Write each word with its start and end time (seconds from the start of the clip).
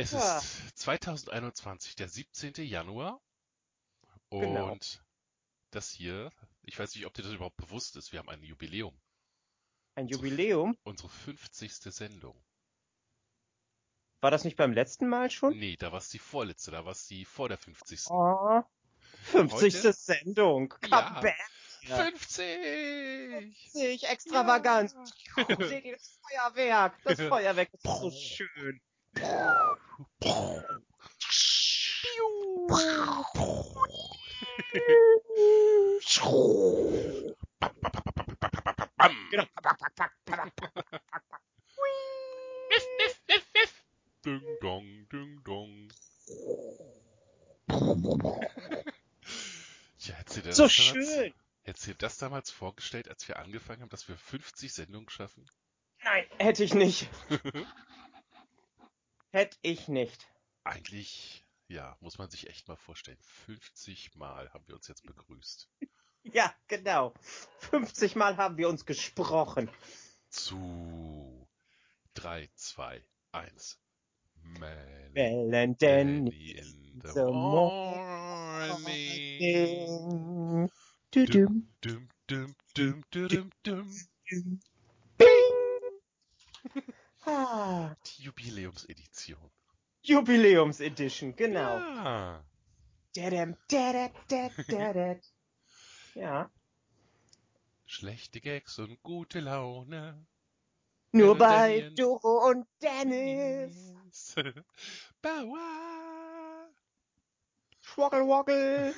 Es 0.00 0.12
Ja. 0.12 0.38
ist 0.38 0.78
2021, 0.78 1.94
der 1.94 2.08
17. 2.08 2.64
Januar. 2.64 3.20
Und 4.30 4.40
Genau. 4.40 4.78
das 5.72 5.90
hier, 5.90 6.32
ich 6.62 6.78
weiß 6.78 6.94
nicht, 6.94 7.04
ob 7.04 7.12
dir 7.12 7.22
das 7.22 7.32
überhaupt 7.32 7.58
bewusst 7.58 7.96
ist, 7.96 8.10
wir 8.12 8.18
haben 8.20 8.30
ein 8.30 8.42
Jubiläum. 8.42 8.98
Ein. 9.96 10.08
Jubiläum. 10.08 10.74
Unsere 10.84 11.10
50. 11.10 11.92
Sendung. 11.92 12.42
War 14.22 14.30
das 14.30 14.44
nicht 14.44 14.56
beim 14.56 14.72
letzten 14.72 15.06
Mal 15.08 15.30
schon? 15.30 15.58
Nee, 15.58 15.76
da 15.76 15.92
war 15.92 15.98
es 15.98 16.08
die 16.08 16.18
vorletzte, 16.18 16.70
da 16.70 16.84
war 16.84 16.92
es 16.92 17.06
die 17.06 17.26
vor 17.26 17.48
der 17.48 17.58
50. 17.58 18.06
Oh. 18.08 18.62
50. 19.24 19.74
Heute? 19.74 19.92
Sendung. 19.92 20.74
Ja. 20.88 21.22
Ja. 21.82 21.96
50! 22.04 23.54
50. 23.72 24.04
Extravaganz. 24.08 24.94
Ja. 24.94 25.44
Oh, 25.48 25.62
seht 25.64 25.84
ihr 25.84 25.96
das 25.96 26.18
Feuerwerk? 26.22 26.98
Das 27.04 27.20
Feuerwerk 27.20 27.70
ist 27.74 27.82
so 27.82 28.10
schön. 28.10 28.80
Genau. 30.20 30.64
Ding 44.24 44.42
dong, 44.60 45.06
ding 45.10 45.42
dong. 45.44 45.88
Ja, 49.98 50.14
hättest 50.14 50.36
du 50.36 50.42
das 50.42 50.56
So 50.56 50.62
damals, 50.62 50.72
schön. 50.72 51.34
hättest 51.62 51.86
du 51.86 51.90
dir 51.90 51.98
das 51.98 52.18
damals 52.18 52.50
vorgestellt, 52.50 53.08
als 53.08 53.26
wir 53.28 53.38
angefangen 53.38 53.82
haben, 53.82 53.90
dass 53.90 54.08
wir 54.08 54.16
50 54.16 54.72
Sendungen 54.72 55.08
schaffen? 55.10 55.46
Nein, 56.02 56.24
hätte 56.38 56.64
ich 56.64 56.74
nicht. 56.74 57.08
Hätte 59.30 59.56
ich 59.62 59.88
nicht. 59.88 60.26
Eigentlich, 60.64 61.44
ja, 61.68 61.96
muss 62.00 62.18
man 62.18 62.30
sich 62.30 62.48
echt 62.48 62.68
mal 62.68 62.76
vorstellen. 62.76 63.18
50 63.46 64.14
Mal 64.16 64.52
haben 64.52 64.66
wir 64.68 64.74
uns 64.76 64.88
jetzt 64.88 65.04
begrüßt. 65.04 65.68
Ja, 66.22 66.54
genau. 66.68 67.14
50 67.60 68.14
Mal 68.14 68.36
haben 68.36 68.58
wir 68.58 68.68
uns 68.68 68.84
gesprochen. 68.84 69.70
Zu 70.28 71.48
3, 72.12 72.46
2, 72.54 73.02
1. 73.32 73.80
Melanie 74.42 75.14
Bellen 75.14 75.78
denn 75.78 76.26
in 76.26 77.00
the 77.02 77.08
the 77.14 77.22
morning. 77.22 78.82
morning. 79.40 80.70
Düdüm, 81.14 81.72
Dum, 81.80 82.08
dum, 82.26 82.54
dum, 82.74 83.02
dum, 83.10 83.50
dum. 83.62 83.90
Bing. 85.16 85.80
Ah, 87.24 87.94
Die 88.06 88.24
Jubiläumsedition. 88.24 89.09
Jubiläumsedition, 90.10 91.36
genau. 91.36 91.78
Ja. 91.78 92.44
Dadam, 93.14 93.56
dadat, 93.68 94.12
dat, 94.28 94.52
dadat. 94.68 95.24
Ja. 96.14 96.50
Schlechte 97.86 98.40
Gags 98.40 98.78
und 98.80 99.00
gute 99.04 99.38
Laune. 99.38 100.26
Nur 101.12 101.38
bei 101.38 101.90
Doro 101.96 102.48
und 102.50 102.66
Dennis. 102.82 104.34
Bauer. 105.22 106.68
Schwoggle 107.80 108.26
Woggle. 108.26 108.94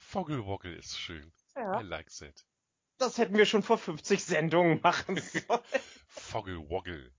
Foggelwoggle 0.00 0.74
ist 0.78 0.98
schön. 0.98 1.32
I 1.56 1.60
Ja. 1.60 1.80
like 1.80 2.10
that. 2.18 2.44
Das 2.98 3.18
hätten 3.18 3.36
wir 3.36 3.46
schon 3.46 3.62
vor 3.62 3.78
50 3.78 4.24
Sendungen 4.24 4.80
machen 4.82 5.16
sollen. 5.20 5.60
Foggelwoggle. 6.08 7.12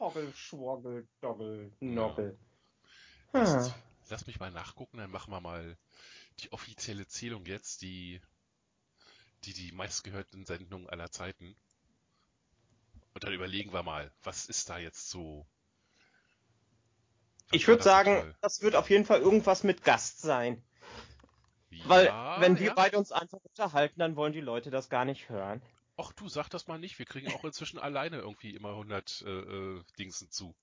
Foggle, 0.00 0.32
Schwoggle, 0.34 1.06
Doggle, 1.20 1.70
Noggle. 1.80 2.36
Lass, 3.34 3.70
Hm. 3.70 3.74
lass 4.08 4.26
mich 4.26 4.40
mal 4.40 4.50
nachgucken, 4.50 4.96
dann 4.96 5.10
machen 5.10 5.30
wir 5.32 5.40
mal 5.40 5.76
die 6.40 6.52
offizielle 6.52 7.06
Zählung 7.06 7.44
jetzt, 7.46 7.82
die 7.82 8.20
die, 9.44 9.52
die 9.52 9.72
meistgehörten 9.72 10.46
Sendungen 10.46 10.88
aller 10.88 11.10
Zeiten. 11.10 11.54
Und 13.14 13.22
dann 13.24 13.32
überlegen 13.32 13.72
wir 13.72 13.82
mal, 13.84 14.10
was 14.22 14.46
ist 14.46 14.68
da 14.70 14.78
jetzt 14.78 15.10
so? 15.10 15.46
was 17.50 17.56
Ich 17.56 17.68
würde 17.68 17.82
sagen, 17.82 18.16
toll? 18.16 18.34
das 18.40 18.60
wird 18.62 18.74
auf 18.76 18.90
jeden 18.90 19.04
Fall 19.04 19.20
irgendwas 19.20 19.62
mit 19.62 19.84
Gast 19.84 20.20
sein. 20.20 20.62
Weil, 21.84 22.06
ja, 22.06 22.40
wenn 22.40 22.58
wir 22.58 22.66
ja. 22.68 22.74
beide 22.74 22.96
uns 22.98 23.12
einfach 23.12 23.38
unterhalten, 23.42 23.98
dann 24.00 24.16
wollen 24.16 24.32
die 24.32 24.40
Leute 24.40 24.70
das 24.70 24.88
gar 24.88 25.04
nicht 25.04 25.28
hören. 25.28 25.60
Ach 26.00 26.12
du, 26.12 26.28
sag 26.28 26.48
das 26.48 26.66
mal 26.66 26.78
nicht. 26.78 26.98
Wir 26.98 27.06
kriegen 27.06 27.32
auch 27.32 27.44
inzwischen 27.44 27.78
alleine 27.78 28.18
irgendwie 28.18 28.54
immer 28.54 28.70
100 28.70 29.22
äh, 29.26 29.30
äh, 29.30 29.82
Dingsen 29.98 30.30
zu. 30.30 30.54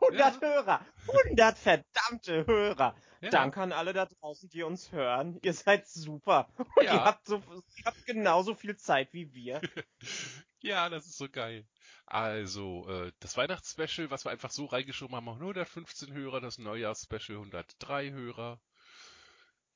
100 0.00 0.34
Ja. 0.34 0.40
Hörer! 0.40 0.86
100 1.26 1.58
verdammte 1.58 2.46
Hörer! 2.46 2.94
Ja. 3.20 3.30
Danke 3.30 3.60
an 3.62 3.72
alle 3.72 3.92
da 3.92 4.06
draußen, 4.06 4.48
die 4.48 4.62
uns 4.62 4.92
hören. 4.92 5.38
Ihr 5.42 5.52
seid 5.54 5.88
super. 5.88 6.48
Und 6.76 6.84
Ja. 6.84 6.94
ihr, 6.94 7.04
habt 7.04 7.26
so, 7.26 7.36
ihr 7.36 7.84
habt 7.84 8.06
genauso 8.06 8.54
viel 8.54 8.76
Zeit 8.76 9.12
wie 9.12 9.32
wir. 9.32 9.60
Ja, 10.60 10.88
das 10.88 11.06
ist 11.06 11.18
so 11.18 11.28
geil. 11.28 11.68
Also, 12.04 12.88
äh, 12.88 13.12
das 13.20 13.36
Weihnachtsspecial, 13.36 14.10
was 14.10 14.24
wir 14.24 14.32
einfach 14.32 14.50
so 14.50 14.66
reingeschoben 14.66 15.14
haben, 15.14 15.28
haben 15.28 15.38
115 15.38 16.12
Hörer, 16.12 16.40
das 16.40 16.58
Neujahrsspecial 16.58 17.38
103 17.38 18.10
Hörer. 18.10 18.60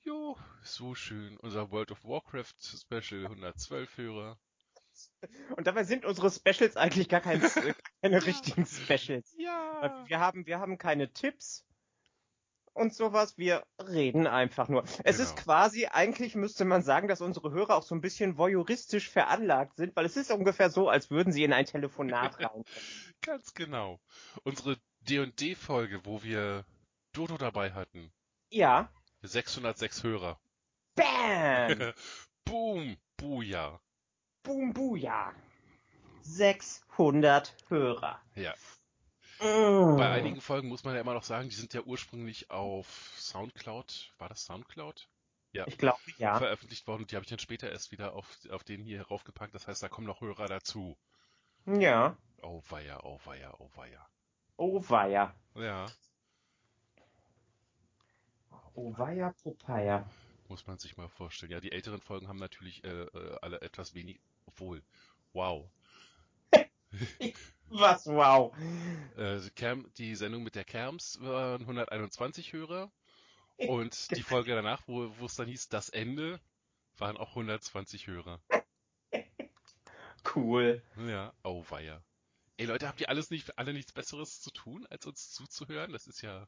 Jo, 0.04 0.36
so 0.62 0.94
schön. 0.94 1.36
Unser 1.38 1.70
World 1.70 1.92
of 1.92 2.04
Warcraft 2.04 2.54
Special 2.60 3.26
112 3.26 3.96
Hörer. 3.96 4.38
Und 5.56 5.66
dabei 5.66 5.84
sind 5.84 6.04
unsere 6.04 6.30
Specials 6.30 6.76
eigentlich 6.76 7.08
gar, 7.08 7.20
kein, 7.20 7.40
äh, 7.42 7.74
keine 8.02 8.24
richtigen 8.26 8.66
Specials. 8.66 9.34
Ja. 9.38 9.78
Weil 9.80 10.08
Wir 10.08 10.20
haben, 10.20 10.46
wir 10.46 10.58
haben 10.58 10.76
keine 10.76 11.12
Tipps 11.12 11.64
und 12.74 12.94
sowas. 12.94 13.38
Wir 13.38 13.64
reden 13.78 14.26
einfach 14.26 14.68
nur. 14.68 14.84
Es 15.04 15.18
ist 15.18 15.30
Genau. 15.36 15.42
quasi, 15.44 15.86
eigentlich 15.86 16.34
müsste 16.34 16.64
man 16.64 16.82
sagen, 16.82 17.06
dass 17.08 17.20
unsere 17.20 17.52
Hörer 17.52 17.76
auch 17.76 17.82
so 17.84 17.94
ein 17.94 18.00
bisschen 18.00 18.36
voyeuristisch 18.36 19.08
veranlagt 19.08 19.76
sind, 19.76 19.94
weil 19.96 20.04
es 20.04 20.16
ist 20.16 20.30
ungefähr 20.30 20.68
so, 20.70 20.88
als 20.88 21.10
würden 21.10 21.32
sie 21.32 21.44
in 21.44 21.52
ein 21.52 21.66
Telefonat 21.66 22.38
rein. 22.40 22.64
Ganz 23.22 23.54
genau. 23.54 24.00
Unsere 24.42 24.76
D&D-Folge, 25.02 26.04
wo 26.04 26.22
wir 26.22 26.64
Dodo 27.12 27.36
dabei 27.38 27.72
hatten. 27.72 28.12
Ja. 28.50 28.90
606 29.22 30.02
Hörer. 30.02 30.40
Bam! 30.94 31.92
Boom! 32.44 32.96
Booyah! 33.16 33.80
Boom, 34.42 34.72
Booyah. 34.72 35.32
600 36.22 37.56
Hörer. 37.68 38.20
Ja. 38.34 38.54
Mm. 39.40 39.96
Bei 39.96 40.10
einigen 40.10 40.40
Folgen 40.40 40.68
muss 40.68 40.84
man 40.84 40.94
ja 40.94 41.00
immer 41.00 41.14
noch 41.14 41.22
sagen, 41.22 41.48
die 41.48 41.54
sind 41.54 41.72
ja 41.74 41.82
ursprünglich 41.82 42.50
auf 42.50 43.12
Soundcloud, 43.16 44.12
war 44.18 44.28
das 44.28 44.44
Soundcloud? 44.44 45.08
Ja, 45.52 45.66
Ich 45.66 45.78
glaube, 45.78 45.98
ja. 46.18 46.38
veröffentlicht 46.38 46.86
worden. 46.86 47.06
Die 47.06 47.14
habe 47.14 47.24
ich 47.24 47.30
dann 47.30 47.38
später 47.38 47.70
erst 47.70 47.92
wieder 47.92 48.14
auf, 48.14 48.26
auf 48.50 48.64
den 48.64 48.82
hier 48.82 49.02
raufgepackt. 49.02 49.54
Das 49.54 49.68
heißt, 49.68 49.82
da 49.82 49.88
kommen 49.88 50.06
noch 50.06 50.20
Hörer 50.20 50.46
dazu. 50.46 50.96
Ja. 51.66 52.16
Oh 52.40 52.62
weia, 52.70 53.00
oh 53.04 53.20
weia, 53.24 53.54
oh 53.58 53.70
weia. 53.74 54.08
Oh 54.56 54.82
weia. 54.88 55.34
Ja, 55.54 55.86
Oh 58.74 58.96
weia, 58.96 59.32
Popeye. 59.42 60.04
muss 60.48 60.66
man 60.66 60.78
sich 60.78 60.96
mal 60.96 61.08
vorstellen. 61.08 61.52
Ja, 61.52 61.60
die 61.60 61.72
älteren 61.72 62.00
Folgen 62.00 62.28
haben 62.28 62.38
natürlich 62.38 62.82
äh, 62.84 63.02
äh, 63.02 63.38
alle 63.42 63.60
etwas 63.60 63.94
wenig, 63.94 64.20
obwohl, 64.46 64.82
wow. 65.32 65.68
Was, 67.68 68.06
wow. 68.06 68.54
Äh, 69.16 69.40
Cam, 69.56 69.90
die 69.96 70.14
Sendung 70.14 70.42
mit 70.42 70.54
der 70.54 70.64
Kerms 70.64 71.18
waren 71.22 71.62
121 71.62 72.52
Hörer. 72.52 72.90
Und 73.56 74.10
die 74.16 74.22
Folge 74.22 74.54
danach, 74.54 74.82
wo 74.86 75.06
es 75.24 75.36
dann 75.36 75.48
hieß, 75.48 75.68
das 75.68 75.88
Ende, 75.88 76.40
waren 76.98 77.16
auch 77.16 77.30
120 77.30 78.06
Hörer. 78.06 78.40
Cool. 80.36 80.80
Ja, 81.08 81.34
oh 81.42 81.64
weia. 81.68 82.00
Ey 82.56 82.66
Leute, 82.66 82.86
habt 82.86 83.00
ihr 83.00 83.08
alles 83.08 83.30
nicht, 83.30 83.58
alle 83.58 83.72
nichts 83.72 83.92
Besseres 83.92 84.40
zu 84.40 84.52
tun, 84.52 84.86
als 84.88 85.04
uns 85.04 85.32
zuzuhören? 85.32 85.92
Das 85.92 86.06
ist 86.06 86.22
ja. 86.22 86.46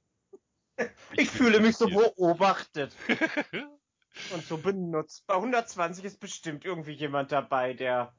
Ich, 1.17 1.31
fühle 1.31 1.61
mich 1.61 1.76
so 1.76 1.87
beobachtet 1.87 2.94
und 4.32 4.44
so 4.44 4.59
benutzt. 4.59 5.26
Bei 5.26 5.35
120 5.35 6.05
ist 6.05 6.21
bestimmt 6.21 6.65
irgendwie 6.65 6.93
jemand 6.93 7.32
dabei, 7.32 7.75
der 7.75 8.15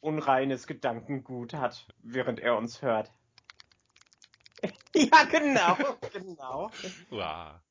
unreines 0.00 0.66
Gedankengut 0.66 1.54
hat, 1.54 1.86
während 1.98 2.40
er 2.40 2.56
uns 2.56 2.82
hört. 2.82 3.12
ja, 4.94 5.24
genau, 5.24 5.76
genau. 6.12 6.70
Uah. 7.10 7.62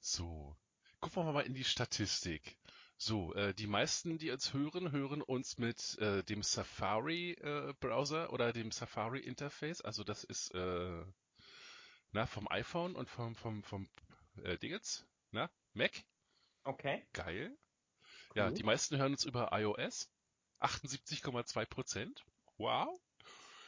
So. 0.00 0.56
Gucken 1.00 1.24
wir 1.24 1.32
mal 1.32 1.46
in 1.46 1.54
die 1.54 1.64
Statistik. 1.64 2.58
So, 2.98 3.32
äh, 3.34 3.54
die 3.54 3.66
meisten, 3.66 4.18
die 4.18 4.30
uns 4.30 4.52
hören, 4.52 4.92
hören 4.92 5.22
uns 5.22 5.56
mit 5.56 5.96
äh, 5.98 6.22
dem 6.22 6.42
Safari-Browser 6.42 8.30
oder 8.30 8.52
dem 8.52 8.70
Safari-Interface. 8.70 9.80
Also 9.80 10.04
das 10.04 10.24
ist 10.24 10.54
äh, 10.54 11.02
na, 12.12 12.26
vom 12.26 12.46
iPhone 12.50 12.94
und 12.94 13.08
vom, 13.08 13.34
vom, 13.34 13.62
vom 13.62 13.88
äh, 14.44 14.56
Dingens, 14.58 15.06
na, 15.30 15.50
Mac. 15.74 15.92
Okay. 16.64 17.06
Geil. 17.12 17.56
Ja, 18.34 18.46
Cool. 18.48 18.54
die 18.54 18.62
meisten 18.62 18.96
hören 18.98 19.12
uns 19.12 19.24
über 19.24 19.50
iOS. 19.52 20.10
78,2 20.60 21.64
Prozent. 21.66 22.24
Wow. 22.58 23.00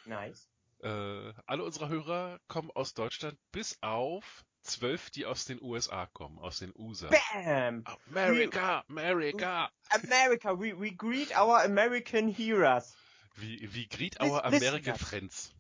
Nice. 0.05 0.49
Äh, 0.83 1.33
alle 1.47 1.65
unsere 1.65 1.89
Hörer 1.89 2.41
kommen 2.49 2.71
aus 2.73 2.93
Deutschland, 2.95 3.39
bis 3.53 3.79
auf 3.83 4.45
zwölf, 4.63 5.11
die 5.11 5.27
aus 5.27 5.45
den 5.45 5.61
USA 5.63 6.07
kommen, 6.07 6.39
aus 6.39 6.59
den 6.59 6.73
USA. 6.77 7.09
Bam! 7.09 7.85
America, 8.11 8.85
America. 8.89 9.71
America, 9.91 10.59
we, 10.59 10.79
we 10.79 10.93
greet 10.93 11.37
our 11.37 11.63
American 11.63 12.29
heroes. 12.29 12.95
Wie, 13.37 13.73
wie 13.73 13.89
greet 13.89 14.21
our 14.21 14.45
American 14.45 14.97
friends. 14.97 15.53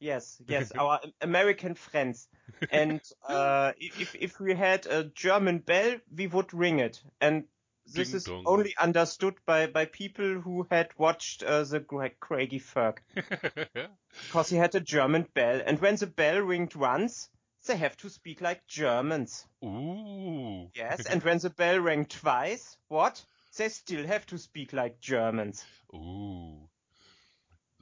Yes, 0.00 0.40
yes, 0.46 0.70
our 0.72 1.00
American 1.20 1.74
friends. 1.74 2.28
And 2.70 3.00
uh, 3.28 3.72
if 3.78 4.14
if 4.14 4.40
we 4.40 4.54
had 4.54 4.86
a 4.86 5.04
German 5.04 5.58
bell, 5.58 5.96
we 6.14 6.26
would 6.26 6.52
ring 6.54 6.78
it. 6.80 7.02
And 7.20 7.44
this 7.86 8.08
Ding 8.08 8.16
is 8.16 8.24
dong. 8.24 8.44
only 8.46 8.74
understood 8.76 9.34
by 9.46 9.66
by 9.66 9.86
people 9.86 10.40
who 10.40 10.66
had 10.70 10.90
watched 10.98 11.42
uh, 11.42 11.64
the 11.64 11.80
Craigie 11.80 12.60
Ferg, 12.60 12.98
because 14.26 14.50
he 14.50 14.56
had 14.56 14.74
a 14.74 14.80
German 14.80 15.26
bell. 15.34 15.60
And 15.64 15.80
when 15.80 15.96
the 15.96 16.06
bell 16.06 16.40
ringed 16.40 16.74
once, 16.74 17.28
they 17.66 17.76
have 17.76 17.96
to 17.98 18.10
speak 18.10 18.40
like 18.40 18.66
Germans. 18.66 19.46
Ooh. 19.64 20.70
Yes, 20.74 21.06
and 21.10 21.22
when 21.22 21.38
the 21.38 21.50
bell 21.50 21.80
rang 21.80 22.06
twice, 22.06 22.76
what? 22.88 23.24
They 23.56 23.68
still 23.68 24.06
have 24.06 24.26
to 24.26 24.38
speak 24.38 24.72
like 24.72 25.00
Germans. 25.00 25.64
Ooh. 25.94 26.68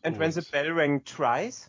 And 0.03 0.17
when 0.19 0.31
the 0.31 0.47
bell 0.53 0.71
rang 0.71 1.01
thrice, 1.01 1.69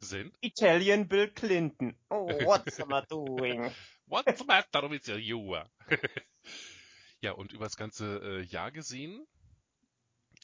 sind? 0.00 0.36
Italian 0.40 1.08
Bill 1.08 1.30
Clinton. 1.30 1.96
Oh, 2.10 2.28
what's 2.44 2.80
am 2.80 2.92
I 2.92 3.02
doing? 3.08 3.70
What's 4.08 4.38
the 4.38 4.44
matter 4.44 4.88
with 4.88 5.08
you? 5.08 5.56
ja, 7.20 7.32
und 7.32 7.52
über 7.52 7.64
das 7.64 7.76
ganze 7.76 8.20
äh, 8.22 8.42
Jahr 8.42 8.70
gesehen, 8.70 9.26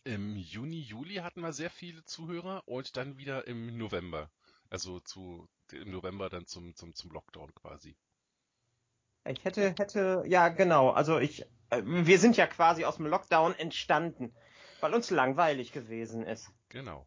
im 0.04 0.36
Juni, 0.36 0.80
Juli 0.80 1.16
hatten 1.16 1.42
wir 1.42 1.52
sehr 1.52 1.70
viele 1.70 2.04
Zuhörer 2.04 2.66
und 2.66 2.96
dann 2.96 3.18
wieder 3.18 3.46
im 3.46 3.78
November. 3.78 4.32
Also 4.68 4.98
zu, 5.00 5.48
im 5.70 5.92
November 5.92 6.28
dann 6.28 6.46
zum, 6.46 6.74
zum, 6.74 6.94
zum 6.94 7.12
Lockdown 7.12 7.54
quasi. 7.54 7.96
Ich 9.24 9.44
hätte, 9.44 9.74
hätte, 9.78 10.24
ja 10.26 10.48
genau, 10.48 10.90
also 10.90 11.20
ich, 11.20 11.42
äh, 11.70 11.82
wir 11.84 12.18
sind 12.18 12.36
ja 12.36 12.48
quasi 12.48 12.84
aus 12.84 12.96
dem 12.96 13.06
Lockdown 13.06 13.54
entstanden, 13.54 14.34
weil 14.80 14.92
uns 14.92 15.10
langweilig 15.10 15.70
gewesen 15.70 16.24
ist. 16.24 16.50
Genau. 16.68 17.06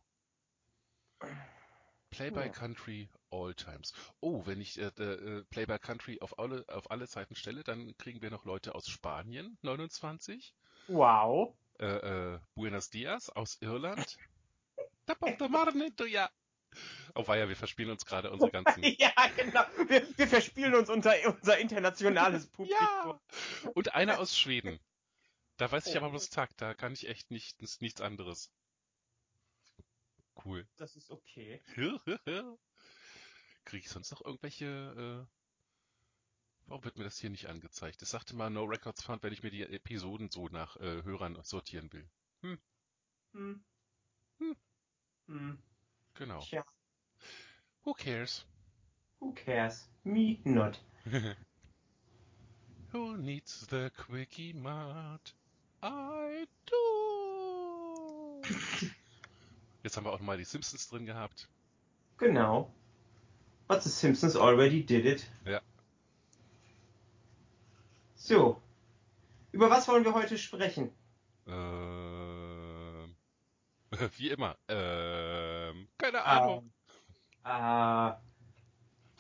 Play 2.12 2.30
by 2.32 2.42
Ja. 2.42 2.50
Country 2.50 3.10
all 3.30 3.54
times. 3.54 3.94
Oh, 4.22 4.46
wenn 4.46 4.62
ich 4.62 4.80
äh, 4.80 4.86
äh, 4.86 5.44
Play 5.50 5.66
by 5.66 5.80
Country 5.80 6.20
auf 6.22 6.40
alle, 6.40 6.64
auf 6.70 6.90
alle 6.92 7.08
Zeiten 7.08 7.36
stelle, 7.36 7.64
dann 7.64 7.96
kriegen 7.98 8.22
wir 8.22 8.32
noch 8.32 8.46
Leute 8.46 8.74
aus 8.76 8.88
Spanien, 8.88 9.58
29. 9.64 10.54
Wow. 10.88 11.54
Äh, 11.80 11.86
äh, 11.88 12.40
Buenos 12.56 12.90
Dias 12.90 13.30
aus 13.30 13.58
Irland. 13.62 14.18
Oh 17.16 17.28
weia, 17.28 17.48
wir 17.48 17.56
verspielen 17.56 17.92
uns 17.92 18.06
gerade 18.06 18.32
unsere 18.32 18.52
ganzen. 18.52 18.84
ja, 18.98 19.12
genau. 19.36 19.64
Wir, 19.88 20.06
wir 20.18 20.28
verspielen 20.28 20.76
uns 20.76 20.90
unter 20.90 21.14
unser 21.28 21.58
internationales 21.58 22.48
Publikum. 22.52 22.78
ja! 22.80 23.20
Und 23.74 23.96
einer 23.96 24.20
aus 24.20 24.38
Schweden. 24.38 24.80
Da 25.58 25.72
weiß 25.72 25.88
ich 25.88 25.96
Oh. 25.96 25.98
aber 26.00 26.10
bloß 26.10 26.30
Tag, 26.30 26.56
da 26.58 26.74
kann 26.74 26.94
ich 26.94 27.08
echt 27.08 27.32
nicht, 27.32 27.62
nichts 27.82 28.02
anderes. 28.02 28.52
Cool. 30.44 30.68
Das 30.78 30.96
ist 30.96 31.12
okay. 31.12 31.62
Kriege 33.66 33.84
ich 33.84 33.90
sonst 33.90 34.12
noch 34.12 34.24
irgendwelche, 34.24 34.66
äh, 34.66 35.26
warum 36.68 36.84
wird 36.84 36.98
mir 36.98 37.04
das 37.04 37.18
hier 37.18 37.30
nicht 37.30 37.48
angezeigt? 37.48 38.02
Es 38.02 38.12
sagte 38.12 38.36
mal 38.36 38.50
No 38.50 38.64
Records 38.64 39.04
Found, 39.04 39.24
wenn 39.24 39.34
ich 39.34 39.44
mir 39.44 39.52
die 39.52 39.64
Episoden 39.64 40.30
so 40.30 40.48
nach 40.50 40.76
äh, 40.78 41.04
Hörern 41.04 41.38
sortieren 41.44 41.92
will. 41.94 42.10
Hm. 42.42 42.60
Hm. 43.34 43.66
Hm. 45.28 45.58
Genau. 46.14 46.40
Tja, 46.42 46.64
Who 47.84 47.94
cares? 47.94 48.46
who 49.20 49.34
cares? 49.34 49.90
Me 50.04 50.40
not. 50.44 50.80
Who 52.92 53.18
needs 53.18 53.68
the 53.70 53.90
quickie 53.96 54.54
mart? 54.54 55.34
I 55.84 56.48
do. 56.66 58.42
Jetzt 59.86 59.98
haben 59.98 60.06
wir 60.06 60.14
auch 60.14 60.20
mal 60.20 60.36
die 60.36 60.46
Simpsons 60.46 60.90
drin 60.90 61.06
gehabt. 61.06 61.48
Genau. 62.18 62.74
But 63.68 63.84
the 63.84 63.90
Simpsons 63.90 64.36
already 64.36 64.84
did 64.84 65.06
it. 65.06 65.30
Ja. 65.46 65.62
So. 68.16 68.64
Über 69.52 69.70
was 69.70 69.88
wollen 69.88 70.04
wir 70.04 70.16
heute 70.16 70.40
sprechen? 70.40 70.92
Ähm, 71.46 73.16
wie 74.18 74.32
immer. 74.32 74.58
Ähm, 74.68 75.88
keine 76.00 76.24
Ahnung. 76.24 76.74
Äh, 77.44 78.10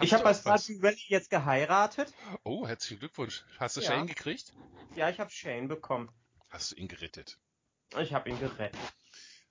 ich 0.03 0.11
Hast 0.11 0.13
habe 0.13 0.23
bei? 0.23 0.33
Stardew 0.33 0.81
Valley 0.81 1.03
jetzt 1.09 1.29
geheiratet. 1.29 2.11
Oh, 2.43 2.65
herzlichen 2.67 2.97
Glückwunsch. 2.97 3.45
Hast 3.59 3.77
du 3.77 3.81
Ja. 3.81 3.91
Shane 3.91 4.07
gekriegt? 4.07 4.51
Ja, 4.95 5.11
ich 5.11 5.19
habe 5.19 5.29
Shane 5.29 5.67
bekommen. 5.67 6.09
Hast 6.49 6.71
du 6.71 6.75
ihn 6.77 6.87
gerettet? 6.87 7.37
Ich 7.99 8.15
habe 8.15 8.31
ihn 8.31 8.39
gerettet. 8.39 8.79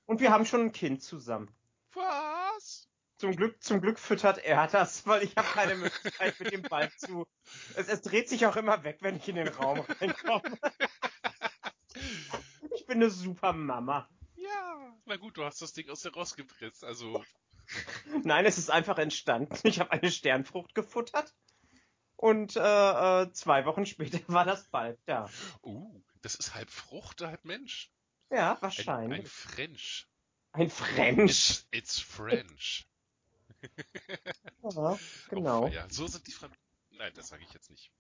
Und 0.07 0.21
wir 0.21 0.31
haben 0.31 0.47
schon 0.47 0.61
ein 0.61 0.73
Kind 0.73 1.03
zusammen. 1.03 1.55
Was? 1.93 2.89
Zum 3.17 3.37
Glück, 3.37 3.63
zum 3.63 3.81
Glück 3.81 3.99
füttert 3.99 4.39
er 4.39 4.67
das, 4.67 5.07
weil 5.07 5.23
ich 5.23 5.37
habe 5.37 5.49
keine 5.49 5.77
Möglichkeit 5.77 6.39
mit 6.41 6.53
dem 6.53 6.63
Ball 6.63 6.91
zu. 6.97 7.27
Es, 7.77 7.89
es 7.89 8.03
dreht 8.03 8.29
sich 8.29 8.47
auch 8.47 8.57
immer 8.57 8.85
weg, 8.85 8.99
wenn 9.01 9.17
ich 9.17 9.29
in 9.29 9.37
den 9.37 9.49
Raum 9.49 9.81
reinkomme. 10.01 10.43
Ich 12.75 12.87
bin 12.87 12.97
eine 12.99 13.09
super 13.09 13.53
Mama. 13.53 14.09
Ja. 14.35 14.95
Na 15.07 15.17
gut, 15.17 15.39
du 15.39 15.45
hast 15.45 15.63
das 15.63 15.73
Ding 15.73 15.89
aus 15.89 16.03
der 16.03 16.13
Rost 16.13 16.37
gepresst. 16.37 16.85
Also, 16.85 17.25
Nein, 18.25 18.45
es 18.47 18.59
ist 18.59 18.71
einfach 18.71 18.99
entstanden. 18.99 19.57
Ich 19.63 19.81
habe 19.81 19.93
eine 19.93 20.11
Sternfrucht 20.11 20.75
gefuttert. 20.75 21.35
Und 22.17 22.57
äh, 22.57 22.61
äh, 23.23 23.33
zwei 23.33 23.67
Wochen 23.67 23.87
später 23.87 24.19
war 24.29 24.45
das 24.45 24.69
Balb 24.69 24.99
da. 25.07 25.29
uh, 25.63 26.01
das 26.23 26.35
ist 26.35 26.55
halb 26.55 26.71
Frucht, 26.71 27.21
halb 27.21 27.45
Mensch. 27.45 27.91
Ja, 28.31 28.53
Ein, 28.53 28.57
ein 28.57 28.63
wahrscheinlich. 28.63 29.29
French. 29.29 30.07
Ein 30.53 30.71
French. 30.71 31.31
It's, 31.31 31.69
it's 31.71 32.01
French. 32.01 32.87
Ja, 34.63 34.99
genau. 35.29 35.65
Oh, 35.65 35.69
ja, 35.69 35.87
so 35.91 36.07
sind 36.07 36.27
die 36.27 36.33
Fran 36.33 36.53
Nein, 36.91 37.13
das 37.15 37.29
sage 37.29 37.43
ich 37.43 37.53
jetzt 37.53 37.71
nicht. 37.71 37.91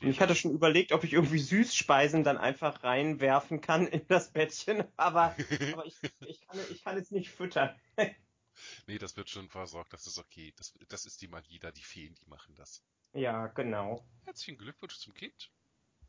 Ich 0.00 0.20
hatte 0.20 0.34
schon 0.34 0.52
überlegt, 0.52 0.92
ob 0.92 1.04
ich 1.04 1.12
irgendwie 1.12 1.38
Süßspeisen 1.38 2.24
dann 2.24 2.38
einfach 2.38 2.82
reinwerfen 2.82 3.60
kann 3.60 3.86
in 3.86 4.06
das 4.08 4.30
Bettchen, 4.30 4.84
aber, 4.96 5.36
aber 5.72 5.84
ich, 5.84 5.96
ich, 6.20 6.40
kann, 6.46 6.58
ich 6.70 6.82
kann 6.82 6.96
es 6.96 7.10
nicht 7.10 7.30
füttern. 7.30 7.78
nee, 8.86 8.98
das 8.98 9.16
wird 9.16 9.28
schon 9.28 9.48
versorgt, 9.48 9.92
das 9.92 10.06
ist 10.06 10.18
okay. 10.18 10.54
Das, 10.56 10.72
das 10.88 11.04
ist 11.04 11.20
die 11.20 11.28
Magie 11.28 11.58
da, 11.58 11.70
die 11.70 11.82
Feen, 11.82 12.14
die 12.14 12.26
machen 12.26 12.54
das. 12.54 12.82
Ja, 13.12 13.48
genau. 13.48 14.02
Herzlichen 14.24 14.56
Glückwunsch 14.56 14.98
zum 14.98 15.12
Kind. 15.12 15.50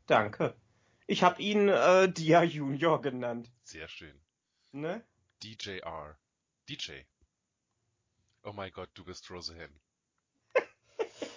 Danke. 0.06 0.56
Ich 1.06 1.22
habe 1.22 1.40
ihn 1.42 1.68
äh, 1.68 2.10
Dia 2.10 2.42
Junior 2.42 3.00
genannt. 3.00 3.50
Sehr 3.64 3.88
schön. 3.88 4.18
Ne? 4.72 5.04
DJR. 5.42 6.16
DJ. 6.68 6.92
Oh 8.42 8.52
mein 8.52 8.72
Gott, 8.72 8.90
du 8.94 9.04
bist 9.04 9.30
Roseanne. 9.30 9.72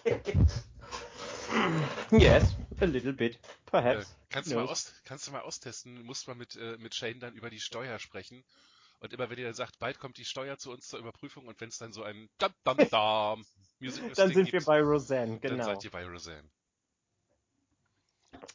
Yes, 2.12 2.56
a 2.82 2.86
little 2.86 3.14
bit, 3.14 3.36
Äh, 3.36 3.40
perhaps. 3.66 4.16
kannst, 4.30 4.52
du 4.52 4.60
aus, 4.60 4.94
kannst 5.06 5.28
du 5.28 5.32
mal 5.32 5.42
austesten, 5.42 6.04
musst 6.04 6.28
mal 6.28 6.36
mit, 6.36 6.56
äh, 6.56 6.78
mit 6.78 6.94
Shane 6.94 7.20
dann 7.20 7.34
über 7.36 7.50
die 7.50 7.60
Steuer 7.60 8.00
sprechen. 8.00 8.44
Und 9.00 9.14
immer 9.14 9.30
wenn 9.30 9.38
ihr 9.38 9.46
dann 9.46 9.54
sagt, 9.54 9.80
bald 9.80 10.00
kommt 10.00 10.18
die 10.18 10.26
Steuer 10.26 10.58
zu 10.58 10.72
uns 10.72 10.88
zur 10.88 11.00
Überprüfung 11.00 11.48
und 11.48 11.60
wenn 11.62 11.70
es 11.70 11.78
dann 11.78 11.94
so 11.94 12.04
ein 12.04 12.30
Dam 12.38 12.54
Dam 12.64 12.78
Dam 12.92 13.46
Music 13.80 14.14
Dann 14.16 14.34
sind 14.34 14.46
wir 14.52 14.60
gibt, 14.60 14.66
bei 14.66 14.82
Roseanne, 14.82 15.40
dann 15.40 15.52
genau. 15.52 15.66
seid 15.66 15.84
ihr 15.84 15.92
bei 15.92 16.06
Roseanne. 16.06 16.50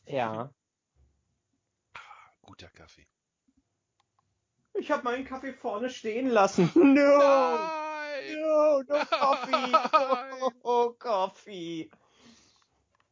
Ja. 0.06 0.50
Guter 2.52 2.68
Kaffee. 2.68 3.06
Ich 4.74 4.90
habe 4.90 5.04
meinen 5.04 5.24
Kaffee 5.24 5.54
vorne 5.54 5.88
stehen 5.88 6.28
lassen. 6.28 6.70
No! 6.74 7.18
Nein! 7.18 8.40
No, 8.42 8.82
no 8.82 9.04
coffee. 9.10 9.50
Nein. 9.50 10.32
Oh, 10.42 10.50
oh, 10.62 10.92
coffee. 10.98 11.90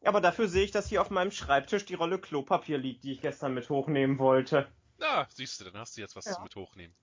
Aber 0.04 0.20
dafür 0.20 0.46
sehe 0.46 0.62
ich, 0.64 0.72
dass 0.72 0.88
hier 0.90 1.00
auf 1.00 1.08
meinem 1.08 1.30
Schreibtisch 1.30 1.86
die 1.86 1.94
Rolle 1.94 2.18
Klopapier 2.18 2.76
liegt, 2.76 3.02
die 3.04 3.12
ich 3.12 3.22
gestern 3.22 3.54
mit 3.54 3.70
hochnehmen 3.70 4.18
wollte. 4.18 4.70
Na, 4.98 5.26
siehst 5.30 5.58
du, 5.58 5.64
dann 5.64 5.78
hast 5.78 5.96
du 5.96 6.02
jetzt 6.02 6.16
was 6.16 6.26
Ja. 6.26 6.38
mit 6.42 6.54
hochnehmen. 6.54 6.94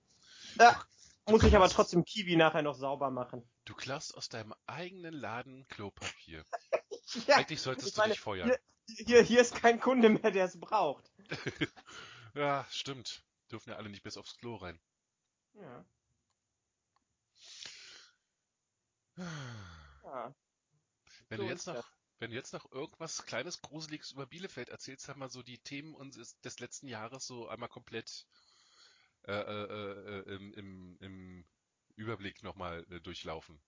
Ach, 0.58 0.86
muss 1.26 1.42
ich 1.42 1.56
aber 1.56 1.68
trotzdem 1.68 2.04
Kiwi 2.04 2.36
nachher 2.36 2.62
noch 2.62 2.76
sauber 2.76 3.10
machen. 3.10 3.42
Du 3.64 3.74
klaust 3.74 4.16
aus 4.16 4.28
deinem 4.28 4.54
eigenen 4.68 5.12
Laden 5.12 5.66
Klopapier. 5.66 6.44
Ja, 7.26 7.36
Eigentlich 7.36 7.62
solltest 7.62 7.96
du 7.96 8.00
meine, 8.02 8.12
dich 8.12 8.20
feuern. 8.20 8.48
Hier, 8.86 9.06
hier, 9.06 9.22
hier 9.22 9.40
ist 9.40 9.54
kein 9.54 9.80
Kunde 9.80 10.10
mehr, 10.10 10.30
der 10.30 10.44
es 10.44 10.60
braucht. 10.60 11.10
Ja, 12.32 12.66
stimmt. 12.70 13.22
Dürfen 13.50 13.68
ja 13.68 13.76
alle 13.76 13.90
nicht 13.90 14.02
bis 14.02 14.16
aufs 14.16 14.38
Klo 14.38 14.56
rein. 14.56 14.80
Ja. 15.54 15.84
ja. 20.04 20.34
Wenn 21.30 21.38
So 21.38 21.42
du 21.42 21.48
jetzt 21.48 21.66
noch, 21.66 21.74
das. 21.76 21.86
wenn 22.18 22.30
du 22.30 22.36
jetzt 22.36 22.52
noch 22.52 22.70
irgendwas 22.70 23.24
kleines 23.24 23.62
Gruseliges 23.62 24.10
über 24.12 24.26
Bielefeld 24.26 24.68
erzählst, 24.68 25.08
haben 25.08 25.20
wir 25.20 25.30
so 25.30 25.42
die 25.42 25.58
Themen 25.58 25.94
unseres 25.94 26.38
des 26.40 26.58
letzten 26.60 26.88
Jahres 26.88 27.26
so 27.26 27.48
einmal 27.48 27.68
komplett 27.70 28.26
äh, 29.26 29.32
äh, 29.32 30.20
äh, 30.20 30.34
im, 30.34 30.52
im, 30.54 30.96
im 31.00 31.44
Überblick 31.96 32.42
nochmal 32.42 32.84
äh, 32.90 33.00
durchlaufen. 33.00 33.60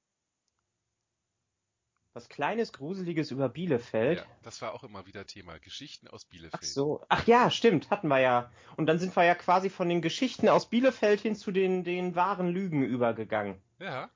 Was 2.12 2.28
Kleines, 2.28 2.72
Gruseliges 2.72 3.30
über 3.30 3.48
Bielefeld. 3.48 4.18
Ja, 4.18 4.24
das 4.42 4.60
war 4.62 4.74
auch 4.74 4.82
immer 4.82 5.06
wieder 5.06 5.26
Thema. 5.26 5.58
Geschichten 5.60 6.08
aus 6.08 6.24
Bielefeld. 6.24 6.54
Ach 6.60 6.62
so. 6.62 7.04
Ach 7.08 7.24
ja, 7.26 7.50
stimmt, 7.50 7.88
hatten 7.90 8.08
wir 8.08 8.18
ja. 8.18 8.50
Und 8.76 8.86
dann 8.86 8.98
sind 8.98 9.14
wir 9.14 9.24
ja 9.24 9.36
quasi 9.36 9.70
von 9.70 9.88
den 9.88 10.02
Geschichten 10.02 10.48
aus 10.48 10.68
Bielefeld 10.68 11.20
hin 11.20 11.36
zu 11.36 11.52
den, 11.52 11.84
den 11.84 12.16
wahren 12.16 12.48
Lügen 12.48 12.82
übergegangen. 12.82 13.62
Ja, 13.78 14.10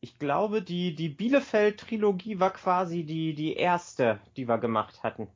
Ich 0.00 0.18
glaube, 0.18 0.60
die, 0.60 0.94
die 0.96 1.08
Bielefeld-Trilogie 1.08 2.40
war 2.40 2.52
quasi 2.52 3.04
die, 3.04 3.34
die 3.34 3.54
erste, 3.54 4.20
die 4.36 4.48
wir 4.48 4.58
gemacht 4.58 5.02
hatten. 5.04 5.28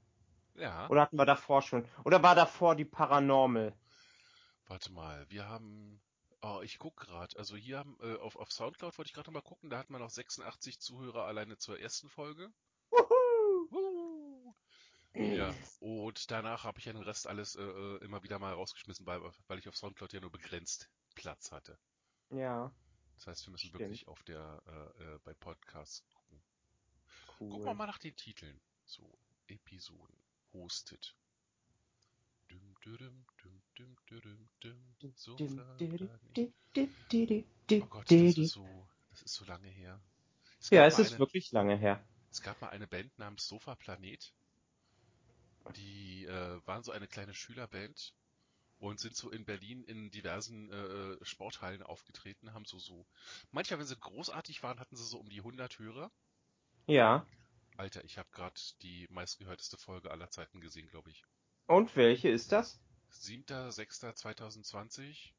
ja. 0.57 0.89
Oder 0.91 1.03
hatten 1.03 1.17
wir 1.17 1.27
davor 1.27 1.63
schon? 1.63 1.85
Oder 2.05 2.23
war 2.25 2.35
davor 2.35 2.75
die 2.75 2.85
Paranormal? 2.85 3.73
Warte 4.67 4.93
mal, 4.93 5.25
wir 5.31 5.49
haben. 5.49 6.01
Oh, 6.43 6.61
ich 6.63 6.79
guck 6.79 6.97
gerade. 6.97 7.37
Also 7.37 7.57
hier 7.57 7.79
haben 7.79 7.97
äh, 8.01 8.17
auf, 8.17 8.37
auf 8.37 8.53
Soundcloud 8.53 8.97
wollte 8.97 9.09
ich 9.09 9.15
gerade 9.15 9.31
mal 9.31 9.43
gucken, 9.43 9.71
da 9.71 9.79
hat 9.79 9.91
man 9.91 10.01
noch 10.01 10.11
86 10.11 10.79
Zuhörer 10.81 11.25
alleine 11.25 11.59
zur 11.59 11.79
ersten 11.81 12.09
Folge. 12.09 12.53
Wuhu! 12.91 13.71
Wuhu. 13.71 14.55
Ja, 15.15 15.53
und 15.81 16.31
danach 16.31 16.63
habe 16.65 16.79
ich 16.79 16.85
ja 16.85 16.93
den 16.93 17.03
Rest 17.03 17.27
alles 17.27 17.57
äh, 17.57 17.63
äh, 17.63 18.05
immer 18.05 18.23
wieder 18.23 18.39
mal 18.39 18.53
rausgeschmissen, 18.53 19.05
weil, 19.07 19.21
weil 19.49 19.59
ich 19.59 19.69
auf 19.69 19.77
Soundcloud 19.77 20.13
ja 20.13 20.21
nur 20.21 20.31
begrenzt 20.31 20.89
Platz 21.17 21.51
hatte. 21.51 21.77
Ja, 22.31 22.73
Das 23.17 23.27
heißt, 23.27 23.47
wir 23.47 23.51
müssen 23.53 23.69
Stimmt. 23.69 23.81
wirklich 23.81 24.07
auf 24.07 24.23
der 24.23 24.63
äh, 24.67 25.03
äh, 25.03 25.19
bei 25.25 25.35
Podcasts 25.35 26.05
gucken. 26.13 26.41
cool. 27.41 27.51
Gucken 27.51 27.67
wir 27.67 27.75
mal 27.75 27.87
nach 27.87 27.99
den 27.99 28.15
Titeln. 28.15 28.61
So, 28.85 29.19
Episoden. 29.49 30.23
Hosted. 30.53 31.17
Düm, 32.51 32.75
düm, 32.85 33.27
düm, 33.43 33.63
so 35.15 35.37
Oh 37.83 37.87
Gott, 37.87 38.11
das 38.11 38.21
ist 38.21 38.53
so, 38.53 38.89
das 39.11 39.23
ist 39.23 39.35
so 39.35 39.45
lange 39.45 39.69
her. 39.69 40.01
Es 40.61 40.71
Ja, 40.71 40.87
es 40.87 40.99
ist 40.99 41.13
eine, 41.13 41.19
wirklich 41.19 41.53
lange 41.53 41.77
her. 41.77 42.05
es 42.31 42.43
gab 42.43 42.61
mal 42.61 42.71
eine 42.71 42.87
Band 42.87 43.17
namens 43.19 43.47
Sofa 43.47 43.75
Planet. 43.77 44.33
Die 45.77 46.25
äh, 46.25 46.67
waren 46.67 46.83
so 46.83 46.93
eine 46.93 47.07
kleine 47.07 47.35
Schülerband 47.35 48.15
und 48.79 49.01
sind 49.01 49.17
so 49.17 49.31
in 49.31 49.45
Berlin 49.45 49.85
in 49.85 50.11
diversen 50.11 50.71
äh, 50.71 51.25
Sporthallen 51.25 51.83
aufgetreten, 51.83 52.55
haben 52.55 52.65
so 52.65 52.79
so. 52.79 53.07
Manchmal, 53.51 53.81
wenn 53.81 53.87
sie 53.87 53.97
großartig 53.97 54.63
waren, 54.63 54.81
hatten 54.81 54.97
sie 54.97 55.05
so 55.05 55.19
um 55.19 55.29
die 55.29 55.39
100 55.39 55.79
Hörer. 55.79 56.11
Ja. 56.87 57.27
Alter, 57.77 58.03
ich 58.05 58.19
habe 58.19 58.29
gerade 58.33 58.61
die 58.83 59.07
meistgehörteste 59.11 59.77
Folge 59.77 60.11
aller 60.11 60.31
Zeiten 60.31 60.61
gesehen, 60.61 60.89
glaube 60.89 61.11
ich. 61.11 61.25
Und 61.67 61.95
welche 61.97 62.29
ist 62.29 62.51
das? 62.51 62.81
7.6.2020, 63.13 65.33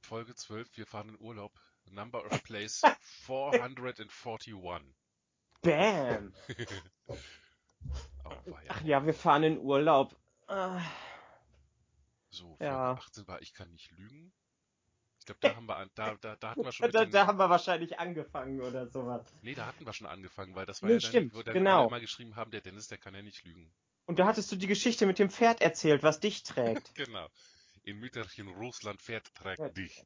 Folge 0.00 0.34
12, 0.34 0.76
wir 0.76 0.86
fahren 0.86 1.10
in 1.10 1.20
Urlaub. 1.20 1.52
Number 1.90 2.24
of 2.24 2.42
plays 2.44 2.80
441. 3.26 4.54
Bam! 5.62 6.32
Ach 8.68 8.80
ja, 8.82 9.04
wir 9.04 9.14
fahren 9.14 9.42
in 9.44 9.58
Urlaub. 9.58 10.16
Ah, 10.46 10.80
So, 12.30 12.48
Folge 12.56 12.64
Ja. 12.64 12.92
18 12.92 13.26
war 13.28 13.40
Ich 13.42 13.52
kann 13.54 13.70
nicht 13.70 13.90
lügen. 13.92 14.32
Ich 15.18 15.26
glaube, 15.26 15.38
da 15.40 15.54
haben 15.54 15.66
wir 15.66 15.88
da, 15.94 16.14
da, 16.16 16.34
da 16.36 16.50
hatten 16.50 16.64
wir 16.64 16.72
schon 16.72 16.90
Da, 16.90 17.04
da 17.04 17.26
haben 17.28 17.38
wir 17.38 17.48
wahrscheinlich 17.48 17.98
angefangen 18.00 18.60
oder 18.60 18.88
sowas. 18.88 19.24
nee, 19.40 19.54
da 19.54 19.66
hatten 19.66 19.86
wir 19.86 19.92
schon 19.92 20.08
angefangen, 20.08 20.54
weil 20.56 20.66
das 20.66 20.82
war 20.82 20.88
Nee, 20.88 20.90
ja 20.90 20.98
dann, 21.00 21.08
stimmt, 21.10 21.34
wo 21.34 21.42
dann 21.42 21.54
genau. 21.54 21.78
alle 21.78 21.86
immer 21.86 22.00
geschrieben 22.00 22.34
haben, 22.36 22.50
der 22.50 22.60
Dennis, 22.60 22.88
der 22.88 22.98
kann 22.98 23.14
ja 23.14 23.22
nicht 23.22 23.44
lügen. 23.44 23.72
Und 24.06 24.18
da 24.18 24.26
hattest 24.26 24.50
du 24.52 24.56
die 24.56 24.66
Geschichte 24.66 25.06
mit 25.06 25.18
dem 25.18 25.30
Pferd 25.30 25.60
erzählt, 25.60 26.02
was 26.02 26.20
dich 26.20 26.42
trägt. 26.42 26.92
Genau. 26.94 27.28
In 27.84 27.98
Mütterchen 27.98 28.48
Russland 28.48 29.00
Pferd 29.02 29.34
trägt 29.34 29.58
Ja. 29.58 29.68
dich. 29.68 30.04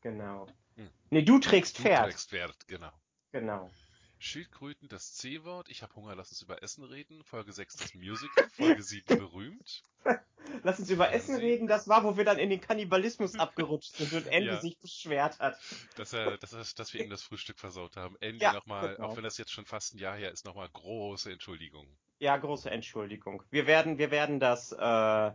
Genau. 0.00 0.46
Hm. 0.76 0.88
Nee, 1.10 1.22
du 1.22 1.38
trägst 1.38 1.78
Du 1.78 1.82
Pferd. 1.82 2.04
trägst 2.06 2.30
Pferd, 2.30 2.66
genau. 2.66 2.92
Genau. 3.32 3.70
Schildkröten, 4.18 4.88
das 4.88 5.12
C-Wort. 5.14 5.68
Ich 5.68 5.82
habe 5.82 5.94
Hunger, 5.96 6.14
lass 6.14 6.30
uns 6.30 6.40
über 6.40 6.62
Essen 6.62 6.84
reden. 6.84 7.22
Folge 7.24 7.52
6, 7.52 7.76
das 7.76 7.94
Musical. 7.94 8.48
Folge 8.56 8.82
7, 8.82 9.18
berühmt. 9.18 9.82
Lass 10.62 10.78
uns 10.78 10.88
über 10.90 11.10
Essen 11.12 11.36
reden. 11.36 11.66
Das 11.66 11.88
war, 11.88 12.04
wo 12.04 12.16
wir 12.18 12.24
dann 12.24 12.38
in 12.38 12.48
den 12.50 12.60
Kannibalismus 12.60 13.34
abgerutscht 13.34 13.96
sind 13.96 14.12
und 14.12 14.26
Andy 14.26 14.48
Ja. 14.48 14.60
sich 14.60 14.78
beschwert 14.78 15.38
hat. 15.40 15.58
Dass, 15.96 16.12
er, 16.12 16.36
dass, 16.38 16.52
er, 16.52 16.64
dass 16.76 16.92
wir 16.94 17.02
ihm 17.02 17.10
das 17.10 17.22
Frühstück 17.22 17.58
versaut 17.58 17.96
haben. 17.96 18.16
Andy 18.20 18.42
Ja, 18.42 18.52
nochmal, 18.52 18.94
genau. 18.94 19.08
auch 19.08 19.16
wenn 19.16 19.24
das 19.24 19.36
jetzt 19.38 19.50
schon 19.52 19.64
fast 19.64 19.94
ein 19.94 19.98
Jahr 19.98 20.16
her 20.16 20.30
ist, 20.30 20.44
nochmal 20.44 20.68
große 20.68 21.32
Entschuldigung. 21.32 21.86
Ja, 22.24 22.38
große 22.38 22.70
Entschuldigung. 22.70 23.42
Wir 23.50 23.66
werden, 23.66 23.98
wir 23.98 24.10
werden 24.10 24.40
das. 24.40 24.72
Äh, 24.72 25.26
äh, 25.26 25.32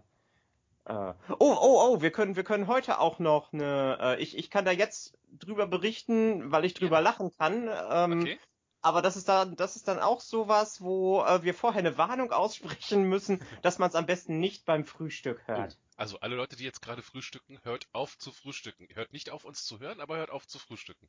oh, 0.88 1.13
oh, 1.38 1.55
oh, 1.62 2.01
wir 2.01 2.10
können, 2.10 2.36
wir 2.36 2.43
können 2.43 2.65
heute 2.65 2.98
auch 2.98 3.19
noch 3.19 3.53
eine. 3.53 4.00
Äh, 4.01 4.24
ich, 4.24 4.36
ich 4.36 4.50
kann 4.50 4.65
da 4.65 4.72
jetzt 4.72 5.15
drüber 5.31 5.67
berichten, 5.67 6.51
weil 6.51 6.65
ich 6.65 6.74
drüber 6.74 6.96
Ja. 6.96 7.01
lachen 7.01 7.29
kann. 7.38 7.69
Ähm, 7.91 8.22
Okay? 8.22 8.39
Aber 8.81 9.03
das 9.03 9.17
ist 9.17 9.29
dann, 9.29 9.55
das 9.55 9.75
ist 9.75 9.88
dann 9.88 10.00
auch 10.00 10.19
sowas, 10.19 10.81
wo 10.81 11.22
äh, 11.22 11.43
wir 11.43 11.53
vorher 11.53 11.77
eine 11.79 12.00
Warnung 12.00 12.31
aussprechen 12.31 13.03
müssen, 13.03 13.39
dass 13.62 13.77
man 13.77 13.89
es 13.89 13.96
am 13.96 14.08
besten 14.08 14.39
nicht 14.39 14.65
beim 14.65 14.84
Frühstück 14.84 15.48
hört. 15.48 15.77
Also 15.96 16.19
alle 16.22 16.38
Leute, 16.38 16.55
die 16.55 16.63
jetzt 16.63 16.81
gerade 16.81 17.03
frühstücken, 17.03 17.60
hört 17.62 17.88
auf 17.91 18.17
zu 18.17 18.31
frühstücken. 18.31 18.88
Hört 18.96 19.13
nicht 19.13 19.29
auf 19.29 19.46
uns 19.46 19.63
zu 19.63 19.79
hören, 19.79 20.00
aber 20.00 20.17
hört 20.17 20.31
auf 20.31 20.48
zu 20.48 20.58
frühstücken. 20.58 21.08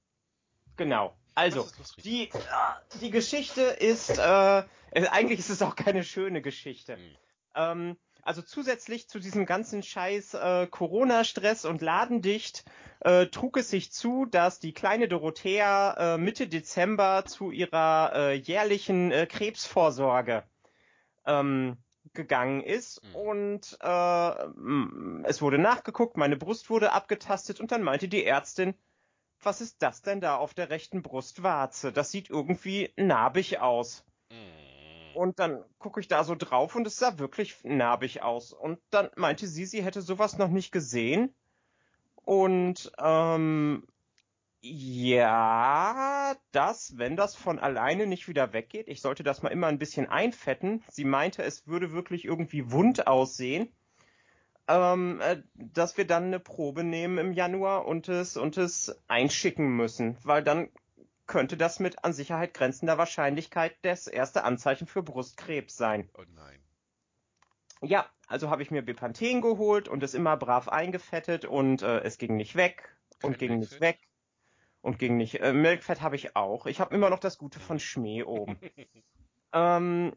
Genau. 0.80 1.14
Also, 1.34 1.68
die, 2.02 2.30
äh, 2.30 2.30
die 3.02 3.10
Geschichte 3.10 3.60
ist, 3.60 4.16
äh, 4.16 4.62
eigentlich 4.92 5.38
ist 5.38 5.50
es 5.50 5.60
auch 5.60 5.76
keine 5.76 6.02
schöne 6.04 6.40
Geschichte. 6.40 6.96
Hm. 6.96 7.16
Ähm, 7.54 7.96
also 8.22 8.40
zusätzlich 8.40 9.06
zu 9.06 9.18
diesem 9.18 9.44
ganzen 9.44 9.82
Scheiß 9.82 10.32
äh, 10.32 10.66
Corona-Stress 10.68 11.66
und 11.66 11.82
Ladendicht 11.82 12.64
äh, 13.00 13.26
trug 13.26 13.58
es 13.58 13.68
sich 13.68 13.92
zu, 13.92 14.25
dass 14.25 14.58
die 14.58 14.72
kleine 14.72 15.06
Dorothea 15.06 16.14
äh, 16.14 16.18
Mitte 16.18 16.49
Dezember 16.49 17.25
zu 17.26 17.50
ihrer 17.50 18.12
äh, 18.14 18.34
jährlichen 18.37 19.12
äh, 19.12 19.26
Krebsvorsorge 19.26 20.44
ähm, 21.26 21.76
gegangen 22.14 22.62
ist 22.62 23.02
Mhm. 23.04 23.14
und 23.16 23.78
äh, 23.82 25.28
es 25.28 25.42
wurde 25.42 25.58
nachgeguckt, 25.58 26.16
meine 26.16 26.38
Brust 26.38 26.70
wurde 26.70 26.92
abgetastet 26.92 27.60
und 27.60 27.70
dann 27.70 27.82
meinte 27.82 28.08
die 28.08 28.25
Ärztin, 28.25 28.75
was 29.42 29.61
ist 29.61 29.82
das 29.82 30.02
denn 30.02 30.20
da 30.20 30.37
auf 30.37 30.54
der 30.54 30.70
rechten 30.70 31.02
Brustwarze? 31.02 31.92
Das 31.92 32.11
sieht 32.11 32.30
irgendwie 32.30 32.92
narbig 32.97 33.61
aus. 33.61 34.04
Mm. 34.30 35.16
Und 35.16 35.38
dann 35.38 35.64
gucke 35.78 36.00
ich 36.00 36.09
da 36.09 36.25
so 36.25 36.35
drauf 36.35 36.76
und 36.76 36.87
es 36.87 36.97
sah 36.97 37.18
wirklich 37.18 37.56
narbig 37.64 38.23
aus. 38.23 38.52
Und 38.52 38.78
dann 38.90 39.11
meinte 39.16 39.47
sie, 39.47 39.66
sie 39.66 39.82
hätte 39.82 40.02
sowas 40.02 40.38
noch 40.38 40.49
nicht 40.49 40.73
gesehen. 40.73 41.35
Und 42.23 42.92
ähm, 42.99 43.87
ja, 44.62 46.37
das, 46.52 46.99
wenn 46.99 47.16
das 47.16 47.35
von 47.35 47.59
alleine 47.59 48.06
nicht 48.06 48.28
wieder 48.28 48.52
weggeht, 48.52 48.88
ich 48.88 49.00
sollte 49.00 49.23
das 49.23 49.42
mal 49.42 49.49
immer 49.49 49.68
ein 49.68 49.78
bisschen 49.78 50.09
einfetten. 50.09 50.85
Sie 50.88 51.04
meinte, 51.04 51.42
es 51.42 51.66
würde 51.66 51.92
wirklich 51.92 52.25
irgendwie 52.25 52.70
wund 52.70 53.06
aussehen. 53.06 53.73
Ähm, 54.70 55.20
äh, 55.20 55.42
dass 55.54 55.96
wir 55.96 56.06
dann 56.06 56.26
eine 56.26 56.38
Probe 56.38 56.84
nehmen 56.84 57.18
im 57.18 57.32
Januar 57.32 57.86
und 57.86 58.08
es 58.08 58.36
und 58.36 58.56
es 58.56 58.96
einschicken 59.08 59.68
müssen, 59.74 60.16
weil 60.22 60.44
dann 60.44 60.68
könnte 61.26 61.56
das 61.56 61.80
mit 61.80 62.04
an 62.04 62.12
Sicherheit 62.12 62.54
grenzender 62.54 62.96
Wahrscheinlichkeit 62.96 63.74
das 63.82 64.06
erste 64.06 64.44
Anzeichen 64.44 64.86
für 64.86 65.02
Brustkrebs 65.02 65.76
sein. 65.76 66.08
Oh 66.16 66.22
nein. 66.36 66.60
Ja, 67.82 68.08
also 68.28 68.48
habe 68.48 68.62
ich 68.62 68.70
mir 68.70 68.82
Bepanthen 68.82 69.40
geholt 69.40 69.88
und 69.88 70.04
es 70.04 70.14
immer 70.14 70.36
brav 70.36 70.68
eingefettet 70.68 71.46
und 71.46 71.82
äh, 71.82 72.00
es 72.02 72.16
ging 72.18 72.36
nicht 72.36 72.54
weg 72.54 72.96
und 73.22 73.38
Kein 73.38 73.48
ging 73.48 73.58
nicht 73.58 73.80
weg 73.80 73.98
und 74.82 75.00
ging 75.00 75.16
nicht. 75.16 75.40
Äh, 75.40 75.52
Milchfett 75.52 76.00
habe 76.00 76.14
ich 76.14 76.36
auch. 76.36 76.66
Ich 76.66 76.78
habe 76.78 76.94
immer 76.94 77.10
noch 77.10 77.18
das 77.18 77.38
Gute 77.38 77.58
von 77.58 77.80
Schmäh 77.80 78.22
oben. 78.22 78.56
ähm, 79.52 80.14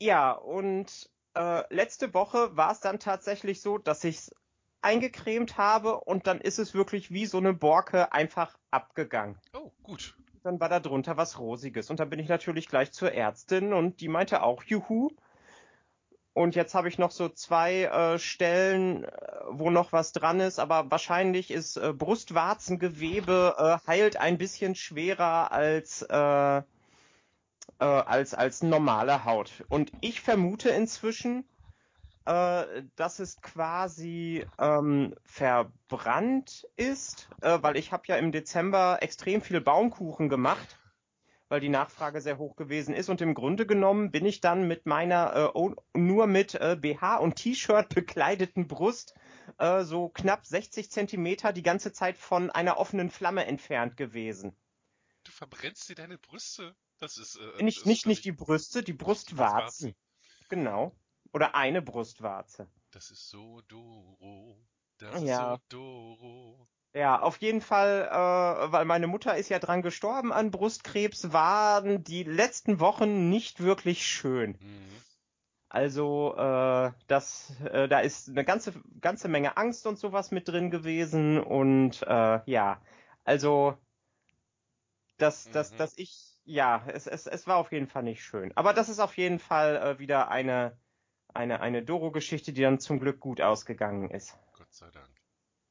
ja, 0.00 0.32
und 0.32 1.10
äh, 1.38 1.62
letzte 1.70 2.12
Woche 2.14 2.56
war 2.56 2.72
es 2.72 2.80
dann 2.80 2.98
tatsächlich 2.98 3.60
so, 3.60 3.78
dass 3.78 4.02
ich's 4.02 4.32
eingecremt 4.80 5.56
habe 5.56 6.00
und 6.00 6.26
dann 6.26 6.40
ist 6.40 6.58
es 6.58 6.74
wirklich 6.74 7.12
wie 7.12 7.26
so 7.26 7.38
eine 7.38 7.54
Borke 7.54 8.12
einfach 8.12 8.56
abgegangen. 8.70 9.38
Oh, 9.52 9.70
gut. 9.82 10.16
Dann 10.42 10.60
war 10.60 10.68
da 10.68 10.80
drunter 10.80 11.16
was 11.16 11.38
Rosiges. 11.38 11.90
Und 11.90 12.00
dann 12.00 12.10
bin 12.10 12.18
ich 12.18 12.28
natürlich 12.28 12.68
gleich 12.68 12.92
zur 12.92 13.12
Ärztin 13.12 13.72
und 13.72 14.00
die 14.00 14.08
meinte 14.08 14.42
auch, 14.42 14.64
juhu. 14.64 15.10
Und 16.32 16.54
jetzt 16.54 16.74
habe 16.74 16.88
ich 16.88 16.98
noch 16.98 17.10
so 17.10 17.28
zwei 17.28 17.84
äh, 17.84 18.18
Stellen, 18.18 19.04
äh, 19.04 19.10
wo 19.50 19.70
noch 19.70 19.92
was 19.92 20.12
dran 20.12 20.40
ist, 20.40 20.60
aber 20.60 20.90
wahrscheinlich 20.90 21.50
ist 21.50 21.76
äh, 21.76 21.92
Brustwarzengewebe 21.92 23.56
äh, 23.58 23.88
heilt 23.88 24.16
ein 24.16 24.38
bisschen 24.38 24.76
schwerer 24.76 25.50
als 25.50 26.02
äh, 26.02 26.62
äh, 27.78 27.84
als 27.84 28.34
als 28.34 28.62
normale 28.62 29.24
Haut. 29.24 29.64
Und 29.68 29.92
ich 30.00 30.20
vermute 30.20 30.70
inzwischen, 30.70 31.44
äh, 32.28 32.82
dass 32.96 33.20
es 33.20 33.40
quasi 33.40 34.44
ähm, 34.58 35.14
verbrannt 35.24 36.66
ist, 36.76 37.28
äh, 37.40 37.58
weil 37.62 37.76
ich 37.76 37.92
habe 37.92 38.02
ja 38.06 38.16
im 38.16 38.32
Dezember 38.32 38.98
extrem 39.00 39.40
viel 39.40 39.60
Baumkuchen 39.60 40.28
gemacht, 40.28 40.78
weil 41.48 41.60
die 41.60 41.70
Nachfrage 41.70 42.20
sehr 42.20 42.36
hoch 42.36 42.56
gewesen 42.56 42.94
ist 42.94 43.08
und 43.08 43.22
im 43.22 43.32
Grunde 43.34 43.64
genommen 43.64 44.10
bin 44.10 44.26
ich 44.26 44.42
dann 44.42 44.68
mit 44.68 44.84
meiner 44.84 45.52
äh, 45.54 45.98
nur 45.98 46.26
mit 46.26 46.54
äh, 46.54 46.76
BH 46.78 47.16
und 47.16 47.36
T-Shirt 47.36 47.94
bekleideten 47.94 48.68
Brust 48.68 49.14
äh, 49.56 49.84
so 49.84 50.10
knapp 50.10 50.44
60 50.44 50.90
Zentimeter 50.90 51.52
die 51.54 51.62
ganze 51.62 51.92
Zeit 51.92 52.18
von 52.18 52.50
einer 52.50 52.76
offenen 52.76 53.10
Flamme 53.10 53.46
entfernt 53.46 53.96
gewesen. 53.96 54.54
Du 55.24 55.32
verbrennst 55.32 55.88
dir 55.88 55.94
deine 55.94 56.18
Brüste. 56.18 56.74
Das 57.00 57.16
ist 57.16 57.36
äh, 57.36 57.62
Nicht, 57.62 57.80
das 57.80 57.86
nicht, 57.86 58.06
nicht 58.06 58.24
die 58.24 58.32
Brüste, 58.32 58.82
die 58.82 58.92
Brustwarzen. 58.92 59.94
Genau. 60.48 60.92
Oder 61.32 61.54
eine 61.54 61.82
Brustwarze. 61.82 62.66
Das 62.90 63.10
ist 63.10 63.28
so 63.28 63.60
Doro. 63.62 64.56
Das 64.98 65.22
Ja. 65.22 65.54
ist 65.54 65.70
so 65.70 65.76
Doro. 65.76 66.68
Ja, 66.94 67.20
auf 67.20 67.36
jeden 67.36 67.60
Fall, 67.60 68.08
äh, 68.10 68.72
weil 68.72 68.84
meine 68.86 69.06
Mutter 69.06 69.36
ist 69.36 69.50
ja 69.50 69.58
dran 69.58 69.82
gestorben 69.82 70.32
an 70.32 70.50
Brustkrebs, 70.50 71.32
waren 71.32 72.02
die 72.02 72.24
letzten 72.24 72.80
Wochen 72.80 73.28
nicht 73.28 73.60
wirklich 73.60 74.06
schön. 74.06 74.58
Mhm. 74.60 75.02
Also, 75.68 76.34
äh, 76.36 76.92
das, 77.08 77.52
äh, 77.60 77.88
da 77.88 78.00
ist 78.00 78.28
eine 78.30 78.44
ganze, 78.44 78.72
ganze 79.00 79.28
Menge 79.28 79.58
Angst 79.58 79.86
und 79.86 79.98
sowas 79.98 80.30
mit 80.30 80.48
drin 80.48 80.70
gewesen 80.70 81.38
und 81.38 82.02
äh, 82.02 82.40
ja, 82.46 82.80
also, 83.24 83.76
dass, 85.18 85.50
dass, 85.50 85.72
Mhm. 85.72 85.76
dass 85.76 85.98
ich, 85.98 86.27
ja, 86.48 86.82
es, 86.88 87.06
es, 87.06 87.26
es 87.26 87.46
war 87.46 87.56
auf 87.56 87.72
jeden 87.72 87.86
Fall 87.86 88.02
nicht 88.02 88.24
schön. 88.24 88.56
Aber 88.56 88.72
das 88.72 88.88
ist 88.88 88.98
auf 88.98 89.16
jeden 89.16 89.38
Fall 89.38 89.76
äh, 89.76 89.98
wieder 89.98 90.30
eine, 90.30 90.76
eine, 91.34 91.60
eine 91.60 91.82
Doro-Geschichte, 91.84 92.52
die 92.52 92.62
dann 92.62 92.80
zum 92.80 92.98
Glück 92.98 93.20
gut 93.20 93.40
ausgegangen 93.40 94.10
ist. 94.10 94.36
Gott 94.54 94.72
sei 94.72 94.90
Dank. 94.90 95.10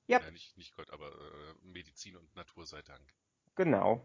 Ja. 0.05 0.19
Ja, 0.19 0.31
nicht, 0.31 0.55
nicht 0.55 0.75
Gott, 0.75 0.91
aber 0.91 1.07
äh, 1.07 1.53
Medizin 1.63 2.15
und 2.15 2.33
Natur 2.35 2.65
sei 2.65 2.81
Dank. 2.83 3.01
Genau. 3.55 4.01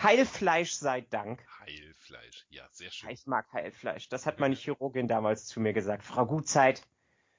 Heilfleisch 0.00 0.72
sei 0.72 1.02
Dank. 1.02 1.44
Heilfleisch. 1.60 2.46
Ja, 2.48 2.66
sehr 2.70 2.90
schön. 2.90 3.10
Ich 3.10 3.26
mag 3.26 3.52
Heilfleisch. 3.52 4.08
Das 4.08 4.24
hat 4.24 4.40
meine 4.40 4.54
Chirurgin 4.54 5.08
damals 5.08 5.46
zu 5.46 5.60
mir 5.60 5.72
gesagt. 5.72 6.04
Frau 6.04 6.26
Gutzeit, 6.26 6.82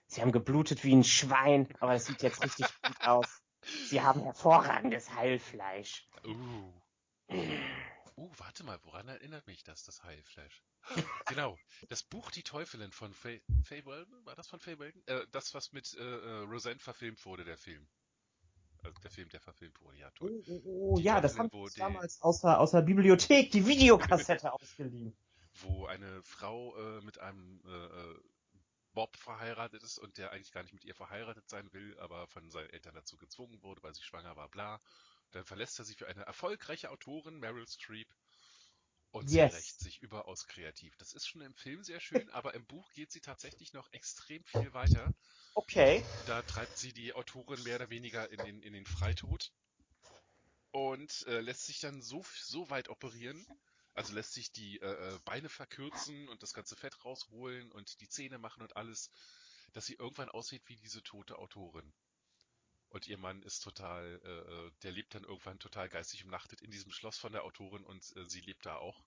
Sie 0.05 0.21
haben 0.21 0.33
geblutet 0.33 0.83
wie 0.83 0.93
ein 0.93 1.03
Schwein, 1.03 1.67
aber 1.79 1.95
es 1.95 2.05
sieht 2.05 2.21
jetzt 2.21 2.43
richtig 2.43 2.67
gut 2.83 3.01
aus. 3.01 3.41
Sie 3.85 4.01
haben 4.01 4.21
hervorragendes 4.21 5.15
Heilfleisch. 5.15 6.07
Uh. 6.25 6.73
Uh, 8.15 8.29
warte 8.37 8.63
mal, 8.63 8.79
woran 8.83 9.07
erinnert 9.07 9.47
mich 9.47 9.63
das, 9.63 9.83
das 9.83 10.03
Heilfleisch? 10.03 10.63
Genau, 11.27 11.57
das 11.89 12.03
Buch 12.03 12.29
Die 12.31 12.43
Teufelin 12.43 12.91
von 12.91 13.13
Faye, 13.13 13.41
Weldon, 13.69 14.25
war 14.25 14.35
das 14.35 14.47
von 14.47 14.59
Faye 14.59 14.77
Weldon? 14.77 15.01
Äh, 15.07 15.25
das, 15.31 15.53
was 15.53 15.71
mit 15.71 15.93
äh, 15.95 16.01
äh, 16.01 16.39
Roseanne 16.41 16.79
verfilmt 16.79 17.25
wurde, 17.25 17.43
der 17.43 17.57
Film. 17.57 17.87
Also 18.83 18.99
der 19.01 19.11
Film, 19.11 19.29
der 19.29 19.39
verfilmt 19.39 19.79
wurde, 19.81 19.97
ja, 19.97 20.11
toll. 20.11 20.43
Oh, 20.45 20.61
oh, 20.65 20.91
oh, 20.91 20.97
Die 20.97 21.03
ja, 21.03 21.21
das 21.21 21.37
haben 21.37 21.49
wir 21.51 21.69
damals 21.77 22.21
aus 22.21 22.41
der, 22.41 22.59
aus 22.59 22.71
der 22.71 22.81
Bibliothek, 22.81 23.49
die 23.51 23.65
Videokassette 23.65 24.51
ausgeliehen. 24.53 25.15
Wo 25.61 25.85
eine 25.85 26.21
Frau 26.23 26.75
äh, 26.75 27.01
mit 27.01 27.19
einem 27.19 27.61
äh, 27.65 27.69
äh, 27.69 28.19
Bob 28.93 29.15
verheiratet 29.15 29.83
ist 29.83 29.97
und 29.99 30.17
der 30.17 30.31
eigentlich 30.31 30.51
gar 30.51 30.63
nicht 30.63 30.73
mit 30.73 30.83
ihr 30.83 30.95
verheiratet 30.95 31.49
sein 31.49 31.71
will, 31.71 31.97
aber 31.99 32.27
von 32.27 32.49
seinen 32.51 32.69
Eltern 32.71 32.93
dazu 32.93 33.17
gezwungen 33.17 33.61
wurde, 33.63 33.81
weil 33.83 33.93
sie 33.93 34.03
schwanger 34.03 34.35
war, 34.35 34.49
bla. 34.49 34.81
Dann 35.33 35.45
verlässt 35.45 35.79
er 35.79 35.85
sie 35.85 35.95
für 35.95 36.07
eine 36.07 36.23
erfolgreiche 36.23 36.89
Autorin, 36.91 37.39
Meryl 37.39 37.67
Streep. 37.67 38.15
Und 39.11 39.29
sie 39.29 39.45
Yes. 39.45 39.47
rächt 39.47 39.79
sich 39.79 40.01
überaus 40.01 40.45
kreativ. 40.45 40.97
Das 40.97 41.13
ist 41.13 41.25
schon 41.25 41.39
im 41.39 41.55
Film 41.55 41.83
sehr 41.83 42.01
schön, 42.01 42.29
aber 42.29 42.53
im 42.53 42.65
Buch 42.67 42.91
geht 42.91 43.13
sie 43.13 43.21
tatsächlich 43.21 43.71
noch 43.71 43.87
extrem 43.93 44.43
viel 44.43 44.73
weiter. 44.73 45.13
Okay. 45.55 46.05
Da 46.17 46.41
treibt 46.41 46.75
sie 46.75 46.91
die 46.91 47.13
Autorin 47.13 47.61
mehr 47.61 47.75
oder 47.75 47.91
weniger 47.91 48.31
in 48.31 48.41
den, 48.41 48.63
in 48.63 48.73
den 48.73 48.87
Freitod 48.87 49.53
und 50.71 51.25
äh, 51.27 51.39
lässt 51.41 51.65
sich 51.65 51.79
dann 51.79 52.01
so, 52.01 52.23
so 52.41 52.69
weit 52.69 52.89
operieren, 52.89 53.47
also 53.93 54.13
lässt 54.13 54.33
sich 54.33 54.51
die 54.51 54.79
äh, 54.81 55.15
äh, 55.15 55.19
Beine 55.23 55.49
verkürzen 55.49 56.27
und 56.29 56.43
das 56.43 56.53
ganze 56.53 56.75
Fett 56.75 57.05
rausholen 57.05 57.71
und 57.71 57.99
die 58.01 58.09
Zähne 58.09 58.39
machen 58.39 58.61
und 58.63 58.75
alles, 58.75 59.11
dass 59.71 59.85
sie 59.85 59.95
irgendwann 59.95 60.29
aussieht 60.29 60.63
wie 60.67 60.75
diese 60.75 61.03
tote 61.03 61.37
Autorin. 61.37 61.93
Und 62.93 63.07
ihr 63.07 63.17
Mann 63.17 63.41
ist 63.41 63.61
total, 63.61 64.21
äh, 64.23 64.67
äh, 64.67 64.71
der 64.83 64.91
lebt 64.91 65.15
dann 65.15 65.23
irgendwann 65.23 65.57
total 65.57 65.89
geistig 65.89 66.23
umnachtet 66.25 66.61
in 66.61 66.69
diesem 66.69 66.91
Schloss 66.91 67.17
von 67.17 67.31
der 67.31 67.43
Autorin 67.43 67.83
und 67.83 68.15
äh, 68.15 68.29
sie 68.29 68.41
lebt 68.41 68.67
da 68.67 68.75
auch. 68.77 69.03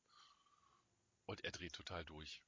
Und 1.27 1.44
er 1.44 1.53
dreht 1.53 1.72
total 1.72 2.05
durch. 2.05 2.42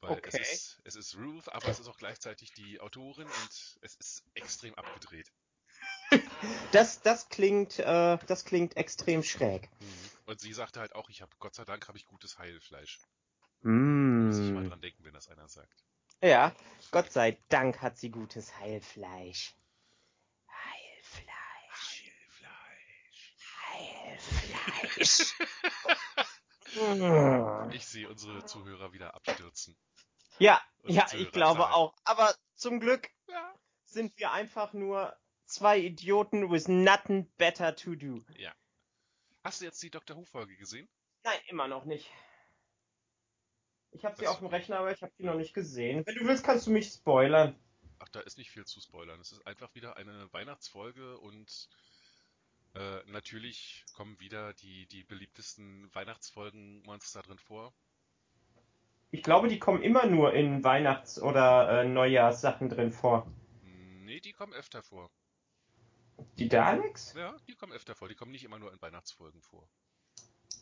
Weil 0.00 0.18
Okay. 0.18 0.28
es 0.28 0.38
ist, 0.38 0.80
es 0.84 0.94
ist 0.94 1.16
Ruth, 1.16 1.48
aber 1.48 1.68
es 1.70 1.80
ist 1.80 1.88
auch 1.88 1.96
gleichzeitig 1.98 2.52
die 2.52 2.78
Autorin 2.80 3.32
und 3.32 3.78
es 3.80 3.96
ist 3.96 4.24
extrem 4.34 4.74
abgedreht. 4.76 5.32
Das, 6.72 7.02
das 7.02 7.28
klingt, 7.28 7.78
äh, 7.78 8.18
das 8.26 8.44
klingt 8.44 8.76
extrem 8.76 9.22
schräg. 9.22 9.68
Mhm. 9.80 10.10
Und 10.26 10.40
sie 10.40 10.52
sagte 10.52 10.80
halt 10.80 10.94
auch, 10.94 11.08
ich 11.10 11.22
habe, 11.22 11.34
Gott 11.38 11.54
sei 11.54 11.64
Dank 11.64 11.88
habe 11.88 11.98
ich 11.98 12.06
gutes 12.06 12.38
Heilfleisch. 12.38 13.00
Muss 14.20 14.38
ich 14.40 14.52
mal 14.52 14.62
Mm. 14.62 14.64
dran 14.64 14.80
denken, 14.80 15.04
wenn 15.04 15.14
das 15.14 15.28
einer 15.28 15.48
sagt. 15.48 15.84
Ja, 16.22 16.54
Gott 16.90 17.12
sei 17.12 17.36
Dank 17.50 17.82
hat 17.82 17.98
sie 17.98 18.10
gutes. 18.10 18.58
Heilfleisch. 18.58 19.54
Heilfleisch. 20.48 22.04
Heilfleisch. 23.68 24.52
Mm. 24.64 24.91
Ich 27.72 27.86
sehe 27.86 28.08
unsere 28.08 28.44
Zuhörer 28.46 28.92
wieder 28.92 29.14
abstürzen. 29.14 29.76
Ja, 30.38 30.60
Und 30.82 30.94
ja, 30.94 31.06
Zuhörer 31.06 31.26
ich 31.26 31.32
glaube 31.32 31.60
zahlen. 31.60 31.72
auch. 31.74 31.94
Aber 32.04 32.34
zum 32.54 32.80
Glück 32.80 33.10
Ja. 33.28 33.54
sind 33.84 34.16
wir 34.18 34.32
einfach 34.32 34.72
nur 34.72 35.16
zwei 35.46 35.78
Idioten 35.78 36.50
with 36.50 36.68
nothing 36.68 37.30
better 37.36 37.76
to 37.76 37.94
do. 37.94 38.24
Hast 39.44 39.60
du 39.60 39.64
jetzt 39.64 39.82
die 39.82 39.90
Dr. 39.90 40.16
Who-Folge 40.16 40.56
gesehen? 40.56 40.88
Nein, 41.24 41.38
immer 41.48 41.68
noch 41.68 41.84
nicht. 41.84 42.10
Ich 43.90 44.04
habe 44.04 44.16
sie 44.16 44.26
auf 44.26 44.38
dem 44.38 44.46
Rechner, 44.46 44.78
aber 44.78 44.92
ich 44.92 45.02
habe 45.02 45.12
sie 45.18 45.24
noch 45.24 45.34
nicht 45.34 45.52
gesehen. 45.52 46.06
Wenn 46.06 46.14
du 46.14 46.24
willst, 46.26 46.44
kannst 46.44 46.66
du 46.66 46.70
mich 46.70 46.88
spoilern. 46.88 47.58
Ach, 47.98 48.08
da 48.08 48.20
ist 48.20 48.38
nicht 48.38 48.50
viel 48.50 48.64
zu 48.64 48.80
spoilern. 48.80 49.20
Es 49.20 49.32
ist 49.32 49.46
einfach 49.46 49.74
wieder 49.74 49.96
eine 49.96 50.32
Weihnachtsfolge 50.32 51.18
und 51.18 51.68
äh, 52.74 53.02
natürlich 53.06 53.84
kommen 53.94 54.18
wieder 54.20 54.54
die, 54.54 54.86
die 54.86 55.04
beliebtesten 55.04 55.94
Weihnachtsfolgen-Monster 55.94 57.22
drin 57.22 57.38
vor. 57.38 57.74
Ich 59.10 59.22
glaube, 59.22 59.48
die 59.48 59.58
kommen 59.58 59.82
immer 59.82 60.06
nur 60.06 60.32
in 60.32 60.64
Weihnachts- 60.64 61.20
oder 61.20 61.82
äh, 61.82 61.84
Neujahrssachen 61.86 62.70
drin 62.70 62.92
vor. 62.92 63.30
Nee, 63.62 64.20
die 64.20 64.32
kommen 64.32 64.54
öfter 64.54 64.82
vor. 64.82 65.10
Die 66.38 66.48
Daleks? 66.48 67.12
Ja, 67.14 67.36
die 67.46 67.54
kommen 67.54 67.72
öfter 67.72 67.94
vor. 67.94 68.08
Die 68.08 68.14
kommen 68.14 68.32
nicht 68.32 68.44
immer 68.44 68.58
nur 68.58 68.72
in 68.72 68.80
Weihnachtsfolgen 68.80 69.42
vor. 69.42 69.68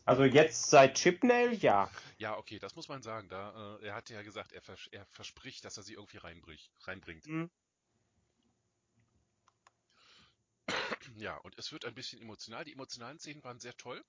Also 0.05 0.23
jetzt 0.23 0.69
seit 0.69 0.97
Chipnail, 0.97 1.53
ja. 1.53 1.89
Ja, 2.17 2.37
okay, 2.37 2.59
das 2.59 2.75
muss 2.75 2.89
man 2.89 3.01
sagen. 3.01 3.29
Da, 3.29 3.77
äh, 3.77 3.85
er 3.85 3.95
hatte 3.95 4.13
ja 4.13 4.21
gesagt, 4.21 4.51
er, 4.51 4.61
vers 4.61 4.87
er 4.91 5.05
verspricht, 5.05 5.63
dass 5.63 5.77
er 5.77 5.83
sie 5.83 5.93
irgendwie 5.93 6.17
reinbricht, 6.17 6.71
reinbringt. 6.81 7.27
Mhm. 7.27 7.49
Ja, 11.15 11.37
und 11.37 11.59
es 11.59 11.71
wird 11.71 11.85
ein 11.85 11.93
bisschen 11.93 12.19
emotional. 12.23 12.65
Die 12.65 12.73
emotionalen 12.73 13.19
Szenen 13.19 13.43
waren 13.43 13.59
sehr 13.59 13.77
toll. 13.77 14.03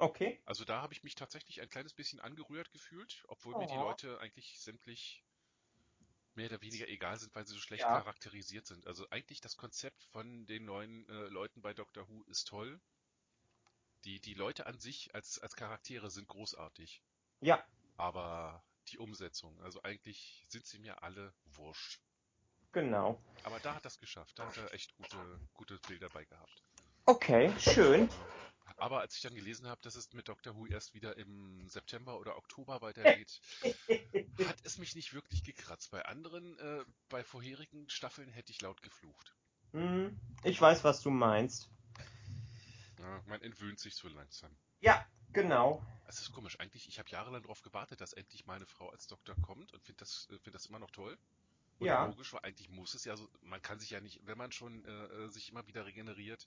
Okay. 0.00 0.40
Also 0.46 0.64
da 0.64 0.82
habe 0.82 0.92
ich 0.94 1.04
mich 1.04 1.14
tatsächlich 1.14 1.60
ein 1.60 1.68
kleines 1.68 1.94
bisschen 1.94 2.18
angerührt 2.18 2.72
gefühlt, 2.72 3.22
obwohl 3.28 3.54
mir 3.54 3.68
die 3.68 3.76
Oh. 3.76 3.78
Leute 3.78 4.18
eigentlich 4.18 4.58
sämtlich 4.60 5.24
mehr 6.34 6.46
oder 6.48 6.62
weniger 6.62 6.88
egal 6.88 7.18
sind, 7.18 7.34
weil 7.34 7.46
sie 7.46 7.52
so 7.52 7.60
schlecht 7.60 7.90
Ja. 7.90 7.90
charakterisiert 7.90 8.66
sind. 8.66 8.86
Also 8.86 9.06
eigentlich 9.10 9.42
das 9.42 9.56
Konzept 9.58 10.04
von 10.04 10.46
den 10.46 10.64
neuen 10.64 11.06
äh, 11.10 11.28
Leuten 11.28 11.60
bei 11.60 11.74
Doctor 11.74 12.08
Who 12.08 12.22
ist 12.24 12.44
toll. 12.48 12.80
Die, 14.04 14.20
die 14.20 14.34
Leute 14.34 14.66
an 14.66 14.80
sich 14.80 15.14
als, 15.14 15.38
als 15.38 15.54
Charaktere 15.54 16.10
sind 16.10 16.26
großartig. 16.26 17.04
Ja, 17.40 17.68
Aber 17.96 18.64
die 18.88 18.98
Umsetzung, 18.98 19.62
also 19.62 19.82
eigentlich 19.82 20.46
sind 20.48 20.66
sie 20.66 20.78
mir 20.80 21.02
alle 21.02 21.34
wurscht. 21.44 22.07
Genau. 22.72 23.20
Aber 23.44 23.58
da 23.60 23.74
hat 23.74 23.84
das 23.84 23.98
geschafft. 23.98 24.38
Da 24.38 24.46
hat 24.46 24.56
er 24.56 24.72
echt 24.74 24.94
gute, 24.96 25.40
gute 25.54 25.78
Bilder 25.88 26.08
bei 26.10 26.24
gehabt. 26.24 26.62
Okay, 27.06 27.52
schön. 27.58 28.08
Aber 28.76 29.00
als 29.00 29.16
ich 29.16 29.22
dann 29.22 29.34
gelesen 29.34 29.66
habe, 29.66 29.80
dass 29.82 29.96
es 29.96 30.12
mit 30.12 30.28
Doctor 30.28 30.54
Who 30.54 30.66
erst 30.66 30.94
wieder 30.94 31.16
im 31.16 31.68
September 31.68 32.18
oder 32.18 32.36
Oktober 32.36 32.80
weitergeht, 32.80 33.40
hat 34.46 34.58
es 34.62 34.78
mich 34.78 34.94
nicht 34.94 35.14
wirklich 35.14 35.42
gekratzt. 35.42 35.90
Bei 35.90 36.04
anderen, 36.04 36.58
äh, 36.58 36.84
bei 37.08 37.24
vorherigen 37.24 37.88
Staffeln 37.88 38.30
hätte 38.30 38.52
ich 38.52 38.60
laut 38.60 38.82
geflucht. 38.82 39.34
Hm, 39.72 40.18
ich 40.44 40.60
weiß, 40.60 40.84
was 40.84 41.00
du 41.00 41.10
meinst. 41.10 41.70
Ja, 42.98 43.22
man 43.26 43.42
entwöhnt 43.42 43.78
sich 43.80 43.94
so 43.94 44.08
langsam. 44.08 44.50
Ja, 44.80 45.06
genau. 45.32 45.82
Es 46.06 46.20
ist 46.20 46.32
komisch. 46.32 46.58
Eigentlich, 46.60 46.88
ich 46.88 46.98
habe 46.98 47.10
jahrelang 47.10 47.42
darauf 47.42 47.62
gewartet, 47.62 48.00
dass 48.00 48.12
endlich 48.12 48.46
mal 48.46 48.56
eine 48.56 48.66
Frau 48.66 48.90
als 48.90 49.06
Doktor 49.06 49.34
kommt 49.42 49.72
und 49.72 49.82
finde 49.82 50.00
das, 50.00 50.28
äh, 50.30 50.38
find 50.38 50.54
das 50.54 50.66
immer 50.66 50.78
noch 50.78 50.90
toll. 50.90 51.18
Und 51.78 51.86
Ja. 51.86 52.06
logisch, 52.06 52.32
weil 52.32 52.40
eigentlich 52.42 52.68
muss 52.70 52.94
es 52.94 53.04
ja 53.04 53.16
so, 53.16 53.28
man 53.42 53.62
kann 53.62 53.78
sich 53.78 53.90
ja 53.90 54.00
nicht, 54.00 54.26
wenn 54.26 54.38
man 54.38 54.50
schon 54.50 54.84
äh, 54.84 55.04
äh, 55.06 55.28
sich 55.28 55.48
immer 55.50 55.66
wieder 55.66 55.86
regeneriert, 55.86 56.46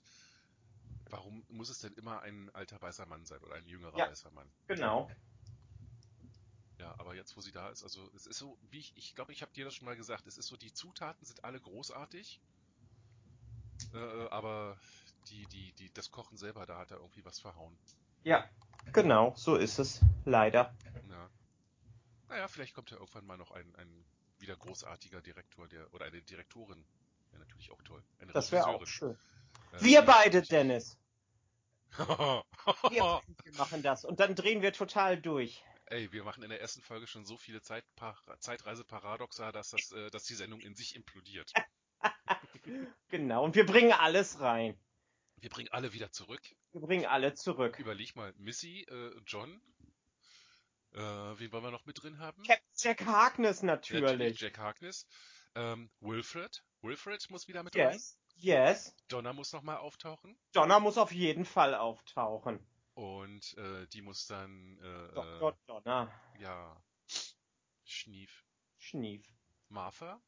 warum 1.08 1.44
muss 1.48 1.70
es 1.70 1.78
denn 1.78 1.94
immer 1.94 2.20
ein 2.22 2.50
alter 2.54 2.80
weißer 2.80 3.06
Mann 3.06 3.24
sein 3.24 3.42
oder 3.42 3.54
ein 3.54 3.66
jüngerer 3.66 3.96
Ja. 3.96 4.08
weißer 4.08 4.30
Mann? 4.30 4.50
Genau. 4.66 5.10
Ja, 6.78 6.98
aber 6.98 7.14
jetzt, 7.14 7.36
wo 7.36 7.40
sie 7.40 7.52
da 7.52 7.70
ist, 7.70 7.82
also 7.82 8.10
es 8.14 8.26
ist 8.26 8.38
so, 8.38 8.58
wie 8.70 8.80
ich, 8.80 8.92
ich 8.96 9.14
glaube, 9.14 9.32
ich 9.32 9.40
habe 9.42 9.52
dir 9.52 9.64
das 9.64 9.74
schon 9.74 9.86
mal 9.86 9.96
gesagt, 9.96 10.26
es 10.26 10.36
ist 10.36 10.48
so, 10.48 10.56
die 10.56 10.72
Zutaten 10.72 11.24
sind 11.24 11.44
alle 11.44 11.60
großartig, 11.60 12.40
äh, 13.94 14.28
aber 14.30 14.76
die, 15.28 15.46
die, 15.46 15.72
die, 15.74 15.92
das 15.94 16.10
Kochen 16.10 16.36
selber, 16.36 16.66
da 16.66 16.78
hat 16.78 16.90
er 16.90 16.98
irgendwie 16.98 17.24
was 17.24 17.38
verhauen. 17.38 17.78
Ja, 18.24 18.48
genau. 18.92 19.34
So 19.36 19.56
ist 19.56 19.78
es. 19.78 20.00
Leider. 20.24 20.74
Ja. 21.08 21.30
Naja, 22.28 22.48
vielleicht 22.48 22.74
kommt 22.74 22.90
ja 22.90 22.96
irgendwann 22.96 23.26
mal 23.26 23.36
noch 23.36 23.50
ein, 23.50 23.74
ein 23.76 24.04
wieder 24.42 24.56
großartiger 24.56 25.22
Direktor, 25.22 25.68
der 25.68 25.92
oder 25.94 26.04
eine 26.04 26.20
Direktorin. 26.20 26.84
Wäre 27.30 27.40
natürlich 27.40 27.70
auch 27.70 27.80
toll. 27.82 28.02
Eine 28.18 28.32
Das 28.32 28.52
wäre 28.52 28.66
auch 28.66 28.86
schön. 28.86 29.16
Äh, 29.72 29.80
Wir 29.80 30.02
beide, 30.02 30.42
Dennis. 30.42 30.98
Wir, 31.98 32.44
wir 32.90 33.56
machen 33.56 33.82
das. 33.82 34.04
Und 34.04 34.20
dann 34.20 34.34
drehen 34.34 34.62
wir 34.62 34.72
total 34.72 35.20
durch. 35.20 35.62
Ey, 35.86 36.10
wir 36.10 36.24
machen 36.24 36.42
in 36.42 36.48
der 36.48 36.60
ersten 36.60 36.80
Folge 36.80 37.06
schon 37.06 37.26
so 37.26 37.36
viele 37.36 37.60
Zeitpa 37.60 38.16
Zeitreiseparadoxa, 38.38 39.52
dass 39.52 39.70
das, 39.70 39.92
äh, 39.92 40.10
dass 40.10 40.24
die 40.24 40.34
Sendung 40.34 40.60
in 40.60 40.74
sich 40.74 40.96
implodiert. 40.96 41.52
Genau. 43.08 43.44
Und 43.44 43.56
wir 43.56 43.66
bringen 43.66 43.92
alles 43.92 44.40
rein. 44.40 44.78
Wir 45.36 45.50
bringen 45.50 45.68
alle 45.72 45.92
wieder 45.92 46.12
zurück. 46.12 46.40
Wir 46.70 46.80
bringen 46.80 47.04
alle 47.04 47.34
zurück. 47.34 47.78
Überleg 47.78 48.14
mal, 48.14 48.32
Missy, 48.38 48.86
äh, 48.88 49.10
John, 49.26 49.60
äh, 50.94 50.98
wen 51.38 51.52
wollen 51.52 51.64
wir 51.64 51.70
noch 51.70 51.86
mit 51.86 52.02
drin 52.02 52.18
haben? 52.18 52.42
Captain 52.42 52.72
Jack 52.76 53.06
Harkness 53.06 53.62
Natürlich 53.62 54.02
natürlich. 54.02 54.40
Jack 54.40 54.58
Harkness. 54.58 55.06
Ähm, 55.54 55.90
Wilfred. 56.00 56.64
Wilfred 56.82 57.30
muss 57.30 57.48
wieder 57.48 57.62
mit 57.62 57.76
rein. 57.76 57.92
Yes. 57.92 58.18
Yes. 58.36 58.96
Donna 59.08 59.32
muss 59.32 59.52
nochmal 59.52 59.76
auftauchen. 59.76 60.36
Donna 60.52 60.80
muss 60.80 60.98
auf 60.98 61.12
jeden 61.12 61.44
Fall 61.44 61.74
auftauchen. 61.74 62.58
Und 62.94 63.56
äh, 63.56 63.86
die 63.88 64.02
muss 64.02 64.26
dann, 64.26 64.78
äh, 64.78 65.14
Dr. 65.14 65.56
Donna. 65.66 66.10
ja, 66.40 66.82
Schnief. 67.84 68.44
Schnief. 68.78 69.26
Martha? 69.68 70.20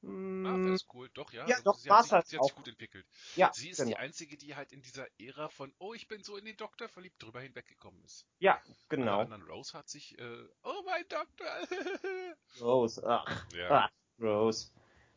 Martha 0.00 0.70
Mm, 0.70 0.74
ist 0.74 0.86
cool, 0.94 1.10
doch, 1.14 1.32
ja. 1.32 1.46
Ja, 1.48 1.56
also 1.56 1.72
doch, 1.72 1.78
sie 1.78 1.90
hat, 1.90 2.04
sich, 2.04 2.12
ist 2.18 2.28
sie 2.28 2.38
hat 2.38 2.44
sich 2.44 2.54
gut 2.54 2.68
entwickelt. 2.68 3.06
ja, 3.34 3.50
Sie 3.52 3.70
ist 3.70 3.78
genau. 3.78 3.88
die 3.88 3.96
einzige, 3.96 4.36
die 4.36 4.54
halt 4.54 4.72
in 4.72 4.80
dieser 4.80 5.06
Ära 5.18 5.48
von, 5.48 5.74
oh, 5.78 5.92
ich 5.94 6.06
bin 6.06 6.22
so 6.22 6.36
in 6.36 6.44
den 6.44 6.56
Doktor 6.56 6.88
verliebt, 6.88 7.20
drüber 7.22 7.40
hinweggekommen 7.40 8.02
ist. 8.04 8.26
Ja, 8.38 8.62
genau. 8.88 9.20
anderen 9.20 9.42
Rose 9.42 9.76
hat 9.76 9.88
sich, 9.88 10.16
äh, 10.18 10.48
oh 10.62 10.82
mein 10.84 11.04
Doktor. 11.08 11.46
Rose. 12.60 13.02
Ach, 13.04 13.52
ja. 13.52 13.70
ach, 13.70 13.90
Rose. 14.20 14.70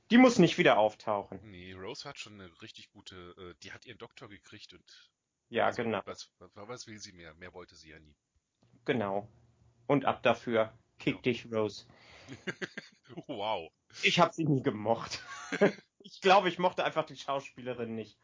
Die 0.10 0.18
muss 0.18 0.40
nicht 0.40 0.58
wieder 0.58 0.78
auftauchen. 0.78 1.40
Nee, 1.44 1.74
Rose 1.74 2.08
hat 2.10 2.18
schon 2.18 2.42
eine 2.42 2.62
richtig 2.62 2.90
gute, 2.90 3.16
äh, 3.38 3.56
die 3.64 3.72
hat 3.72 3.86
ihren 3.86 4.00
Doktor 4.00 4.30
gekriegt 4.30 4.74
und 4.74 5.12
Ja, 5.50 5.68
also, 5.68 5.84
genau. 5.84 6.02
was, 6.06 6.32
was, 6.40 6.52
was 6.56 6.88
will 6.88 7.00
sie 7.00 7.14
mehr? 7.14 7.34
Mehr 7.36 7.54
wollte 7.54 7.76
sie 7.76 7.90
ja 7.92 8.00
nie. 8.00 8.16
Genau. 8.86 9.30
Und 9.88 10.06
ab 10.06 10.24
dafür. 10.24 10.78
Kick 10.98 11.22
dich, 11.24 11.52
Rose. 11.52 11.86
Wow. 13.28 13.72
Ich 14.04 14.20
habe 14.20 14.34
sie 14.34 14.46
nie 14.46 14.62
gemocht. 14.64 15.24
ich 16.00 16.22
glaube, 16.22 16.50
ich 16.50 16.60
mochte 16.60 16.84
einfach 16.84 17.06
die 17.06 17.18
Schauspielerin 17.18 17.94
nicht. 17.96 18.18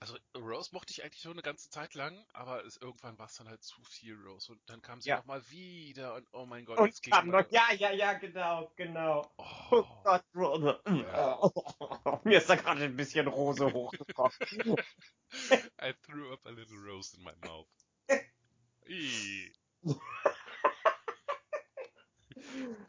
Also 0.00 0.16
Rose 0.36 0.70
mochte 0.72 0.92
ich 0.92 1.02
eigentlich 1.02 1.22
schon 1.22 1.32
eine 1.32 1.42
ganze 1.42 1.70
Zeit 1.70 1.94
lang, 1.94 2.24
aber 2.32 2.64
es, 2.64 2.76
irgendwann 2.76 3.18
war 3.18 3.26
es 3.26 3.34
dann 3.34 3.48
halt 3.48 3.64
zu 3.64 3.82
viel 3.82 4.14
Rose 4.14 4.52
und 4.52 4.60
dann 4.70 4.80
kam 4.80 5.00
sie 5.00 5.08
Ja. 5.08 5.16
nochmal 5.16 5.42
wieder 5.50 6.14
und 6.14 6.28
oh 6.32 6.46
mein 6.46 6.64
Gott, 6.64 6.78
Und 6.78 7.02
kam 7.02 7.30
noch, 7.30 7.50
ja, 7.50 7.72
ja, 7.72 7.90
ja, 7.90 8.12
genau, 8.12 8.70
genau. 8.76 9.28
Oh 9.38 9.44
Oh, 9.70 9.84
Gott, 10.04 10.24
Rose. 10.36 10.80
Ja. 10.86 11.40
Mir 12.24 12.38
ist 12.38 12.48
da 12.48 12.54
gerade 12.54 12.84
ein 12.84 12.96
bisschen 12.96 13.26
Rose 13.26 13.72
hochgekommen. 13.72 14.32
I 15.82 15.92
threw 16.06 16.32
up 16.32 16.46
a 16.46 16.50
little 16.50 16.78
rose 16.78 17.16
in 17.16 17.24
my 17.24 17.32
mouth. 17.44 17.66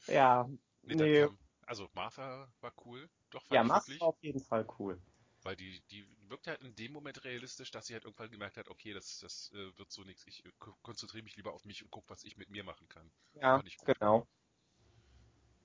Ja, 0.08 0.48
Nee, 0.84 0.96
Nee. 0.96 1.22
kam, 1.22 1.38
also 1.70 1.90
Martha 1.94 2.52
war 2.62 2.74
cool, 2.86 3.10
doch 3.30 3.46
fand 3.46 3.70
ja, 3.70 3.76
wirklich, 3.76 4.00
war 4.02 4.10
auf 4.10 4.22
jeden 4.24 4.44
Fall 4.44 4.68
cool. 4.80 5.02
weil 5.42 5.56
die, 5.56 5.82
die 5.92 6.06
wirkt 6.28 6.48
halt 6.48 6.62
in 6.62 6.76
dem 6.76 6.92
Moment 6.92 7.24
realistisch, 7.24 7.72
dass 7.72 7.88
sie 7.88 7.94
halt 7.94 8.06
irgendwann 8.06 8.32
gemerkt 8.32 8.58
hat, 8.58 8.68
okay, 8.70 8.94
das, 8.94 9.20
das 9.20 9.52
äh, 9.54 9.78
wird 9.78 9.92
so 9.92 10.04
nichts, 10.04 10.26
ich 10.28 10.46
äh, 10.46 10.52
ko- 10.60 10.76
konzentriere 10.82 11.24
mich 11.24 11.36
lieber 11.38 11.54
auf 11.54 11.66
mich 11.66 11.84
und 11.84 11.92
guck, 11.92 12.10
was 12.10 12.24
ich 12.24 12.38
mit 12.38 12.50
mir 12.50 12.64
machen 12.64 12.88
kann. 12.90 13.12
Ja, 13.34 13.62
genau. 13.86 14.28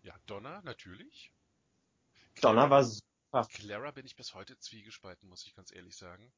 Ja, 0.02 0.14
Donna, 0.26 0.60
natürlich. 0.62 1.32
Donna 2.40 2.66
Clara- 2.66 2.70
war 2.70 2.84
super. 2.84 3.48
Clara 3.48 3.90
bin 3.90 4.06
ich 4.06 4.16
bis 4.16 4.34
heute 4.34 4.58
zwiegespalten, 4.58 5.28
muss 5.28 5.46
ich 5.46 5.54
ganz 5.54 5.72
ehrlich 5.72 5.96
sagen. 5.96 6.32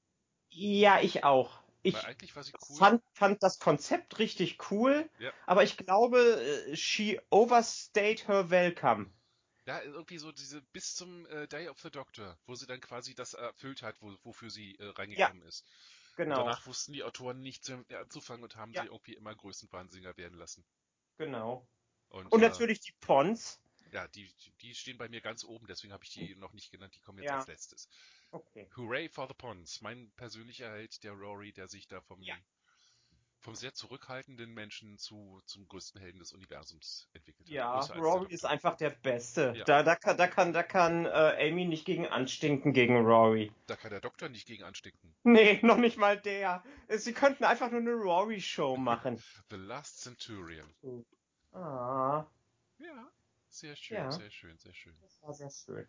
Ja, 0.51 1.01
ich 1.01 1.25
auch. 1.25 1.63
Ich 1.83 1.95
Weil 1.95 2.05
eigentlich 2.07 2.35
war 2.35 2.43
sie 2.43 2.53
cool. 2.69 2.77
fand, 2.79 3.03
fand 3.13 3.43
das 3.43 3.59
Konzept 3.59 4.19
richtig 4.19 4.71
cool, 4.71 5.09
Ja. 5.19 5.33
aber 5.47 5.63
ich 5.63 5.77
glaube, 5.77 6.19
äh, 6.19 6.77
she 6.77 7.21
overstayed 7.31 8.27
her 8.29 8.51
welcome. 8.51 9.13
Ja, 9.67 9.83
irgendwie 9.83 10.19
so 10.19 10.33
diese 10.33 10.63
bis 10.63 10.95
zum 10.95 11.27
äh, 11.27 11.47
Day 11.49 11.69
of 11.69 11.81
the 11.81 11.91
Doctor, 11.91 12.39
wo 12.47 12.55
sie 12.55 12.67
dann 12.67 12.81
quasi 12.81 13.15
das 13.15 13.35
erfüllt 13.35 13.83
hat, 13.83 14.01
wo, 14.01 14.17
wofür 14.23 14.49
sie 14.51 14.77
äh, 14.79 14.87
reingekommen 14.87 15.43
ist. 15.43 15.67
Und 16.25 16.25
Genau, 16.25 16.39
danach 16.39 16.67
wussten 16.67 16.93
die 16.93 17.03
Autoren 17.05 17.41
nichts 17.43 17.69
mehr 17.69 17.85
ihr 17.89 18.01
anzufangen 18.01 18.45
und 18.45 18.57
haben 18.57 18.75
Ja. 18.75 18.83
sie 18.83 18.87
irgendwie 18.87 19.15
immer 19.15 19.35
Größenwahnsinniger 19.35 20.17
werden 20.17 20.39
lassen. 20.39 20.65
genau. 21.19 21.69
Und, 22.09 22.33
Und 22.33 22.41
äh, 22.41 22.43
natürlich 22.43 22.81
die 22.81 22.93
Pons. 23.01 23.61
Ja, 23.93 24.07
die, 24.09 24.31
die 24.61 24.75
stehen 24.75 24.99
bei 24.99 25.09
mir 25.09 25.21
ganz 25.21 25.45
oben, 25.45 25.67
deswegen 25.67 25.93
habe 25.93 26.05
ich 26.05 26.11
die 26.13 26.35
noch 26.37 26.53
nicht 26.53 26.71
genannt, 26.71 26.95
die 26.95 27.01
kommen 27.01 27.19
jetzt 27.19 27.31
Ja. 27.31 27.37
als 27.39 27.47
letztes. 27.47 27.89
Okay. 28.33 28.67
Hooray 28.77 29.09
for 29.09 29.29
the 29.29 29.35
Pons, 29.35 29.81
mein 29.81 30.11
persönlicher 30.13 30.71
Held, 30.71 31.03
der 31.05 31.13
Rory, 31.13 31.53
der 31.53 31.69
sich 31.69 31.87
da 31.89 32.01
vom, 32.01 32.21
Ja. 32.23 32.37
Vom 33.47 33.55
sehr 33.55 33.73
zurückhaltenden 33.73 34.53
Menschen 34.53 34.99
zu, 34.99 35.41
zum 35.47 35.67
größten 35.69 36.01
Helden 36.01 36.19
des 36.19 36.33
Universums 36.33 37.09
entwickelt 37.13 37.47
hat. 37.47 37.55
Ja, 37.55 37.79
Rory 37.97 38.27
ist 38.35 38.45
einfach 38.45 38.75
der 38.75 38.91
Beste. 38.91 39.53
Ja. 39.57 39.63
Da, 39.65 39.85
da 39.85 39.95
kann, 39.95 40.17
da 40.17 40.27
kann, 40.27 40.53
da 40.53 40.65
kann 40.65 41.07
äh, 41.07 41.49
Amy 41.49 41.65
nicht 41.65 41.85
gegen 41.85 42.09
anstinken 42.09 42.73
gegen 42.73 42.97
Rory. 43.07 43.53
Da 43.69 43.77
kann 43.77 43.93
der 43.93 44.01
Doktor 44.01 44.29
nicht 44.29 44.49
gegen 44.49 44.65
anstinken. 44.65 45.15
Nee, 45.23 45.61
noch 45.63 45.77
nicht 45.77 45.97
mal 45.97 46.19
der. 46.19 46.65
Sie 46.89 47.13
könnten 47.13 47.45
einfach 47.45 47.71
nur 47.71 47.79
eine 47.79 47.93
Rory-Show 47.93 48.77
machen. 48.79 49.23
The 49.51 49.57
Last 49.57 50.01
Centurion. 50.03 50.67
Ah, 51.53 52.27
Ja, 52.79 53.13
sehr 53.49 53.77
schön, 53.77 53.97
Ja. 53.97 54.11
sehr 54.11 54.33
schön, 54.33 54.59
sehr 54.59 54.75
schön. 54.75 54.97
das 55.01 55.23
war 55.23 55.33
sehr 55.35 55.51
schön. 55.51 55.87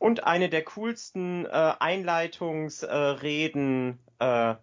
Und 0.00 0.24
eine 0.24 0.48
der 0.48 0.64
coolsten 0.64 1.46
äh, 1.46 1.74
Einleitungsreden, 1.78 4.00
äh, 4.18 4.56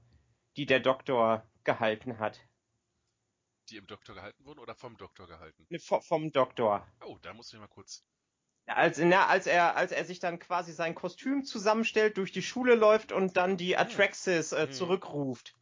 die 0.59 0.65
der 0.65 0.81
Doktor 0.81 1.49
gehalten 1.63 2.19
hat. 2.19 2.41
Die 3.69 3.77
im 3.77 3.87
Doktor 3.87 4.13
gehalten 4.13 4.43
wurden 4.43 4.59
oder 4.59 4.75
vom 4.75 4.97
Doktor 4.97 5.25
gehalten? 5.25 5.65
Ne, 5.69 5.77
vo- 5.79 6.01
Vom 6.01 6.33
Doktor. 6.33 6.85
Oh, 7.05 7.17
da 7.21 7.33
muss 7.33 7.53
ich 7.53 7.59
mal 7.59 7.67
kurz. 7.67 8.03
Als, 8.65 8.97
na, 8.97 9.27
als, 9.27 9.47
er, 9.47 9.77
als 9.77 9.93
er 9.93 10.03
sich 10.03 10.19
dann 10.19 10.37
quasi 10.37 10.73
sein 10.73 10.95
Kostüm 10.95 11.45
zusammenstellt, 11.45 12.17
durch 12.17 12.33
die 12.33 12.41
Schule 12.41 12.75
läuft 12.75 13.13
und 13.13 13.37
dann 13.37 13.55
die 13.55 13.77
Atraxis 13.77 14.51
äh, 14.51 14.65
Hm. 14.67 14.73
zurückruft, 14.73 15.55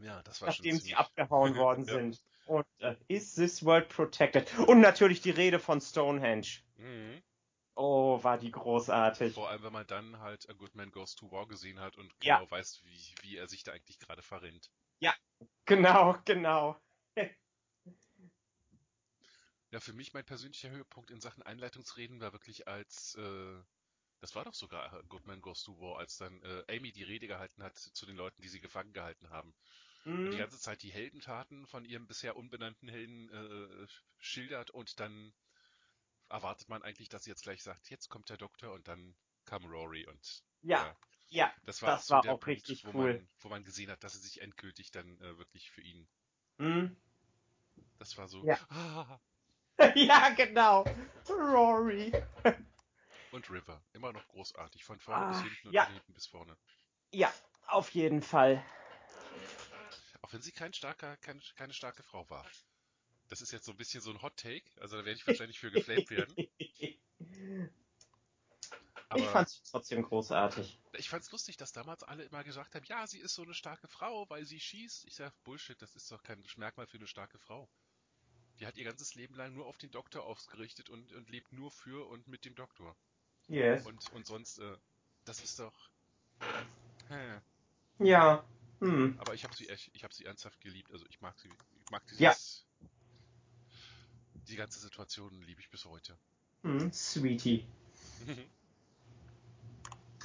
Ja, 0.00 0.20
das 0.24 0.40
war 0.40 0.48
nachdem 0.48 0.72
schon 0.72 0.80
sie 0.80 0.96
abgehauen 0.96 1.54
worden 1.56 1.84
Ja. 1.84 1.92
sind. 1.92 2.20
Und 2.46 2.66
äh, 2.80 2.96
is 3.06 3.36
this 3.36 3.64
world 3.64 3.88
protected? 3.90 4.58
Und 4.66 4.80
natürlich 4.80 5.20
die 5.20 5.30
Rede 5.30 5.60
von 5.60 5.80
Stonehenge. 5.80 6.48
Mhm. 6.78 7.22
Oh, 7.74 8.22
war 8.22 8.38
die 8.38 8.50
großartig. 8.50 9.34
Vor 9.34 9.48
allem, 9.48 9.62
wenn 9.62 9.72
man 9.72 9.86
dann 9.86 10.18
halt 10.20 10.48
A 10.48 10.52
Good 10.52 10.74
Man 10.74 10.90
Goes 10.90 11.14
to 11.16 11.30
War 11.30 11.46
gesehen 11.46 11.80
hat 11.80 11.96
und 11.96 12.12
Ja. 12.22 12.38
genau 12.38 12.50
weiß, 12.50 12.82
wie, 12.84 13.14
wie 13.22 13.36
er 13.36 13.48
sich 13.48 13.62
da 13.62 13.72
eigentlich 13.72 13.98
gerade 13.98 14.22
verrennt. 14.22 14.70
Genau, 15.66 16.16
genau. 16.24 16.76
Ja, 19.70 19.80
für 19.80 19.92
mich 19.94 20.12
mein 20.12 20.24
persönlicher 20.24 20.70
Höhepunkt 20.70 21.10
in 21.10 21.20
Sachen 21.20 21.42
Einleitungsreden 21.42 22.20
war 22.20 22.32
wirklich 22.32 22.68
als, 22.68 23.14
äh, 23.14 23.62
das 24.20 24.34
war 24.34 24.44
doch 24.44 24.54
sogar 24.54 24.92
A 24.92 25.00
Good 25.08 25.26
Man 25.26 25.40
Goes 25.40 25.62
to 25.64 25.78
War, 25.80 25.98
als 25.98 26.18
dann 26.18 26.42
äh, 26.42 26.64
Amy 26.68 26.92
die 26.92 27.04
Rede 27.04 27.26
gehalten 27.26 27.62
hat 27.62 27.76
zu 27.78 28.06
den 28.06 28.16
Leuten, 28.16 28.42
die 28.42 28.48
sie 28.48 28.60
gefangen 28.60 28.92
gehalten 28.92 29.30
haben. 29.30 29.54
Und 30.22 30.32
die 30.32 30.36
ganze 30.36 30.58
Zeit 30.58 30.82
die 30.82 30.92
Heldentaten 30.92 31.66
von 31.66 31.84
ihrem 31.84 32.06
bisher 32.06 32.36
unbenannten 32.36 32.88
Helden 32.88 33.30
äh, 33.30 33.86
schildert 34.18 34.70
und 34.70 35.00
dann 35.00 35.32
erwartet 36.32 36.68
man 36.68 36.82
eigentlich, 36.82 37.08
dass 37.08 37.24
sie 37.24 37.30
jetzt 37.30 37.42
gleich 37.44 37.62
sagt, 37.62 37.90
jetzt 37.90 38.08
kommt 38.08 38.28
der 38.30 38.36
Doktor 38.38 38.72
und 38.72 38.88
dann 38.88 39.16
kam 39.44 39.64
Rory 39.66 40.06
und 40.06 40.44
ja, 40.62 40.96
ja, 41.28 41.52
das 41.64 41.82
war 41.82 41.92
das 41.92 42.00
auch 42.00 42.02
so 42.02 42.16
war 42.16 42.28
auch 42.28 42.40
Punkt, 42.40 42.46
richtig 42.46 42.84
wo 42.84 42.92
cool. 42.94 43.20
man, 43.20 43.28
wo 43.40 43.48
man 43.48 43.64
gesehen 43.64 43.90
hat, 43.90 44.04
dass 44.04 44.14
sie 44.14 44.20
sich 44.20 44.40
endgültig 44.42 44.90
dann 44.92 45.20
äh, 45.20 45.38
wirklich 45.38 45.70
für 45.70 45.82
ihn, 45.82 46.08
Hm. 46.58 46.96
das 47.98 48.16
war 48.18 48.28
so, 48.28 48.46
Ja. 48.46 48.58
ah, 48.68 49.18
ja, 49.94 50.30
genau. 50.30 50.84
Rory. 51.28 52.12
und 53.30 53.50
River, 53.50 53.82
immer 53.94 54.12
noch 54.12 54.28
großartig, 54.28 54.84
von 54.84 55.00
vorne 55.00 55.26
bis 55.26 55.38
Ah, 55.38 55.42
hinten 55.42 55.66
und 55.66 55.74
ja. 55.74 55.84
von 55.84 55.92
hinten 55.92 56.12
bis 56.14 56.26
vorne. 56.28 56.56
Ja, 57.12 57.32
auf 57.68 57.90
jeden 57.90 58.22
Fall. 58.22 58.62
Auch 60.22 60.32
wenn 60.32 60.42
sie 60.42 60.52
kein 60.52 60.72
starker, 60.72 61.16
keine, 61.18 61.40
keine 61.54 61.74
starke 61.74 62.02
Frau 62.02 62.28
war. 62.30 62.44
Das 63.28 63.40
ist 63.40 63.52
jetzt 63.52 63.64
so 63.64 63.72
ein 63.72 63.76
bisschen 63.76 64.00
so 64.00 64.10
ein 64.10 64.20
Hot 64.22 64.36
Take, 64.36 64.64
also 64.80 64.96
da 64.96 65.04
werde 65.04 65.18
ich 65.18 65.26
wahrscheinlich 65.26 65.58
für 65.58 65.70
geflamed 65.70 66.10
werden. 66.10 66.34
ich 66.58 67.00
Aber 69.08 69.24
fand 69.24 69.48
sie 69.48 69.60
trotzdem 69.70 70.02
großartig. 70.02 70.80
Ich 70.94 71.08
fand's 71.08 71.30
lustig, 71.30 71.56
dass 71.56 71.72
damals 71.72 72.02
alle 72.02 72.24
immer 72.24 72.44
gesagt 72.44 72.74
haben, 72.74 72.84
ja, 72.86 73.06
sie 73.06 73.18
ist 73.18 73.34
so 73.34 73.42
eine 73.42 73.54
starke 73.54 73.88
Frau, 73.88 74.28
weil 74.28 74.44
sie 74.44 74.60
schießt. 74.60 75.06
Ich 75.06 75.16
sag, 75.16 75.32
Bullshit, 75.44 75.80
das 75.80 75.94
ist 75.94 76.10
doch 76.10 76.22
kein 76.22 76.44
Merkmal 76.56 76.86
für 76.86 76.98
eine 76.98 77.06
starke 77.06 77.38
Frau. 77.38 77.68
Die 78.60 78.66
hat 78.66 78.76
ihr 78.76 78.84
ganzes 78.84 79.14
Leben 79.14 79.34
lang 79.34 79.54
nur 79.54 79.66
auf 79.66 79.78
den 79.78 79.90
Doktor 79.90 80.24
ausgerichtet 80.24 80.90
und, 80.90 81.12
und 81.12 81.30
lebt 81.30 81.52
nur 81.52 81.70
für 81.70 82.06
und 82.08 82.28
mit 82.28 82.44
dem 82.44 82.54
Doktor. 82.54 82.96
Yes. 83.48 83.86
Und, 83.86 84.12
und 84.12 84.26
sonst, 84.26 84.58
äh, 84.58 84.76
das 85.24 85.42
ist 85.42 85.58
doch. 85.58 85.90
Hä. 87.08 87.40
Ja. 87.98 88.44
Hm. 88.80 89.16
Aber 89.18 89.34
ich 89.34 89.44
habe 89.44 89.54
sie 89.54 89.68
echt, 89.68 89.90
ich 89.94 90.04
habe 90.04 90.14
sie 90.14 90.24
ernsthaft 90.24 90.60
geliebt. 90.60 90.90
Also 90.92 91.06
ich 91.06 91.20
mag 91.20 91.38
sie, 91.38 91.48
ich 91.48 91.90
mag 91.90 92.06
dieses. 92.06 92.20
Ja. 92.20 92.34
Die 94.52 94.56
ganze 94.56 94.78
Situation 94.78 95.42
liebe 95.42 95.60
ich 95.60 95.70
bis 95.70 95.84
heute. 95.86 96.16
Hm, 96.62 96.92
Sweetie. 96.92 97.66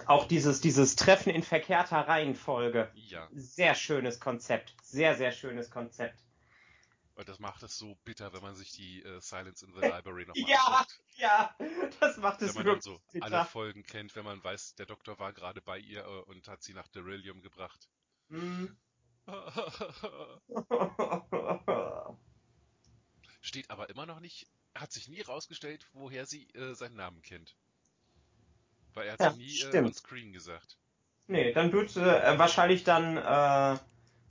Auch 0.05 0.27
dieses, 0.27 0.61
dieses 0.61 0.95
Treffen 0.95 1.31
in 1.31 1.41
verkehrter 1.41 1.97
Reihenfolge. 2.07 2.91
ja, 2.93 3.27
Sehr 3.33 3.73
schönes 3.73 4.19
Konzept. 4.19 4.75
Sehr, 4.83 5.15
sehr 5.15 5.31
schönes 5.31 5.71
Konzept. 5.71 6.19
und 7.15 7.27
das 7.27 7.39
macht 7.39 7.63
es 7.63 7.77
so 7.77 7.95
bitter, 8.05 8.31
wenn 8.33 8.41
man 8.43 8.55
sich 8.55 8.71
die 8.73 9.01
äh, 9.01 9.19
Silence 9.21 9.65
in 9.65 9.73
the 9.73 9.79
Library 9.81 10.27
nochmal 10.27 10.49
Ja, 10.49 10.59
anguckt. 10.65 10.99
ja, 11.15 11.55
das 11.99 12.17
macht 12.17 12.41
Wenn 12.41 12.49
es 12.49 12.55
man 12.55 12.65
dann 12.65 12.75
wirklich 12.75 12.83
so 12.83 13.01
alle 13.21 13.39
bitter. 13.39 13.45
Folgen 13.45 13.83
kennt, 13.83 14.15
wenn 14.15 14.23
man 14.25 14.43
weiß, 14.43 14.75
der 14.75 14.85
Doktor 14.85 15.17
war 15.17 15.33
gerade 15.33 15.61
bei 15.61 15.79
ihr 15.79 16.05
äh, 16.05 16.21
und 16.29 16.47
hat 16.47 16.61
sie 16.61 16.73
nach 16.75 16.87
Derillium 16.89 17.41
gebracht. 17.41 17.89
Hm. 18.29 18.77
Steht 23.47 23.69
aber 23.69 23.89
immer 23.89 24.05
noch 24.05 24.19
nicht, 24.19 24.45
hat 24.75 24.91
sich 24.91 25.07
nie 25.07 25.21
rausgestellt, 25.21 25.87
woher 25.93 26.25
sie 26.25 26.49
äh, 26.49 26.73
seinen 26.73 26.97
Namen 26.97 27.21
kennt. 27.21 27.55
Weil 28.93 29.07
er 29.07 29.13
hat 29.13 29.21
Ja, 29.21 29.31
sie 29.31 29.37
nie 29.37 29.61
äh, 29.61 29.85
on 29.85 29.93
screen 29.93 30.33
gesagt. 30.33 30.77
nee, 31.27 31.53
dann 31.53 31.71
wird 31.71 31.95
äh, 31.95 32.37
wahrscheinlich 32.37 32.83
dann 32.83 33.15
äh, 33.15 33.73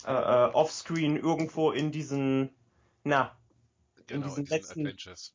äh, 0.07 0.12
äh, 0.12 0.52
offscreen 0.52 1.16
irgendwo 1.16 1.70
in 1.70 1.92
diesen, 1.92 2.50
na, 3.05 3.35
Genau, 4.07 4.26
diesen 4.26 4.40
in 4.40 4.44
diesen 4.44 4.57
letzten- 4.59 4.81
Adventures. 4.81 5.35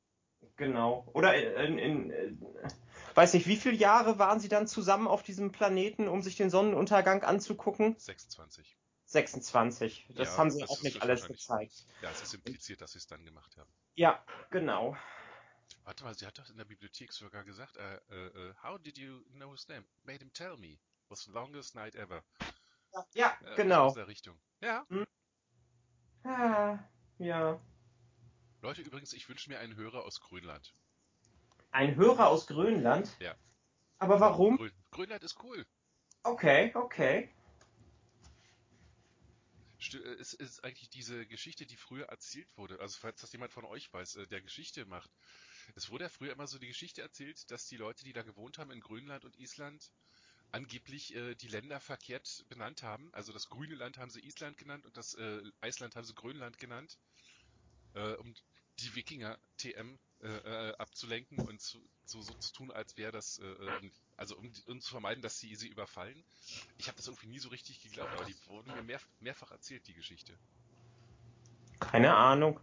genau. 0.58 1.10
Oder 1.14 1.66
in, 1.66 1.80
in, 1.80 2.10
in 2.12 2.46
weiß 3.16 3.34
nicht, 3.34 3.48
wie 3.48 3.58
viele 3.58 3.78
Jahre 3.78 4.20
waren 4.20 4.40
sie 4.40 4.48
dann 4.48 4.68
zusammen 4.68 5.08
auf 5.08 5.24
diesem 5.24 5.52
Planeten, 5.52 6.08
um 6.08 6.22
sich 6.22 6.36
den 6.38 6.52
Sonnenuntergang 6.52 7.24
anzugucken? 7.24 7.96
26. 7.98 8.78
26. 9.12 10.08
Das 10.16 10.30
Ja, 10.30 10.38
haben 10.38 10.52
sie 10.52 10.62
das 10.62 10.70
auch 10.70 10.82
nicht 10.84 11.02
alles 11.02 11.28
gezeigt. 11.28 11.86
Ja, 12.02 12.12
es 12.12 12.22
ist 12.22 12.34
impliziert, 12.34 12.82
dass 12.82 12.94
sie 12.94 13.00
es 13.00 13.08
dann 13.08 13.24
gemacht 13.26 13.58
haben. 13.58 13.72
Ja, 13.96 14.24
genau. 14.50 14.96
Warte 15.84 16.04
mal, 16.04 16.16
sie 16.16 16.26
hat 16.26 16.38
doch 16.38 16.50
in 16.50 16.58
der 16.58 16.66
Bibliothek 16.66 17.12
sogar 17.12 17.44
gesagt, 17.44 17.78
äh, 17.78 17.96
äh, 18.10 18.28
äh, 18.28 18.54
how 18.64 18.80
did 18.80 18.98
you 18.98 19.22
know 19.32 19.52
his 19.52 19.68
name? 19.68 19.86
Made 20.04 20.20
him 20.20 20.32
tell 20.34 20.58
me. 20.58 20.80
Was 21.10 21.24
the 21.24 21.32
longest 21.32 21.76
night 21.76 21.96
ever. 21.96 22.24
Ja, 23.14 23.38
Äh, 23.44 23.56
genau. 23.56 23.88
Aus 23.88 23.96
der 23.96 24.08
Richtung. 24.08 24.40
Ja. 24.62 24.86
Ah, 26.24 26.78
ja. 27.18 27.60
Leute, 28.62 28.82
übrigens, 28.82 29.14
ich 29.14 29.28
wünsche 29.28 29.50
mir 29.50 29.60
einen 29.60 29.76
Hörer 29.76 30.04
aus 30.04 30.22
Grönland. 30.22 30.74
Ein 31.72 31.96
Hörer 31.96 32.28
aus 32.28 32.48
Grönland? 32.48 33.10
Ja. 33.20 33.36
Aber 33.98 34.20
warum? 34.20 34.58
Grön 34.58 34.72
Grönland 34.92 35.24
ist 35.24 35.42
cool. 35.44 35.66
Okay, 36.24 36.72
okay. 36.76 37.30
Äh, 39.94 39.98
es 40.20 40.34
ist 40.34 40.64
eigentlich 40.64 40.90
diese 40.90 41.26
Geschichte, 41.26 41.66
die 41.66 41.78
früher 41.78 42.06
erzählt 42.06 42.56
wurde. 42.58 42.80
Also 42.80 42.98
falls 43.00 43.22
das 43.22 43.32
jemand 43.32 43.52
von 43.52 43.66
euch 43.66 43.92
weiß, 43.92 44.16
äh, 44.18 44.28
der 44.28 44.42
Geschichte 44.42 44.86
macht. 44.86 45.12
Es 45.76 45.90
wurde 45.90 46.06
ja 46.06 46.10
früher 46.10 46.34
immer 46.34 46.48
so 46.48 46.60
die 46.60 46.68
Geschichte 46.68 47.02
erzählt, 47.02 47.50
dass 47.52 47.68
die 47.68 47.78
Leute, 47.78 48.04
die 48.04 48.14
da 48.14 48.24
gewohnt 48.24 48.58
haben 48.58 48.72
in 48.72 48.82
Grönland 48.82 49.26
und 49.26 49.38
Island, 49.38 49.92
angeblich 50.52 51.16
äh, 51.16 51.36
die 51.36 51.48
Länder 51.48 51.80
verkehrt 51.80 52.46
benannt 52.50 52.84
haben. 52.84 53.10
Also 53.14 53.32
das 53.32 53.50
grüne 53.50 53.76
Land 53.76 53.98
haben 53.98 54.12
sie 54.12 54.22
Island 54.22 54.58
genannt 54.58 54.86
und 54.86 54.98
das 54.98 55.14
äh, 55.14 55.42
Eisland 55.62 55.96
haben 55.96 56.06
sie 56.06 56.14
Grönland 56.14 56.58
genannt, 56.58 56.98
äh, 57.94 58.14
um 58.16 58.34
die 58.82 58.96
Wikinger 58.96 59.38
TM 59.58 59.98
äh, 60.22 60.28
äh, 60.28 60.76
abzulenken 60.78 61.40
und 61.40 61.62
zu, 61.62 61.80
so, 62.06 62.22
so 62.22 62.34
zu 62.36 62.54
tun, 62.54 62.72
als 62.72 62.98
wäre 62.98 63.12
das, 63.12 63.40
äh, 63.40 63.46
äh, 63.46 63.92
also 64.18 64.38
um, 64.38 64.52
um 64.68 64.82
zu 64.82 64.92
vermeiden, 64.92 65.22
dass 65.22 65.40
sie 65.40 65.56
sie 65.56 65.68
überfallen. 65.68 66.24
Ich 66.78 66.88
habe 66.88 66.98
das 66.98 67.08
irgendwie 67.08 67.28
nie 67.28 67.40
so 67.40 67.50
richtig 67.50 67.82
geglaubt, 67.82 68.14
aber 68.14 68.26
die 68.26 68.36
wurden 68.48 68.72
mir 68.74 68.84
mehr, 68.84 69.02
mehrfach 69.20 69.52
erzählt, 69.52 69.88
die 69.88 69.94
Geschichte. 69.94 70.38
Keine 71.80 72.16
Ahnung. 72.16 72.60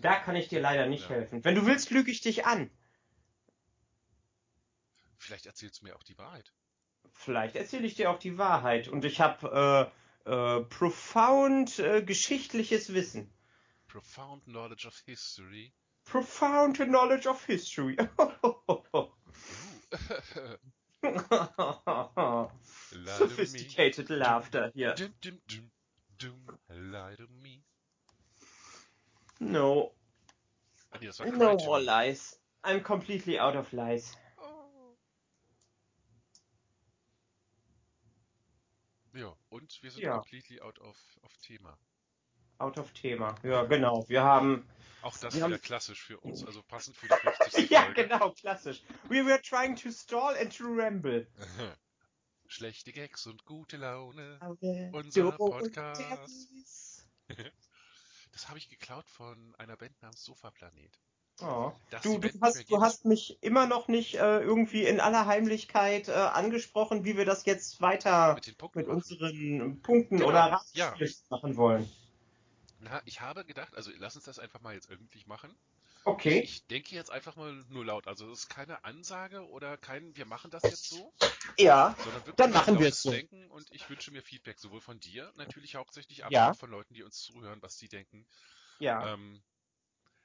Da 0.00 0.18
kann 0.18 0.36
ich 0.36 0.48
dir 0.48 0.60
leider 0.60 0.86
nicht 0.86 1.04
Ja. 1.04 1.10
helfen. 1.10 1.44
Wenn 1.44 1.54
du 1.54 1.66
willst, 1.66 1.90
lüge 1.90 2.10
ich 2.10 2.20
dich 2.20 2.46
an. 2.46 2.70
Vielleicht 5.18 5.46
erzählst 5.46 5.80
du 5.80 5.84
mir 5.86 5.94
auch 5.94 6.02
die 6.02 6.18
Wahrheit. 6.18 6.52
Vielleicht 7.12 7.54
erzähle 7.54 7.86
ich 7.86 7.94
dir 7.94 8.10
auch 8.10 8.18
die 8.18 8.38
Wahrheit. 8.38 8.88
Und 8.88 9.04
ich 9.04 9.20
habe 9.20 9.92
äh, 10.26 10.30
äh, 10.30 10.64
profound 10.64 11.78
äh, 11.78 12.02
geschichtliches 12.02 12.92
Wissen. 12.92 13.32
Profound 13.92 14.40
knowledge 14.46 14.86
of 14.86 15.02
history. 15.06 15.70
Profound 16.06 16.78
knowledge 16.88 17.26
of 17.26 17.44
history. 17.44 17.94
Sophisticated 23.04 24.08
laughter 24.08 24.72
hier. 24.74 24.94
Dum, 24.94 25.12
dum, 25.20 25.38
dum, 25.46 25.70
dum, 26.18 26.58
lie 26.90 27.16
to 27.16 27.26
me. 27.42 27.60
No. 29.40 29.92
No 31.26 31.56
more 31.58 31.80
lies. 31.80 32.38
I'm 32.64 32.80
completely 32.82 33.38
out 33.38 33.56
of 33.56 33.70
lies. 33.74 34.16
Oh. 34.40 34.96
Ja, 39.12 39.36
und 39.50 39.82
wir 39.82 39.90
sind 39.90 40.02
Ja. 40.02 40.14
completely 40.14 40.62
out 40.62 40.78
of, 40.78 40.96
of 41.22 41.36
Thema. 41.40 41.76
Out 42.62 42.78
of 42.78 42.92
Thema. 42.92 43.34
Ja, 43.42 43.64
genau. 43.64 44.04
Wir 44.08 44.22
haben. 44.22 44.66
Auch 45.02 45.16
das 45.18 45.34
wieder 45.34 45.44
haben- 45.46 45.60
klassisch 45.60 46.00
für 46.00 46.18
uns, 46.20 46.46
also 46.46 46.62
passend 46.62 46.96
für 46.96 47.08
die 47.08 47.14
50. 47.14 47.70
Ja, 47.70 47.82
Folge. 47.86 48.04
genau, 48.04 48.30
klassisch. 48.30 48.82
We 49.08 49.26
were 49.26 49.40
trying 49.42 49.74
to 49.76 49.90
stall 49.90 50.36
and 50.40 50.56
to 50.56 50.64
ramble. 50.68 51.26
Schlechte 52.46 52.92
Gags 52.92 53.26
und 53.26 53.44
gute 53.44 53.78
Laune. 53.78 54.38
Unser 54.92 54.92
Unser 54.92 55.32
Podcast. 55.32 57.04
Das 58.32 58.48
habe 58.48 58.56
ich 58.58 58.70
geklaut 58.70 59.04
von 59.10 59.54
einer 59.58 59.76
Band 59.76 60.00
namens 60.00 60.24
Sofa 60.24 60.50
Planet. 60.50 60.90
Oh. 61.42 61.72
Du, 62.02 62.18
du, 62.18 62.30
hast, 62.40 62.70
du 62.70 62.80
hast 62.80 63.04
mich 63.04 63.42
immer 63.42 63.66
noch 63.66 63.88
nicht 63.88 64.14
äh, 64.14 64.40
irgendwie 64.40 64.84
in 64.86 65.00
aller 65.00 65.26
Heimlichkeit 65.26 66.08
äh, 66.08 66.12
angesprochen, 66.12 67.04
wie 67.04 67.16
wir 67.18 67.26
das 67.26 67.44
jetzt 67.44 67.82
weiter 67.82 68.34
mit 68.34 68.74
mit 68.74 68.86
unseren 68.88 69.80
Punkten 69.82 70.16
Genau, 70.16 70.28
oder 70.30 70.62
ja. 70.72 70.88
Ratspiels 70.88 71.24
machen 71.28 71.56
wollen. 71.58 71.90
Na, 72.82 73.00
ich 73.04 73.20
habe 73.20 73.44
gedacht, 73.44 73.74
also 73.76 73.92
lass 73.98 74.16
uns 74.16 74.24
das 74.24 74.40
einfach 74.40 74.60
mal 74.60 74.74
jetzt 74.74 74.90
öffentlich 74.90 75.26
machen. 75.26 75.56
Okay. 76.04 76.40
Ich 76.40 76.66
denke 76.66 76.96
jetzt 76.96 77.10
einfach 77.10 77.36
mal 77.36 77.52
nur 77.68 77.84
laut. 77.84 78.08
Also 78.08 78.30
es 78.32 78.40
ist 78.40 78.48
keine 78.48 78.84
Ansage 78.84 79.46
oder 79.48 79.76
kein, 79.76 80.16
wir 80.16 80.26
machen 80.26 80.50
das 80.50 80.64
jetzt 80.64 80.88
so, 80.88 81.12
Ja. 81.58 81.94
Dann 82.36 82.50
machen 82.50 82.80
wir 82.80 82.88
es 82.88 83.02
so. 83.02 83.10
Denken 83.10 83.48
und 83.50 83.66
ich 83.70 83.88
wünsche 83.88 84.10
mir 84.10 84.22
Feedback, 84.22 84.58
sowohl 84.58 84.80
von 84.80 84.98
dir, 84.98 85.32
natürlich 85.36 85.76
hauptsächlich, 85.76 86.24
aber 86.24 86.32
Ja. 86.32 86.50
auch 86.50 86.56
von 86.56 86.70
Leuten, 86.70 86.94
die 86.94 87.04
uns 87.04 87.20
zuhören, 87.22 87.62
was 87.62 87.78
sie 87.78 87.88
denken. 87.88 88.26
Ja. 88.80 89.14
Ähm, 89.14 89.40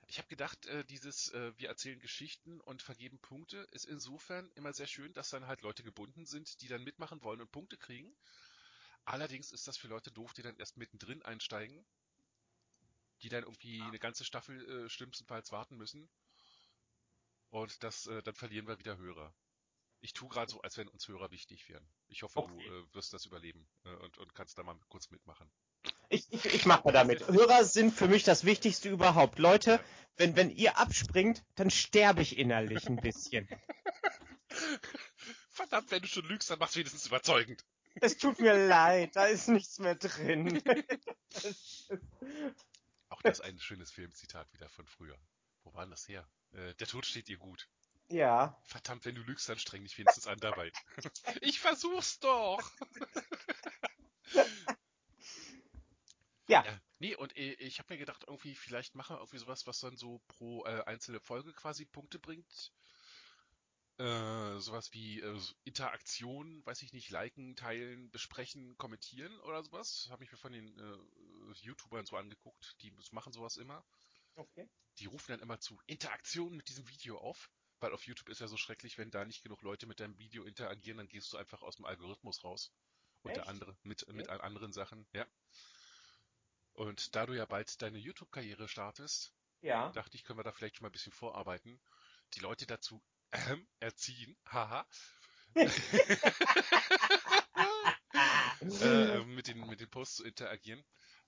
ich 0.07 0.17
habe 0.17 0.27
gedacht, 0.29 0.65
äh, 0.67 0.83
dieses 0.85 1.31
äh, 1.33 1.51
wir 1.57 1.69
erzählen 1.69 1.99
Geschichten 1.99 2.59
und 2.61 2.81
vergeben 2.81 3.19
Punkte 3.19 3.67
ist 3.71 3.85
insofern 3.85 4.49
immer 4.55 4.73
sehr 4.73 4.87
schön, 4.87 5.13
dass 5.13 5.29
dann 5.29 5.45
halt 5.45 5.61
Leute 5.61 5.83
gebunden 5.83 6.25
sind, 6.25 6.61
die 6.61 6.67
dann 6.67 6.83
mitmachen 6.83 7.21
wollen 7.21 7.41
und 7.41 7.51
Punkte 7.51 7.77
kriegen. 7.77 8.15
Allerdings 9.05 9.51
ist 9.51 9.67
das 9.67 9.77
für 9.77 9.87
Leute 9.87 10.11
doof, 10.11 10.33
die 10.33 10.41
dann 10.41 10.57
erst 10.57 10.77
mittendrin 10.77 11.21
einsteigen, 11.21 11.85
die 13.21 13.29
dann 13.29 13.43
irgendwie 13.43 13.81
eine 13.81 13.99
ganze 13.99 14.23
Staffel 14.25 14.85
äh, 14.85 14.89
schlimmstenfalls 14.89 15.51
warten 15.51 15.77
müssen. 15.77 16.09
Und 17.49 17.83
das, 17.83 18.07
äh, 18.07 18.21
dann 18.23 18.35
verlieren 18.35 18.67
wir 18.67 18.79
wieder 18.79 18.97
Hörer. 18.97 19.33
Ich 19.99 20.13
tue 20.13 20.29
gerade 20.29 20.51
so, 20.51 20.61
als 20.61 20.77
wenn 20.77 20.87
uns 20.87 21.07
Hörer 21.07 21.31
wichtig 21.31 21.67
wären. 21.69 21.87
Ich 22.07 22.21
hoffe, 22.23 22.39
Okay. 22.39 22.63
du 22.67 22.73
äh, 22.73 22.93
wirst 22.93 23.13
das 23.13 23.25
überleben 23.25 23.67
äh, 23.85 23.95
und, 23.95 24.17
und 24.17 24.35
kannst 24.35 24.57
da 24.57 24.63
mal 24.63 24.77
kurz 24.89 25.09
mitmachen. 25.09 25.49
Ich, 26.09 26.31
ich, 26.31 26.45
ich 26.45 26.65
mache 26.65 26.83
mal 26.85 26.91
damit. 26.91 27.27
Hörer 27.27 27.63
sind 27.63 27.93
für 27.93 28.07
mich 28.07 28.23
das 28.23 28.43
Wichtigste 28.45 28.89
überhaupt. 28.89 29.39
Leute, 29.39 29.83
wenn, 30.15 30.35
wenn 30.35 30.49
ihr 30.49 30.77
abspringt, 30.77 31.43
dann 31.55 31.69
sterbe 31.69 32.21
ich 32.21 32.37
innerlich 32.37 32.87
ein 32.87 32.97
bisschen. 32.97 33.47
Verdammt, 35.49 35.89
wenn 35.91 36.01
du 36.01 36.07
schon 36.07 36.25
lügst, 36.25 36.49
dann 36.49 36.59
machst 36.59 36.75
du 36.75 36.79
wenigstens 36.79 37.07
überzeugend. 37.07 37.65
Es 37.95 38.17
tut 38.17 38.39
mir 38.39 38.67
leid, 38.67 39.15
da 39.15 39.25
ist 39.25 39.47
nichts 39.47 39.79
mehr 39.79 39.95
drin. 39.95 40.61
Auch 43.17 43.21
das 43.23 43.41
ein 43.41 43.59
schönes 43.59 43.91
Filmzitat 43.91 44.51
wieder 44.53 44.69
von 44.69 44.87
früher. 44.87 45.17
Wo 45.63 45.73
war 45.73 45.81
denn 45.83 45.91
das 45.91 46.07
her? 46.07 46.27
Äh, 46.51 46.73
der 46.75 46.87
Tod 46.87 47.05
steht 47.05 47.27
dir 47.27 47.37
gut. 47.37 47.67
ja. 48.09 48.55
Verdammt, 48.65 49.05
wenn 49.05 49.15
du 49.15 49.21
lügst, 49.23 49.49
dann 49.49 49.57
streng 49.57 49.83
dich 49.83 49.97
wenigstens 49.97 50.27
an 50.27 50.39
dabei. 50.39 50.71
ich 51.41 51.59
versuch's 51.59 52.19
doch! 52.19 52.71
Ja. 56.49 56.63
ja. 56.63 56.79
Nee, 56.99 57.13
und 57.15 57.35
äh, 57.35 57.53
ich 57.55 57.79
habe 57.79 57.93
mir 57.93 57.97
gedacht, 57.97 58.23
irgendwie, 58.25 58.55
vielleicht 58.55 58.95
machen 58.95 59.15
wir 59.15 59.19
irgendwie 59.19 59.37
sowas, 59.37 59.67
was 59.67 59.79
dann 59.81 59.97
so 59.97 60.19
pro 60.29 60.63
äh, 60.65 60.81
einzelne 60.85 61.19
Folge 61.19 61.51
quasi 61.53 61.83
Punkte 61.85 62.19
bringt. 62.19 62.71
Äh, 63.99 64.59
sowas 64.59 64.93
wie 64.93 65.21
äh, 65.21 65.39
Interaktion, 65.63 66.63
weiß 66.65 66.81
ich 66.83 66.93
nicht, 66.93 67.09
liken, 67.09 67.55
teilen, 67.55 68.11
besprechen, 68.11 68.77
kommentieren 68.77 69.39
oder 69.41 69.63
sowas. 69.63 70.07
Habe 70.11 70.23
ich 70.23 70.31
mir 70.31 70.37
von 70.37 70.51
den 70.53 70.77
äh, 70.77 71.53
YouTubern 71.61 72.05
so 72.05 72.15
angeguckt, 72.17 72.75
die 72.81 72.91
machen 73.11 73.33
sowas 73.33 73.57
immer. 73.57 73.83
Okay. 74.35 74.69
die 74.99 75.05
rufen 75.05 75.31
dann 75.31 75.39
immer 75.39 75.59
zu 75.59 75.79
Interaktion 75.85 76.55
mit 76.55 76.69
diesem 76.69 76.87
Video 76.89 77.17
auf, 77.19 77.49
weil 77.79 77.93
auf 77.93 78.05
YouTube 78.05 78.29
ist 78.29 78.41
ja 78.41 78.47
so 78.47 78.57
schrecklich, 78.57 78.97
wenn 78.97 79.11
da 79.11 79.25
nicht 79.25 79.43
genug 79.43 79.61
Leute 79.61 79.87
mit 79.87 79.99
deinem 79.99 80.17
Video 80.17 80.43
interagieren, 80.43 80.97
dann 80.97 81.07
gehst 81.07 81.31
du 81.33 81.37
einfach 81.37 81.61
aus 81.63 81.75
dem 81.77 81.85
Algorithmus 81.85 82.43
raus. 82.43 82.73
Unter 83.23 83.41
Echt? 83.41 83.49
anderem 83.49 83.77
mit, 83.83 84.07
mit 84.09 84.29
Okay. 84.29 84.41
anderen 84.41 84.73
Sachen, 84.73 85.07
ja. 85.13 85.25
Und 86.73 87.15
da 87.15 87.25
du 87.25 87.33
ja 87.33 87.45
bald 87.45 87.81
deine 87.81 87.97
YouTube-Karriere 87.97 88.67
startest, 88.67 89.33
Ja. 89.61 89.91
Dachte 89.91 90.15
ich, 90.15 90.23
können 90.23 90.39
wir 90.39 90.43
da 90.43 90.51
vielleicht 90.51 90.77
schon 90.77 90.83
mal 90.83 90.89
ein 90.89 90.93
bisschen 90.93 91.11
vorarbeiten. 91.13 91.81
Die 92.35 92.39
Leute 92.39 92.65
dazu 92.67 93.03
ähm, 93.31 93.67
erziehen. 93.79 94.35
Haha. 94.45 94.85
äh, 95.55 95.69
mit, 99.25 99.47
den, 99.47 99.67
mit 99.67 99.79
den 99.79 99.89
Posts 99.89 100.17
zu 100.17 100.25
interagieren. 100.25 100.83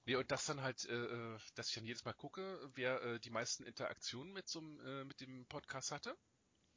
Nee, 0.06 0.16
und 0.16 0.32
das 0.32 0.46
dann 0.46 0.62
halt, 0.62 0.86
äh, 0.86 0.94
äh, 0.94 1.38
dass 1.56 1.70
ich 1.70 1.76
dann 1.76 1.86
jedes 1.86 2.06
Mal 2.06 2.14
gucke, 2.14 2.72
wer 2.76 3.02
äh, 3.02 3.20
die 3.20 3.30
meisten 3.30 3.64
Interaktionen 3.64 4.34
mit, 4.34 4.48
so, 4.48 4.60
äh, 4.60 5.04
mit 5.04 5.22
dem 5.22 5.46
Podcast 5.48 5.92
hatte. 5.92 6.16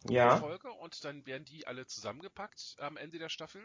Ja. 0.09 0.39
Folge. 0.39 0.71
Und 0.71 1.05
dann 1.05 1.25
werden 1.27 1.45
die 1.45 1.67
alle 1.67 1.87
zusammengepackt 1.87 2.77
am 2.79 2.97
Ende 2.97 3.19
der 3.19 3.29
Staffel. 3.29 3.63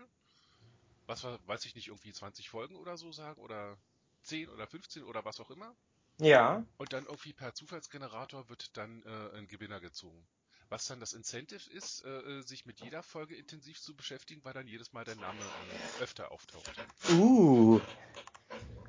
Was 1.06 1.24
war, 1.24 1.40
weiß 1.48 1.66
ich 1.66 1.76
nicht, 1.76 1.88
irgendwie 1.88 2.14
20 2.14 2.50
Folgen 2.50 2.76
oder 2.76 2.98
so 2.98 3.12
sagen. 3.12 3.42
Oder 3.42 3.78
10 4.24 4.50
oder 4.50 4.68
15 4.68 5.04
oder 5.04 5.26
was 5.26 5.40
auch 5.40 5.50
immer. 5.50 5.76
Ja. 6.20 6.66
Und 6.78 6.94
dann 6.94 7.06
irgendwie 7.06 7.34
per 7.34 7.54
Zufallsgenerator 7.54 8.50
wird 8.50 8.76
dann 8.78 9.04
äh, 9.04 9.38
ein 9.38 9.48
Gewinner 9.48 9.80
gezogen. 9.80 10.28
Was 10.70 10.86
dann 10.88 11.00
das 11.00 11.14
Incentive 11.14 11.70
ist, 11.72 12.04
äh, 12.04 12.10
äh, 12.10 12.42
sich 12.42 12.66
mit 12.66 12.82
jeder 12.82 13.02
Folge 13.02 13.36
intensiv 13.36 13.80
zu 13.80 13.96
beschäftigen, 13.96 14.44
weil 14.44 14.54
dann 14.54 14.68
jedes 14.68 14.92
Mal 14.92 15.06
dein 15.06 15.20
Name 15.20 15.40
äh, 15.40 16.04
öfter 16.04 16.32
auftaucht. 16.32 16.72
Uh. 17.10 17.80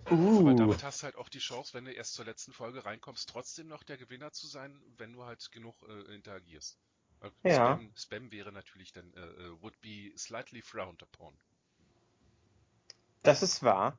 Aber 0.06 0.16
Uh. 0.16 0.54
damit 0.54 0.82
hast 0.82 1.02
du 1.02 1.04
halt 1.04 1.16
auch 1.16 1.28
die 1.28 1.38
Chance, 1.38 1.74
wenn 1.74 1.84
du 1.84 1.92
erst 1.92 2.14
zur 2.14 2.24
letzten 2.24 2.52
Folge 2.52 2.84
reinkommst, 2.84 3.28
trotzdem 3.28 3.68
noch 3.68 3.82
der 3.82 3.98
Gewinner 3.98 4.32
zu 4.32 4.46
sein, 4.46 4.80
wenn 4.96 5.12
du 5.12 5.24
halt 5.24 5.52
genug 5.52 5.76
äh, 5.88 6.14
interagierst. 6.14 6.78
Ja. 7.42 7.74
Spam, 7.74 7.92
Spam 7.94 8.32
wäre 8.32 8.52
natürlich 8.52 8.92
dann, 8.92 9.12
äh, 9.14 9.20
äh, 9.20 9.62
would 9.62 9.78
be 9.80 10.12
slightly 10.16 10.62
frowned 10.62 11.02
upon. 11.02 11.36
Das 13.22 13.42
ist 13.42 13.62
wahr. 13.62 13.98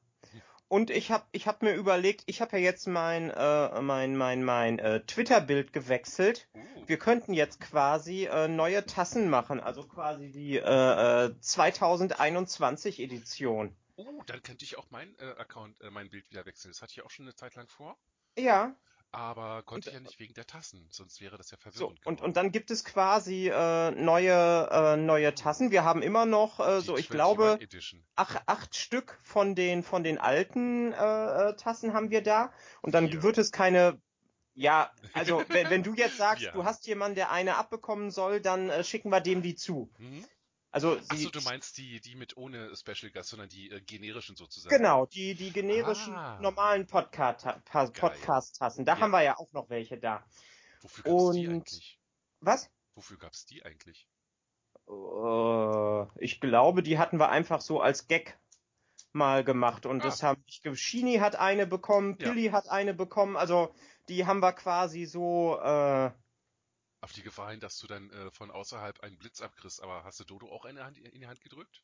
Und 0.70 0.92
ich 0.92 1.10
habe 1.12 1.26
ich 1.32 1.48
hab 1.48 1.64
mir 1.64 1.74
überlegt, 1.74 2.24
ich 2.28 2.42
habe 2.42 2.58
ja 2.58 2.64
jetzt 2.64 2.88
mein 2.88 3.32
äh, 3.32 3.82
mein 3.82 4.16
mein 4.16 4.44
mein 4.44 4.78
äh, 4.80 5.04
Twitter-Bild 5.04 5.74
gewechselt. 5.74 6.48
Uh, 6.54 6.60
Wir 6.86 6.98
könnten 7.00 7.34
jetzt 7.34 7.60
quasi 7.60 8.26
äh, 8.26 8.48
neue 8.48 8.86
Tassen 8.86 9.30
machen, 9.32 9.60
also 9.60 9.84
quasi 9.88 10.32
die 10.32 10.58
äh, 10.58 11.26
äh, 11.26 11.40
2021 11.42 13.00
Edition. 13.00 13.76
uh, 13.98 14.24
dann 14.28 14.44
könnte 14.44 14.64
ich 14.64 14.78
auch 14.78 14.86
mein 14.92 15.18
äh, 15.18 15.26
Account, 15.40 15.82
äh, 15.82 15.90
mein 15.90 16.10
Bild 16.10 16.30
wieder 16.30 16.46
wechseln. 16.46 16.72
Das 16.72 16.82
hatte 16.84 16.92
ich 16.92 16.98
ja 16.98 17.04
auch 17.04 17.10
schon 17.12 17.26
eine 17.26 17.36
Zeit 17.36 17.56
lang 17.56 17.68
vor, 17.68 17.98
Ja, 18.38 18.76
aber 19.12 19.64
konnte 19.64 19.90
Und, 19.90 19.94
ich 19.94 19.94
ja 19.94 20.00
nicht 20.02 20.20
wegen 20.20 20.34
der 20.34 20.46
Tassen, 20.46 20.86
sonst 20.90 21.20
wäre 21.22 21.38
das 21.38 21.52
ja 21.52 21.58
so 21.58 21.62
verwirrend 21.72 22.06
und 22.06 22.16
geworden. 22.18 22.26
und 22.26 22.38
dann 22.38 22.52
gibt 22.52 22.72
es 22.72 22.84
quasi 22.86 23.50
äh, 23.50 23.92
neue 23.92 24.70
äh, 24.72 24.98
neue 24.98 25.34
Tassen. 25.36 25.72
Wir 25.72 25.84
haben 25.84 26.02
immer 26.02 26.26
noch 26.26 26.60
äh, 26.60 26.82
so, 26.82 26.98
ich 26.98 27.10
21 27.10 27.10
glaube, 27.10 27.60
ach, 28.16 28.42
acht 28.46 28.76
Stück 28.76 29.20
von 29.24 29.56
den 29.56 29.84
von 29.84 30.04
den 30.04 30.18
alten 30.20 30.94
äh, 30.94 31.50
äh, 31.50 31.56
Tassen 31.56 31.94
haben 31.94 32.10
wir 32.12 32.22
da. 32.22 32.52
Und 32.82 32.94
dann 32.94 33.10
Vier. 33.10 33.24
wird 33.24 33.38
es 33.38 33.52
keine 33.52 34.00
Ja, 34.54 34.92
also 35.14 35.44
wenn, 35.50 35.70
wenn 35.70 35.84
du 35.84 35.94
jetzt 35.96 36.18
sagst, 36.18 36.44
Ja. 36.44 36.52
du 36.52 36.66
hast 36.66 36.86
jemanden, 36.88 37.16
der 37.16 37.32
eine 37.32 37.56
abbekommen 37.58 38.12
soll, 38.12 38.42
dann 38.42 38.70
äh, 38.70 38.84
schicken 38.84 39.10
wir 39.10 39.22
dem 39.22 39.42
die 39.42 39.56
zu. 39.56 39.90
Hm? 39.98 40.26
Also 40.72 40.98
Achso, 40.98 41.16
sie, 41.16 41.32
du 41.32 41.42
meinst 41.42 41.78
die, 41.78 42.00
die 42.00 42.16
mit 42.16 42.38
ohne 42.38 42.76
Special 42.76 43.12
Guest, 43.12 43.30
sondern 43.30 43.50
die 43.50 43.72
äh, 43.72 43.82
generischen 43.82 44.36
sozusagen. 44.36 44.76
genau, 44.76 45.06
die 45.08 45.34
die 45.34 45.52
generischen 45.52 46.14
Ah. 46.16 46.40
normalen 46.40 46.86
Podcast 46.86 47.48
Podcast-Tassen. 47.66 48.86
Da 48.86 48.94
Ja. 48.94 49.00
haben 49.00 49.12
wir 49.12 49.24
ja 49.24 49.38
auch 49.38 49.52
noch 49.52 49.70
welche 49.70 49.98
da. 49.98 50.24
Wofür 50.82 51.04
gab's 51.06 51.34
die 51.36 51.48
Und- 51.48 51.54
eigentlich? 51.56 52.00
Was? 52.42 52.70
Wofür 52.96 53.18
gab's 53.18 53.46
die 53.46 53.66
eigentlich? 53.66 54.08
Äh, 54.88 56.24
ich 56.24 56.40
glaube, 56.40 56.84
die 56.84 56.98
hatten 56.98 57.20
wir 57.20 57.30
einfach 57.30 57.62
so 57.62 57.82
als 57.82 58.08
Gag 58.08 58.38
mal 59.12 59.44
gemacht 59.44 59.86
und 59.86 60.02
Ah. 60.02 60.04
das 60.06 60.22
haben 60.24 60.44
ich 60.48 60.62
Shini 60.80 61.18
hat 61.18 61.36
eine 61.36 61.66
bekommen, 61.66 62.16
Ja. 62.20 62.28
Pilly 62.32 62.50
hat 62.50 62.70
eine 62.70 62.94
bekommen, 62.94 63.38
also 63.38 63.74
die 64.08 64.26
haben 64.28 64.40
wir 64.42 64.54
quasi 64.54 65.06
so 65.06 65.60
äh, 65.62 66.12
Auf 67.02 67.12
die 67.12 67.24
Gefahr 67.24 67.52
hin, 67.52 67.60
dass 67.60 67.78
du 67.78 67.88
dann 67.88 68.10
äh, 68.10 68.32
von 68.32 68.52
außerhalb 68.52 69.02
einen 69.02 69.18
Blitz 69.18 69.42
abkriegst, 69.42 69.82
aber 69.84 70.06
hast 70.06 70.18
du 70.22 70.24
Dodo 70.24 70.50
auch 70.50 70.64
eine 70.64 70.86
Hand, 70.86 70.98
in 70.98 71.20
die 71.20 71.28
Hand 71.28 71.42
gedrückt? 71.42 71.84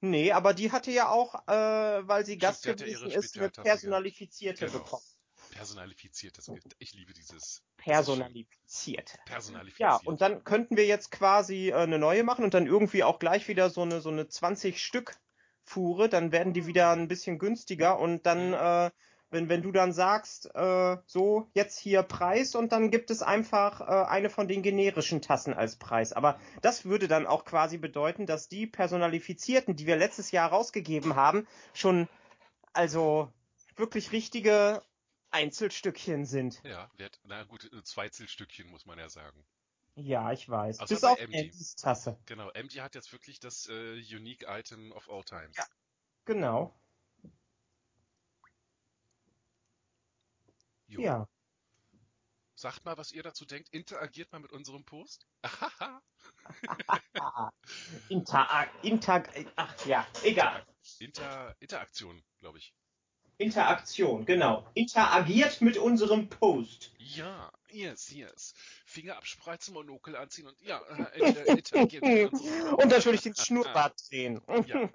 nee, 0.00 0.32
aber 0.32 0.54
die 0.54 0.72
hatte 0.72 0.90
ja 0.90 1.08
auch, 1.08 1.46
äh, 1.48 2.08
weil 2.08 2.24
sie 2.26 2.38
Gast 2.38 2.64
gewesen 2.64 3.10
ist, 3.10 3.36
eine 3.36 3.50
personalifizierte 3.50 4.66
Genau. 4.66 4.70
bekommen. 4.70 5.04
Personalifiziert, 5.50 6.36
das, 6.38 6.50
ich 6.78 6.92
liebe 6.94 7.14
dieses 7.14 7.62
Personalifizierte. 7.78 9.18
personalifiziert. 9.24 9.78
Ja, 9.78 9.96
und 9.96 10.20
dann 10.20 10.44
könnten 10.44 10.76
wir 10.76 10.86
jetzt 10.86 11.10
quasi 11.10 11.70
äh, 11.70 11.74
eine 11.74 11.98
neue 11.98 12.24
machen 12.24 12.44
und 12.44 12.54
dann 12.54 12.66
irgendwie 12.66 13.04
auch 13.04 13.18
gleich 13.18 13.48
wieder 13.48 13.70
so 13.70 13.82
eine 13.82 14.00
so 14.00 14.10
eine 14.10 14.28
20 14.28 14.82
Stück 14.82 15.16
Fuhre, 15.64 16.08
dann 16.08 16.32
werden 16.32 16.52
die 16.54 16.66
wieder 16.66 16.90
ein 16.92 17.08
bisschen 17.08 17.38
günstiger 17.38 17.98
und 17.98 18.26
dann 18.26 18.52
Mhm. 18.52 18.88
äh, 18.88 18.90
wenn 19.30 19.48
wenn 19.48 19.62
du 19.62 19.72
dann 19.72 19.92
sagst, 19.92 20.54
äh, 20.54 20.96
so 21.06 21.48
jetzt 21.54 21.78
hier 21.78 22.02
Preis 22.02 22.54
und 22.54 22.72
dann 22.72 22.90
gibt 22.90 23.10
es 23.10 23.22
einfach 23.22 23.80
äh, 23.80 24.08
eine 24.08 24.30
von 24.30 24.48
den 24.48 24.62
generischen 24.62 25.22
Tassen 25.22 25.54
als 25.54 25.76
Preis, 25.76 26.12
aber 26.12 26.40
das 26.62 26.84
würde 26.84 27.08
dann 27.08 27.26
auch 27.26 27.44
quasi 27.44 27.78
bedeuten, 27.78 28.26
dass 28.26 28.48
die 28.48 28.66
personalifizierten, 28.66 29.76
die 29.76 29.86
wir 29.86 29.96
letztes 29.96 30.30
Jahr 30.30 30.50
rausgegeben 30.50 31.16
haben, 31.16 31.46
schon 31.74 32.08
also 32.72 33.32
wirklich 33.76 34.12
richtige 34.12 34.82
Einzelstückchen 35.30 36.24
sind. 36.24 36.62
Ja, 36.64 36.90
wert, 36.96 37.20
na 37.24 37.44
gut, 37.44 37.70
äh, 37.72 37.82
zwei 37.82 38.08
Zellstückchen 38.08 38.68
muss 38.68 38.86
man 38.86 38.98
ja 38.98 39.08
sagen. 39.08 39.44
Ja, 39.94 40.32
ich 40.32 40.48
weiß. 40.48 40.78
Außer 40.78 40.94
Bis 40.94 41.04
auf 41.04 41.18
MD. 41.18 41.36
Andys 41.36 41.74
Tasse. 41.74 42.18
Genau, 42.26 42.50
MD 42.54 42.80
hat 42.80 42.94
jetzt 42.94 43.12
wirklich 43.12 43.40
das 43.40 43.68
äh, 43.68 44.00
Unique 44.14 44.46
Item 44.48 44.92
of 44.92 45.10
all 45.10 45.24
times. 45.24 45.56
Ja. 45.56 45.64
Genau. 46.24 46.72
Jo. 50.88 51.00
Ja. 51.00 51.28
Sagt 52.54 52.84
mal, 52.84 52.96
was 52.96 53.12
ihr 53.12 53.22
dazu 53.22 53.44
denkt. 53.44 53.68
Interagiert 53.68 54.32
mal 54.32 54.40
mit 54.40 54.50
unserem 54.52 54.84
Post. 54.84 55.26
Interag 58.08 58.70
Interag 58.82 59.30
ach 59.56 59.86
ja, 59.86 60.06
egal. 60.24 60.66
Inter 60.98 61.54
Interaktion, 61.60 62.22
glaube 62.40 62.58
ich. 62.58 62.74
Interaktion, 63.36 64.24
genau. 64.26 64.66
Interagiert 64.74 65.60
mit 65.60 65.76
unserem 65.76 66.28
Post. 66.28 66.92
Ja, 66.98 67.52
yes, 67.70 68.10
yes. 68.10 68.54
Finger 68.84 69.16
abspreizen, 69.16 69.74
Monokel 69.74 70.16
anziehen 70.16 70.48
und 70.48 70.60
ja, 70.60 70.80
äh, 70.88 71.20
inter 71.20 71.46
interagiert 71.46 72.02
mit 72.02 72.32
unserem 72.32 72.74
Und 72.74 72.88
natürlich 72.88 73.22
den 73.22 73.36
Schnurrbart 73.36 73.94
drehen. 74.10 74.40
Ja. 74.66 74.90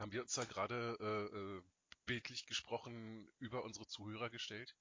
Haben 0.00 0.12
wir 0.12 0.22
uns 0.22 0.32
da 0.32 0.44
gerade 0.44 0.96
äh, 0.98 1.36
äh, 1.36 1.62
bildlich 2.06 2.46
gesprochen 2.46 3.28
über 3.38 3.64
unsere 3.64 3.86
Zuhörer 3.86 4.30
gestellt? 4.30 4.74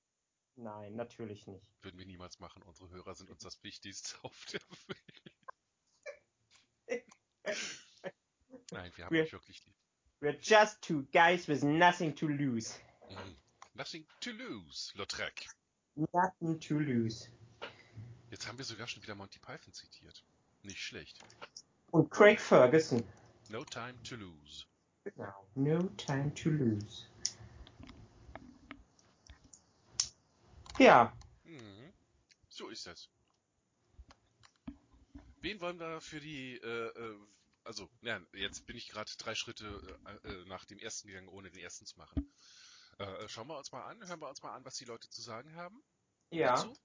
Nein, 0.55 0.95
natürlich 0.95 1.45
nicht. 1.45 1.61
Würden 1.81 1.99
wir 1.99 2.05
niemals 2.05 2.39
machen. 2.39 2.63
Unsere 2.63 2.89
Hörer 2.89 3.15
sind 3.15 3.29
uns 3.29 3.43
das 3.43 3.61
Wichtigste 3.61 4.15
auf 4.23 4.45
der 4.45 4.61
Welt. 4.87 5.33
Nein, 8.71 8.91
wir 8.95 9.05
haben 9.05 9.15
euch 9.15 9.33
wirklich 9.33 9.65
lieb. 9.65 9.75
We're 10.21 10.39
just 10.41 10.81
two 10.81 11.03
guys 11.11 11.49
with 11.49 11.63
nothing 11.63 12.15
to 12.15 12.27
lose. 12.27 12.79
Mhm. 13.09 13.35
Nothing 13.73 14.07
to 14.21 14.31
lose, 14.31 14.97
Lautrec. 14.97 15.49
Nothing 16.13 16.59
to 16.61 16.79
lose. 16.79 17.29
Jetzt 18.31 18.47
haben 18.47 18.57
wir 18.57 18.65
sogar 18.65 18.87
schon 18.87 19.03
wieder 19.03 19.15
Monty 19.15 19.39
Python 19.39 19.73
zitiert. 19.73 20.23
Nicht 20.63 20.81
schlecht. 20.81 21.19
Und 21.91 22.09
Craig 22.09 22.39
Ferguson. 22.39 23.03
No 23.49 23.65
time 23.65 24.01
to 24.03 24.15
lose. 24.15 24.68
Genau. 25.15 25.45
No 25.55 25.83
time 25.97 26.33
to 26.35 26.49
lose. 26.49 27.05
Ja, 30.77 31.11
Mhm. 31.49 31.93
So 32.49 32.69
ist 32.69 32.85
das. 32.85 33.09
Wen 35.41 35.59
wollen 35.61 35.79
wir 35.79 36.01
für 36.01 36.19
die, 36.19 36.57
äh, 36.57 36.87
äh, 36.87 37.17
also, 37.63 37.89
ja, 38.01 38.19
jetzt 38.33 38.65
bin 38.65 38.75
ich 38.75 38.89
gerade 38.89 39.11
drei 39.17 39.35
Schritte 39.35 39.99
äh, 40.05 40.27
äh, 40.27 40.45
nach 40.45 40.65
dem 40.65 40.79
ersten 40.79 41.07
gegangen, 41.07 41.29
ohne 41.29 41.49
den 41.49 41.61
ersten 41.61 41.85
zu 41.85 41.97
machen. 41.97 42.31
Äh, 42.97 43.29
schauen 43.29 43.47
wir 43.47 43.57
uns 43.57 43.71
mal 43.71 43.83
an, 43.85 44.05
hören 44.07 44.19
wir 44.19 44.29
uns 44.29 44.43
mal 44.43 44.53
an, 44.53 44.65
was 44.65 44.75
die 44.75 44.85
Leute 44.85 45.09
zu 45.09 45.21
sagen 45.21 45.55
haben 45.55 45.81
ja. 46.31 46.55
dazu. 46.55 46.77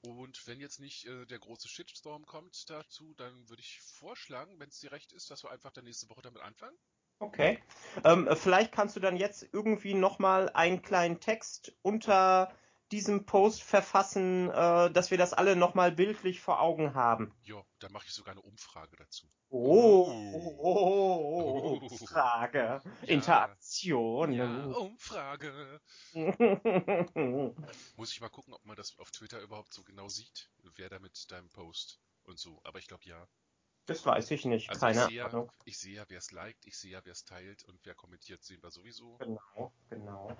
Und 0.00 0.46
wenn 0.46 0.60
jetzt 0.60 0.80
nicht 0.80 1.06
äh, 1.06 1.26
der 1.26 1.38
große 1.38 1.68
Shitstorm 1.68 2.26
kommt 2.26 2.68
dazu, 2.70 3.14
dann 3.14 3.48
würde 3.48 3.60
ich 3.60 3.80
vorschlagen, 3.82 4.58
wenn 4.58 4.70
es 4.70 4.80
dir 4.80 4.90
recht 4.90 5.12
ist, 5.12 5.30
dass 5.30 5.44
wir 5.44 5.50
einfach 5.50 5.70
dann 5.70 5.84
nächste 5.84 6.08
Woche 6.08 6.22
damit 6.22 6.42
anfangen. 6.42 6.76
Okay. 7.22 7.58
Ähm, 8.04 8.28
vielleicht 8.34 8.72
kannst 8.72 8.96
du 8.96 9.00
dann 9.00 9.16
jetzt 9.16 9.46
irgendwie 9.52 9.94
nochmal 9.94 10.48
einen 10.50 10.82
kleinen 10.82 11.20
Text 11.20 11.72
unter 11.82 12.52
diesem 12.90 13.24
Post 13.24 13.62
verfassen, 13.62 14.50
äh, 14.50 14.90
dass 14.90 15.10
wir 15.10 15.16
das 15.18 15.32
alle 15.32 15.56
nochmal 15.56 15.92
bildlich 15.92 16.40
vor 16.40 16.60
Augen 16.60 16.94
haben. 16.94 17.32
Ja, 17.44 17.62
dann 17.78 17.92
mache 17.92 18.04
ich 18.06 18.12
sogar 18.12 18.32
eine 18.32 18.42
Umfrage 18.42 18.96
dazu. 18.96 19.26
Oh, 19.48 20.10
Oh. 20.10 20.56
oh, 20.58 21.80
oh, 21.82 21.88
Oh. 21.90 22.06
Frage, 22.06 22.58
Ja. 22.58 22.82
Interaktion. 23.06 24.32
Ja, 24.32 24.64
Umfrage. 24.66 25.80
Muss 27.96 28.12
ich 28.12 28.20
mal 28.20 28.28
gucken, 28.30 28.52
ob 28.54 28.64
man 28.64 28.76
das 28.76 28.98
auf 28.98 29.10
Twitter 29.10 29.40
überhaupt 29.40 29.72
so 29.72 29.82
genau 29.84 30.08
sieht, 30.08 30.50
wer 30.76 30.88
da 30.88 30.98
mit 30.98 31.30
deinem 31.30 31.50
Post 31.50 32.00
und 32.24 32.38
so. 32.38 32.60
Aber 32.64 32.78
ich 32.78 32.88
glaube 32.88 33.04
ja. 33.04 33.26
Das 33.92 34.06
weiß 34.06 34.30
ich 34.30 34.44
nicht. 34.46 34.70
Also 34.70 34.80
Keine 34.80 35.00
ich 35.00 35.06
sehe 35.06 35.16
ja, 35.16 35.26
Ahnung. 35.26 35.52
ich 35.64 35.78
sehe 35.78 35.94
ja, 35.96 36.04
wer 36.08 36.18
es 36.18 36.32
liked, 36.32 36.66
ich 36.66 36.78
sehe 36.78 36.92
ja, 36.92 37.00
wer 37.04 37.12
es 37.12 37.24
teilt 37.24 37.64
und 37.64 37.78
wer 37.84 37.94
kommentiert, 37.94 38.42
sehen 38.42 38.62
wir 38.62 38.70
sowieso. 38.70 39.18
Genau, 39.18 39.72
genau. 39.90 40.36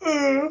Äh, 0.00 0.46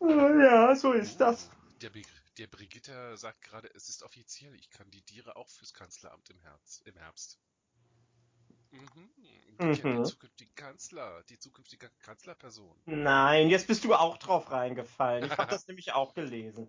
äh, 0.00 0.44
ja, 0.44 0.74
so 0.76 0.92
ist 0.92 1.20
das. 1.20 1.50
Oh, 1.52 1.78
der, 1.80 1.90
Brig 1.90 2.06
der 2.38 2.46
Brigitta 2.46 3.16
sagt 3.16 3.42
gerade, 3.42 3.68
es 3.74 3.88
ist 3.88 4.02
offiziell, 4.02 4.54
ich 4.54 4.70
kandidiere 4.70 5.36
auch 5.36 5.48
fürs 5.48 5.74
Kanzleramt 5.74 6.30
im, 6.30 6.38
Herz, 6.40 6.82
im 6.84 6.96
Herbst. 6.96 7.40
Mhm. 8.70 9.10
Mhm. 9.58 10.04
zukünftigen 10.04 10.54
Kanzler, 10.54 11.22
die 11.30 11.38
zukünftige 11.38 11.90
Kanzlerperson. 12.00 12.76
Nein, 12.84 13.48
jetzt 13.48 13.66
bist 13.66 13.84
du 13.84 13.94
auch 13.94 14.18
drauf 14.18 14.50
reingefallen. 14.50 15.24
Ich 15.24 15.36
habe 15.38 15.50
das 15.50 15.66
nämlich 15.68 15.92
auch 15.92 16.14
gelesen. 16.14 16.68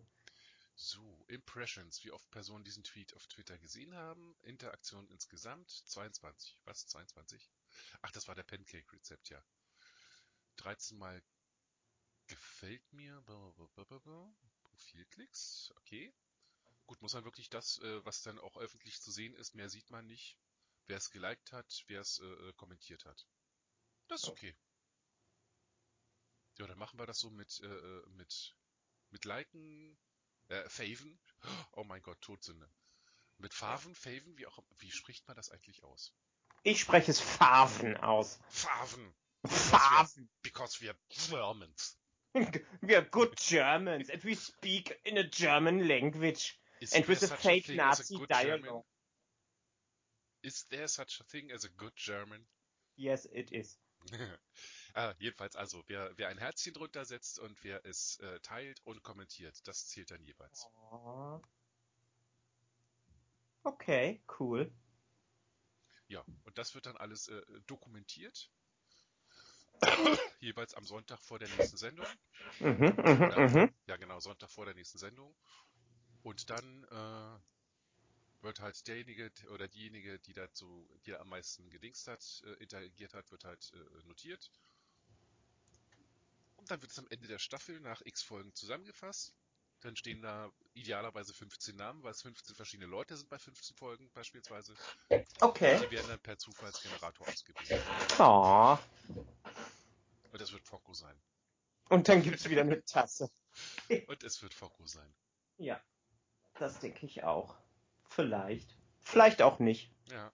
So, 0.79 1.25
Impressions, 1.27 2.03
wie 2.03 2.11
oft 2.11 2.29
Personen 2.29 2.63
diesen 2.63 2.83
Tweet 2.83 3.15
auf 3.15 3.25
Twitter 3.25 3.57
gesehen 3.57 3.95
haben. 3.95 4.37
Interaktion 4.43 5.09
insgesamt 5.09 5.71
22. 5.71 6.55
Was? 6.65 6.85
22? 6.85 7.49
Ach, 8.03 8.11
das 8.11 8.27
war 8.27 8.35
der 8.35 8.43
Pancake-Rezept, 8.43 9.29
ja. 9.29 9.43
13 10.57 10.99
Mal 10.99 11.23
gefällt 12.27 12.93
mir. 12.93 13.23
Profilklicks, 14.61 15.73
okay. 15.77 16.13
Gut, 16.85 17.01
muss 17.01 17.15
man 17.15 17.25
wirklich 17.25 17.49
das, 17.49 17.79
äh, 17.79 18.05
was 18.05 18.21
dann 18.21 18.37
auch 18.37 18.57
öffentlich 18.57 19.01
zu 19.01 19.11
sehen 19.11 19.33
ist, 19.33 19.55
mehr 19.55 19.69
sieht 19.69 19.89
man 19.89 20.05
nicht. 20.05 20.37
Wer 20.85 20.97
es 20.97 21.09
geliked 21.09 21.53
hat, 21.53 21.83
wer 21.87 22.01
es 22.01 22.19
äh, 22.19 22.53
kommentiert 22.53 23.03
hat. 23.03 23.27
Das 24.09 24.21
ist 24.21 24.29
okay. 24.29 24.55
Ja, 26.59 26.67
dann 26.67 26.77
machen 26.77 26.99
wir 26.99 27.07
das 27.07 27.17
so 27.17 27.31
mit, 27.31 27.59
äh, 27.61 28.01
mit, 28.09 28.55
mit 29.09 29.25
Liken, 29.25 29.97
äh, 30.49 30.69
Faven. 30.69 31.19
Oh 31.73 31.83
mein 31.83 32.01
Gott, 32.01 32.19
Todsünde. 32.21 32.69
Mit 33.37 33.53
Faven, 33.53 33.93
Faven, 33.93 34.37
wie 34.37 34.47
auch, 34.47 34.59
wie 34.79 34.91
spricht 34.91 35.27
man 35.27 35.35
das 35.37 35.51
eigentlich 35.51 35.83
aus? 35.83 36.13
Ich 36.63 36.79
spreche 36.79 37.11
es 37.11 37.19
Faven 37.19 37.95
aus. 37.97 38.39
Faven. 38.49 39.13
Faven. 39.45 40.29
Because 40.41 40.81
we 40.81 40.89
are 40.89 40.97
Germans. 41.09 41.97
We 42.81 42.95
are 42.95 43.05
good 43.05 43.35
Germans 43.37 44.09
and 44.09 44.23
we 44.23 44.35
speak 44.35 44.99
in 45.05 45.17
a 45.17 45.23
German 45.23 45.87
language 45.87 46.59
Is 46.81 46.93
and 46.93 47.07
with 47.07 47.23
a 47.23 47.27
fake 47.35 47.69
a 47.69 47.73
Nazi 47.75 48.15
German? 48.15 48.27
dialogue. 48.29 48.85
Is 50.43 50.65
there 50.69 50.87
such 50.87 51.19
a 51.19 51.23
thing 51.23 51.51
as 51.51 51.63
a 51.65 51.69
good 51.69 51.93
German? 51.95 52.45
Yes, 52.95 53.25
it 53.31 53.51
is. 53.51 53.77
ah, 54.97 55.13
jedenfalls 55.19 55.55
also, 55.55 55.83
wer, 55.87 56.11
wer 56.17 56.29
ein 56.29 56.37
Herzchen 56.37 56.73
drunter 56.73 57.05
setzt 57.05 57.39
und 57.39 57.63
wer 57.63 57.85
es 57.85 58.19
äh, 58.19 58.39
teilt 58.41 58.81
und 58.85 59.03
kommentiert, 59.03 59.55
das 59.67 59.87
zählt 59.87 60.11
dann 60.11 60.23
jeweils. 60.23 60.67
Okay, 63.63 64.21
cool. 64.39 64.71
Ja, 66.07 66.23
und 66.45 66.57
das 66.57 66.73
wird 66.73 66.85
dann 66.85 66.97
alles 66.97 67.27
äh, 67.27 67.41
dokumentiert. 67.67 68.49
jeweils 70.39 70.73
am 70.73 70.85
Sonntag 70.85 71.19
vor 71.19 71.37
der 71.37 71.49
nächsten 71.49 71.77
Sendung. 71.77 72.07
Mhm, 72.59 72.93
mhm, 72.97 73.53
mhm. 73.53 73.73
Ja, 73.85 73.97
genau, 73.97 74.19
Sonntag 74.19 74.49
vor 74.49 74.65
der 74.65 74.73
nächsten 74.73 74.97
Sendung. 74.97 75.35
Und 76.23 76.49
dann 76.49 76.83
äh, 76.85 77.39
wird 78.43 78.59
halt 78.59 78.87
derjenige 78.87 79.31
oder 79.53 79.67
diejenige, 79.67 80.19
die 80.19 80.33
dazu, 80.33 80.89
die 81.05 81.15
am 81.15 81.29
meisten 81.29 81.69
gedingst 81.69 82.07
hat, 82.07 82.43
äh, 82.45 82.53
interagiert 82.63 83.13
hat, 83.13 83.31
wird 83.31 83.43
halt 83.43 83.71
äh, 83.73 84.07
notiert. 84.07 84.51
Und 86.67 86.71
dann 86.71 86.81
wird 86.81 86.91
es 86.91 86.99
am 86.99 87.07
Ende 87.09 87.29
der 87.29 87.39
Staffel 87.39 87.79
nach 87.79 88.01
x 88.03 88.23
Folgen 88.23 88.53
zusammengefasst. 88.53 89.33
Dann 89.79 89.95
stehen 89.95 90.21
da 90.21 90.51
idealerweise 90.73 91.33
15 91.33 91.77
Namen, 91.77 92.03
weil 92.03 92.11
es 92.11 92.23
15 92.23 92.57
verschiedene 92.57 92.89
Leute 92.89 93.15
sind 93.15 93.29
bei 93.29 93.39
15 93.39 93.77
Folgen 93.77 94.11
beispielsweise. 94.11 94.75
Okay. 95.39 95.79
Die 95.79 95.91
werden 95.91 96.09
dann 96.09 96.19
per 96.19 96.37
Zufallsgenerator 96.37 97.25
ausgewählt. 97.25 97.81
Oh. 98.19 98.77
Und 100.33 100.41
das 100.41 100.51
wird 100.51 100.67
Focko 100.67 100.93
sein. 100.93 101.15
Und 101.87 102.09
dann 102.09 102.21
gibt's 102.21 102.49
wieder 102.49 102.63
eine 102.63 102.83
Tasse. 102.83 103.31
Und 104.07 104.23
es 104.25 104.41
wird 104.41 104.53
Focko 104.53 104.85
sein. 104.85 105.15
Ja, 105.55 105.81
das 106.59 106.79
denke 106.79 107.05
ich 107.05 107.23
auch. 107.23 107.55
Vielleicht. 108.09 108.75
Vielleicht 108.99 109.41
auch 109.41 109.59
nicht. 109.59 109.89
Ja. 110.11 110.33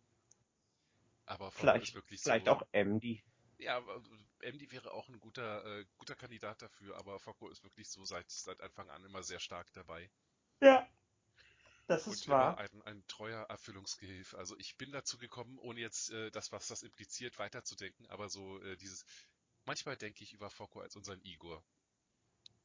Aber 1.28 1.52
Focko 1.52 1.60
Vielleicht, 1.62 1.90
ist 1.90 1.94
wirklich 1.94 2.22
vielleicht 2.22 2.48
so. 2.48 2.54
auch 2.54 2.64
MD. 2.72 3.22
Ja, 3.60 3.78
aber 3.78 4.02
MD 4.44 4.72
wäre 4.72 4.92
auch 4.92 5.10
ein 5.10 5.20
guter, 5.20 5.66
äh, 5.66 5.86
guter 5.98 6.16
Kandidat 6.16 6.62
dafür, 6.62 6.98
aber 6.98 7.20
Focko 7.20 7.50
ist 7.50 7.64
wirklich 7.64 7.90
so 7.90 8.04
seit, 8.06 8.30
seit 8.30 8.62
Anfang 8.62 8.90
an 8.90 9.04
immer 9.06 9.24
sehr 9.24 9.40
stark 9.40 9.72
dabei. 9.74 10.10
Ja. 10.62 10.88
Das 11.88 12.08
Und 12.08 12.14
ist 12.14 12.28
immer 12.28 12.36
wahr. 12.36 12.58
ein, 12.58 12.82
ein 12.84 13.08
treuer 13.08 13.44
Erfüllungsgehilfe. 13.50 14.38
Also 14.38 14.58
ich 14.58 14.78
bin 14.78 14.92
dazu 14.92 15.18
gekommen, 15.18 15.58
ohne 15.60 15.82
jetzt 15.82 16.12
äh, 16.12 16.32
das, 16.32 16.52
was 16.52 16.68
das 16.68 16.82
impliziert, 16.82 17.38
weiterzudenken, 17.40 18.08
aber 18.10 18.30
so 18.30 18.62
äh, 18.64 18.78
dieses, 18.78 19.06
manchmal 19.66 19.98
denke 19.98 20.24
ich 20.24 20.34
über 20.34 20.50
Focko 20.50 20.80
als 20.80 20.96
unseren 20.96 21.22
Igor, 21.24 21.64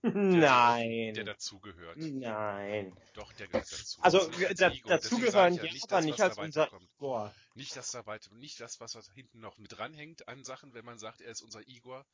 der, 0.03 0.13
Nein. 0.15 1.15
der 1.15 1.25
dazugehört. 1.25 1.97
Nein. 1.99 2.97
Doch, 3.15 3.33
der 3.33 3.49
gehört 3.49 3.71
dazu. 3.73 4.01
Also 4.01 4.31
da, 4.55 4.71
dazugehören 4.71 5.55
ja, 5.55 5.65
ja, 5.65 5.73
nicht 5.73 5.85
aber 5.85 5.97
das, 5.97 6.05
nicht 6.05 6.21
als 6.21 6.39
unser. 6.39 6.71
Igor. 6.97 7.35
Nicht 7.59 7.75
das 7.77 7.91
da 7.91 8.07
weiter, 8.07 8.33
nicht 8.35 8.61
das, 8.61 8.79
was 8.79 8.93
da 8.93 9.03
hinten 9.15 9.41
noch 9.41 9.59
mit 9.59 9.73
dranhängt 9.73 10.29
an 10.29 10.45
Sachen, 10.45 10.75
wenn 10.75 10.85
man 10.85 10.99
sagt, 10.99 11.21
er 11.21 11.33
ist 11.33 11.43
unser 11.43 11.67
Igor. 11.67 12.07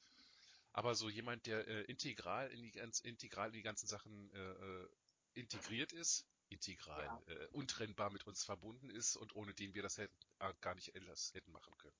Aber 0.72 0.94
so 0.94 1.10
jemand, 1.10 1.44
der 1.46 1.68
äh, 1.68 1.82
integral 1.82 2.50
in 2.50 2.62
die 2.62 2.72
ganz 2.72 3.00
integral 3.00 3.48
in 3.48 3.52
die 3.52 3.62
ganzen 3.62 3.86
Sachen 3.86 4.32
äh, 4.32 4.38
äh, 4.38 4.88
integriert 5.34 5.92
ist, 5.92 6.26
integral, 6.48 7.04
Ja. 7.04 7.22
äh, 7.34 7.46
untrennbar 7.52 8.10
mit 8.10 8.26
uns 8.26 8.42
verbunden 8.42 8.88
ist 8.88 9.16
und 9.16 9.36
ohne 9.36 9.52
den 9.52 9.74
wir 9.74 9.82
das 9.82 9.98
hätten, 9.98 10.16
äh, 10.38 10.52
gar 10.62 10.74
nicht 10.74 10.96
anders 10.96 11.32
hätten 11.34 11.52
machen 11.52 11.76
können. 11.76 11.96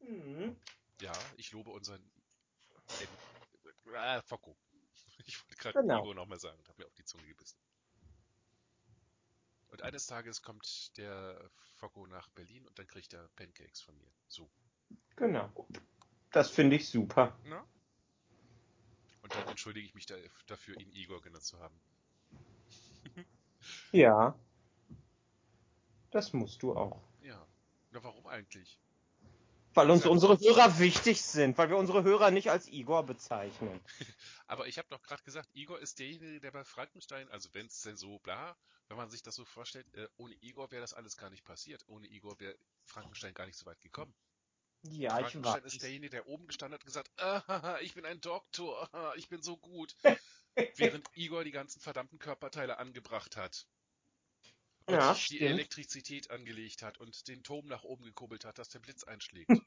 Mhm. 0.00 0.56
Ja, 1.00 1.12
ich 1.36 1.52
lobe 1.52 1.70
unseren 1.70 2.02
äh, 3.94 4.22
Focko. 4.22 4.56
Ich 5.26 5.40
wollte 5.42 5.56
gerade 5.56 5.80
Genau. 5.80 6.00
Igor 6.02 6.14
nochmal 6.14 6.38
sagen 6.40 6.58
und 6.58 6.68
habe 6.68 6.82
mir 6.82 6.86
auf 6.86 6.94
die 6.94 7.04
Zunge 7.04 7.26
gebissen. 7.26 7.58
Und 9.68 9.82
eines 9.82 10.06
Tages 10.06 10.42
kommt 10.42 10.96
der 10.96 11.50
Focko 11.74 12.06
nach 12.06 12.28
Berlin 12.30 12.66
und 12.66 12.78
dann 12.78 12.86
kriegt 12.86 13.12
er 13.12 13.28
Pancakes 13.36 13.80
von 13.80 13.96
mir. 13.98 14.10
So. 14.28 14.50
Genau. 15.16 15.66
Das 16.30 16.50
finde 16.50 16.76
ich 16.76 16.88
super. 16.88 17.38
Na? 17.44 17.66
Und 19.22 19.34
dann 19.34 19.48
entschuldige 19.48 19.86
ich 19.86 19.94
mich 19.94 20.06
da, 20.06 20.14
dafür, 20.46 20.78
ihn 20.80 20.92
Igor 20.92 21.20
genannt 21.20 21.44
zu 21.44 21.58
haben. 21.58 21.80
Ja. 23.92 24.38
Das 26.10 26.32
musst 26.32 26.62
du 26.62 26.76
auch. 26.76 27.02
Ja. 27.22 27.46
Na, 27.90 28.02
warum 28.02 28.26
eigentlich? 28.26 28.80
Weil 29.76 29.90
uns 29.90 30.06
unsere 30.06 30.38
Hörer 30.38 30.78
wichtig 30.78 31.20
sind, 31.20 31.58
weil 31.58 31.68
wir 31.68 31.76
unsere 31.76 32.02
Hörer 32.02 32.30
nicht 32.30 32.50
als 32.50 32.66
Igor 32.66 33.04
bezeichnen. 33.04 33.78
Aber 34.46 34.66
ich 34.66 34.78
habe 34.78 34.88
doch 34.88 35.02
gerade 35.02 35.22
gesagt, 35.22 35.50
Igor 35.52 35.78
ist 35.78 35.98
derjenige, 35.98 36.40
der 36.40 36.50
bei 36.50 36.64
Frankenstein, 36.64 37.28
also 37.28 37.50
wenn 37.52 37.66
es 37.66 37.82
denn 37.82 37.96
so 37.96 38.18
bla, 38.20 38.56
wenn 38.88 38.96
man 38.96 39.10
sich 39.10 39.22
das 39.22 39.34
so 39.34 39.44
vorstellt, 39.44 39.86
äh, 39.94 40.08
ohne 40.16 40.34
Igor 40.40 40.70
wäre 40.70 40.80
das 40.80 40.94
alles 40.94 41.18
gar 41.18 41.28
nicht 41.28 41.44
passiert. 41.44 41.84
Ohne 41.88 42.06
Igor 42.06 42.40
wäre 42.40 42.56
Frankenstein 42.86 43.34
gar 43.34 43.44
nicht 43.44 43.58
so 43.58 43.66
weit 43.66 43.80
gekommen. 43.82 44.14
Ja, 44.84 45.18
ich 45.18 45.26
Frankenstein 45.26 45.64
weiß. 45.64 45.72
ist 45.74 45.82
derjenige, 45.82 46.10
der 46.10 46.26
oben 46.26 46.46
gestanden 46.46 46.74
hat 46.74 46.80
und 46.80 46.86
gesagt, 46.86 47.10
ah, 47.18 47.78
ich 47.82 47.92
bin 47.92 48.06
ein 48.06 48.22
Doktor, 48.22 48.88
ah, 48.94 49.12
ich 49.16 49.28
bin 49.28 49.42
so 49.42 49.58
gut. 49.58 49.94
Während 50.76 51.06
Igor 51.14 51.44
die 51.44 51.50
ganzen 51.50 51.80
verdammten 51.80 52.18
Körperteile 52.18 52.78
angebracht 52.78 53.36
hat. 53.36 53.66
Ja, 54.88 55.12
die 55.14 55.20
stimmt. 55.20 55.42
Elektrizität 55.42 56.30
angelegt 56.30 56.82
hat 56.82 56.98
und 56.98 57.26
den 57.28 57.42
Turm 57.42 57.66
nach 57.66 57.82
oben 57.82 58.04
gekurbelt 58.04 58.44
hat, 58.44 58.58
dass 58.58 58.68
der 58.68 58.78
Blitz 58.80 59.04
einschlägt. 59.04 59.50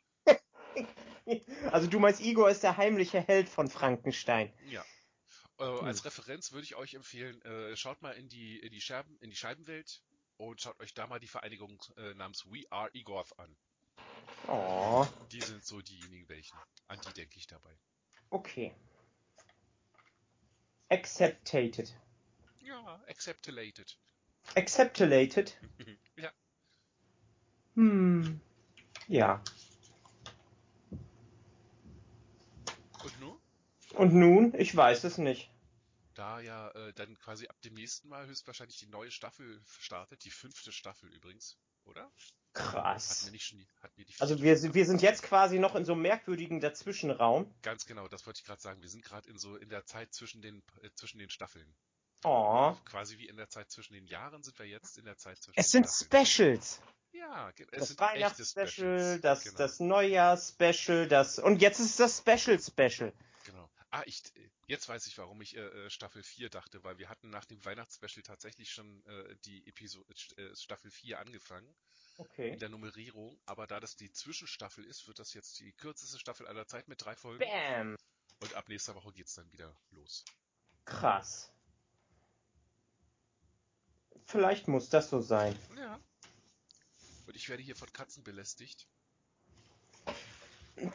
Also 1.71 1.87
du 1.87 1.99
meinst, 1.99 2.21
Igor 2.21 2.49
ist 2.49 2.63
der 2.63 2.77
heimliche 2.77 3.19
Held 3.21 3.49
von 3.49 3.69
Frankenstein. 3.69 4.51
Ja. 4.69 4.83
Äh, 5.59 5.63
als 5.63 6.05
Referenz 6.05 6.51
würde 6.53 6.63
ich 6.63 6.75
euch 6.75 6.93
empfehlen, 6.95 7.39
äh, 7.43 7.75
schaut 7.75 8.01
mal 8.01 8.11
in 8.13 8.29
die, 8.29 8.57
in 8.59 8.71
die 8.71 8.81
Scherben, 8.81 9.15
in 9.19 9.29
die 9.29 9.35
Scheibenwelt 9.35 10.01
und 10.37 10.61
schaut 10.61 10.79
euch 10.79 10.93
da 10.93 11.05
mal 11.05 11.19
die 11.19 11.27
Vereinigung 11.27 11.79
äh, 11.97 12.13
namens 12.15 12.45
We 12.45 12.63
Are 12.71 12.89
Igor 12.93 13.25
an. 13.37 13.55
Oh, 14.47 15.05
Die 15.31 15.41
sind 15.41 15.63
so 15.65 15.81
diejenigen 15.81 16.27
welchen. 16.29 16.57
An 16.87 16.99
die 17.01 17.13
denke 17.13 17.37
ich 17.37 17.45
dabei. 17.45 17.77
okay. 18.29 18.73
Acceptated. 20.89 21.93
Ja, 22.61 23.03
acceptulated. 23.07 23.97
Acceptulated? 24.55 25.57
ja. 26.17 26.31
Hm. 27.75 28.41
Ja. 29.07 29.43
Und 33.03 33.19
nun? 33.19 33.39
Und 33.93 34.13
nun? 34.13 34.53
Ich 34.57 34.75
weiß 34.75 35.03
es 35.03 35.17
nicht. 35.17 35.51
Da 36.13 36.41
ja 36.41 36.69
äh, 36.71 36.93
dann 36.93 37.17
quasi 37.17 37.47
ab 37.47 37.61
dem 37.61 37.75
nächsten 37.75 38.09
Mal 38.09 38.27
höchstwahrscheinlich 38.27 38.77
die 38.77 38.87
neue 38.87 39.09
Staffel 39.09 39.61
startet, 39.79 40.25
die 40.25 40.31
fünfte 40.31 40.71
Staffel 40.71 41.09
übrigens, 41.13 41.57
oder? 41.85 42.11
Hatten 42.55 42.71
Krass. 42.71 43.25
wir 43.25 43.31
nicht 43.31 43.45
schon 43.45 43.59
die, 43.59 43.67
hatten 43.81 43.97
wir 43.97 44.05
die 44.05 44.13
Also 44.19 44.41
wir, 44.41 44.73
wir 44.73 44.85
sind 44.85 45.01
jetzt 45.01 45.23
quasi 45.23 45.59
noch 45.59 45.75
in 45.75 45.85
so 45.85 45.93
einem 45.93 46.01
merkwürdigen 46.01 46.59
Dazwischenraum. 46.59 47.53
Ganz 47.61 47.85
genau, 47.85 48.07
das 48.07 48.25
wollte 48.25 48.39
ich 48.39 48.45
gerade 48.45 48.61
sagen. 48.61 48.81
Wir 48.81 48.89
sind 48.89 49.05
gerade 49.05 49.29
in 49.29 49.37
so 49.37 49.55
in 49.55 49.69
der 49.69 49.85
Zeit 49.85 50.13
zwischen 50.13 50.41
den 50.41 50.61
äh, 50.81 50.89
zwischen 50.95 51.19
den 51.19 51.29
Staffeln. 51.29 51.73
Oh. 52.23 52.75
Quasi 52.85 53.17
wie 53.17 53.27
in 53.27 53.37
der 53.37 53.49
Zeit 53.49 53.71
zwischen 53.71 53.93
den 53.93 54.05
Jahren 54.05 54.43
sind 54.43 54.57
wir 54.59 54.65
jetzt 54.65 54.97
in 54.97 55.05
der 55.05 55.17
Zeit 55.17 55.37
zwischen 55.41 55.59
Es 55.59 55.71
den 55.71 55.83
sind 55.85 55.89
Staffeln. 56.07 56.25
Specials. 56.61 56.81
Ja, 57.11 57.51
es 57.71 57.89
Das 57.95 57.99
Weihnachtsspecial, 57.99 59.19
das, 59.19 59.43
genau, 59.43 59.57
das 59.57 59.79
Neujahrsspecial, 59.79 61.07
das 61.07 61.39
und 61.39 61.61
jetzt 61.61 61.79
ist 61.79 61.99
das 61.99 62.19
Special 62.19 62.59
Special. 62.59 63.13
genau. 63.45 63.69
Ah, 63.91 64.03
ich, 64.05 64.21
jetzt 64.67 64.87
weiß 64.87 65.07
ich, 65.07 65.17
warum 65.17 65.41
ich 65.41 65.57
äh, 65.57 65.61
äh, 65.61 65.89
Staffel 65.89 66.21
4 66.21 66.49
dachte, 66.49 66.83
weil 66.83 66.99
wir 66.99 67.09
hatten 67.09 67.29
nach 67.31 67.45
dem 67.45 67.63
Weihnachtsspecial 67.65 68.21
tatsächlich 68.21 68.69
schon 68.71 69.03
äh, 69.07 69.35
die 69.45 69.65
Episode 69.67 70.13
äh, 70.37 70.55
Staffel 70.55 70.91
4 70.91 71.19
angefangen 71.19 71.75
Okay. 72.17 72.49
in 72.51 72.59
der 72.59 72.69
Nummerierung, 72.69 73.39
aber 73.45 73.65
da 73.65 73.79
das 73.79 73.95
die 73.95 74.11
Zwischenstaffel 74.11 74.83
ist, 74.85 75.07
wird 75.07 75.19
das 75.19 75.33
jetzt 75.33 75.59
die 75.61 75.71
kürzeste 75.73 76.19
Staffel 76.19 76.47
aller 76.47 76.67
Zeit 76.67 76.87
mit 76.89 77.03
drei 77.03 77.15
Folgen 77.15 77.39
Bam. 77.39 77.95
und 78.41 78.53
ab 78.55 78.67
nächster 78.69 78.93
Woche 78.93 79.11
geht's 79.13 79.33
dann 79.35 79.49
wieder 79.53 79.73
los. 79.91 80.25
Krass. 80.85 81.51
Vielleicht 84.25 84.67
muss 84.67 84.89
das 84.89 85.09
so 85.09 85.21
sein. 85.21 85.57
Ja. 85.77 85.99
Und 87.27 87.35
ich 87.35 87.49
werde 87.49 87.63
hier 87.63 87.75
von 87.75 87.91
Katzen 87.93 88.23
belästigt. 88.23 88.87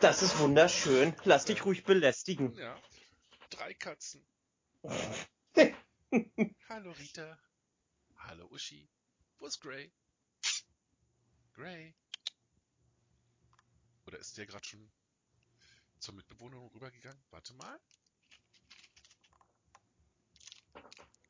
Das 0.00 0.22
ist 0.22 0.38
wunderschön. 0.38 1.14
Lass 1.24 1.44
dich 1.44 1.64
ruhig 1.64 1.84
belästigen. 1.84 2.54
Ja. 2.54 2.80
Drei 3.50 3.74
Katzen. 3.74 4.24
Hallo 6.68 6.92
Rita. 6.92 7.38
Hallo 8.16 8.46
Uschi. 8.46 8.88
Wo 9.38 9.46
ist 9.46 9.60
Gray? 9.60 9.92
Gray. 11.52 11.94
Oder 14.06 14.18
ist 14.18 14.36
der 14.36 14.46
gerade 14.46 14.64
schon 14.64 14.90
zur 15.98 16.14
Mitbewohnerin 16.14 16.68
rübergegangen? 16.68 17.22
Warte 17.30 17.54
mal. 17.54 17.80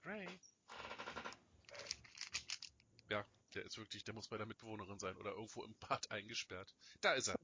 Gray. 0.03 0.29
Ja, 3.11 3.27
der 3.55 3.65
ist 3.65 3.79
wirklich, 3.79 4.05
der 4.05 4.15
muss 4.15 4.29
bei 4.29 4.37
der 4.37 4.47
Mitbewohnerin 4.47 4.99
sein 4.99 5.17
oder 5.17 5.33
irgendwo 5.33 5.63
im 5.65 5.75
Bad 5.77 6.11
eingesperrt. 6.11 6.75
Da 7.01 7.13
ist 7.15 7.29
er. 7.29 7.37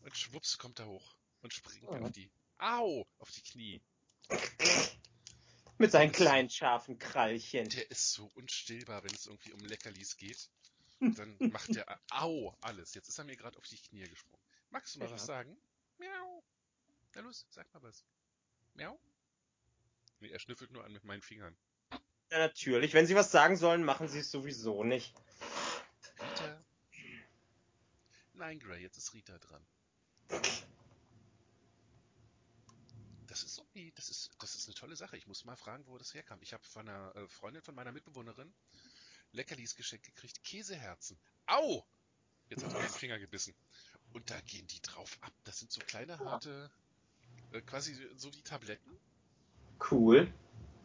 Und 0.00 0.16
schwupps 0.16 0.58
kommt 0.58 0.78
er 0.80 0.86
hoch 0.86 1.16
und 1.40 1.52
springt 1.52 1.84
Oh. 1.88 1.94
auf 1.96 2.12
die. 2.12 2.30
Au! 2.58 3.06
Auf 3.18 3.30
die 3.30 3.42
Knie. 3.42 3.82
Mit 5.78 5.90
seinen 5.90 6.12
kleinen 6.12 6.50
scharfen 6.50 6.98
Krallchen. 6.98 7.68
Der 7.70 7.90
ist 7.90 8.12
so 8.12 8.26
unstillbar, 8.34 9.02
wenn 9.02 9.14
es 9.14 9.26
irgendwie 9.26 9.52
um 9.52 9.60
Leckerlis 9.60 10.16
geht. 10.16 10.48
Dann 11.00 11.36
macht 11.50 11.74
der 11.74 12.00
Au 12.10 12.56
alles. 12.60 12.94
Jetzt 12.94 13.08
ist 13.08 13.18
er 13.18 13.24
mir 13.24 13.36
gerade 13.36 13.58
auf 13.58 13.66
die 13.66 13.76
Knie 13.76 14.04
gesprungen. 14.08 14.42
Magst 14.70 14.94
du 14.94 15.00
mal 15.00 15.06
Ja. 15.06 15.12
was 15.12 15.26
sagen? 15.26 15.56
Miau. 15.98 16.44
Na 17.14 17.20
los, 17.22 17.46
sag 17.50 17.72
mal 17.74 17.82
was. 17.82 18.04
Miau. 18.74 18.98
Nee, 20.20 20.28
er 20.30 20.38
schnüffelt 20.38 20.70
nur 20.70 20.84
an 20.84 20.92
mit 20.92 21.04
meinen 21.04 21.22
Fingern. 21.22 21.56
Ja, 22.34 22.40
natürlich. 22.40 22.92
Wenn 22.94 23.06
sie 23.06 23.14
was 23.14 23.30
sagen 23.30 23.56
sollen, 23.56 23.84
machen 23.84 24.08
sie 24.08 24.18
es 24.18 24.28
sowieso 24.32 24.82
nicht. 24.82 25.14
Rita. 26.20 26.64
Nein, 28.32 28.58
Gray, 28.58 28.82
jetzt 28.82 28.96
ist 28.96 29.14
Rita 29.14 29.38
dran. 29.38 29.64
Das 33.28 33.44
ist 33.44 33.60
okay, 33.60 33.92
das 33.94 34.08
ist, 34.08 34.32
das 34.40 34.56
ist 34.56 34.66
eine 34.66 34.74
tolle 34.74 34.96
Sache. 34.96 35.16
Ich 35.16 35.28
muss 35.28 35.44
mal 35.44 35.54
fragen, 35.54 35.86
wo 35.86 35.96
das 35.96 36.12
herkam. 36.12 36.42
Ich 36.42 36.52
habe 36.52 36.64
von 36.64 36.88
einer 36.88 37.14
äh, 37.14 37.28
Freundin 37.28 37.62
von 37.62 37.76
meiner 37.76 37.92
Mitbewohnerin 37.92 38.52
Leckerlis 39.30 39.76
geschenkt 39.76 40.06
gekriegt. 40.06 40.42
Käseherzen. 40.42 41.16
Au! 41.46 41.86
Jetzt 42.48 42.64
hat 42.64 42.72
er 42.72 42.80
mir 42.80 42.86
den 42.88 42.94
Finger 42.94 43.20
gebissen. 43.20 43.54
Und 44.12 44.28
da 44.28 44.40
gehen 44.40 44.66
die 44.66 44.82
drauf 44.82 45.18
ab. 45.20 45.32
Das 45.44 45.60
sind 45.60 45.70
so 45.70 45.80
kleine, 45.82 46.18
harte, 46.18 46.68
äh, 47.52 47.60
quasi 47.60 47.94
so 48.16 48.34
wie 48.34 48.42
Tabletten, 48.42 48.98
Cool. 49.78 50.32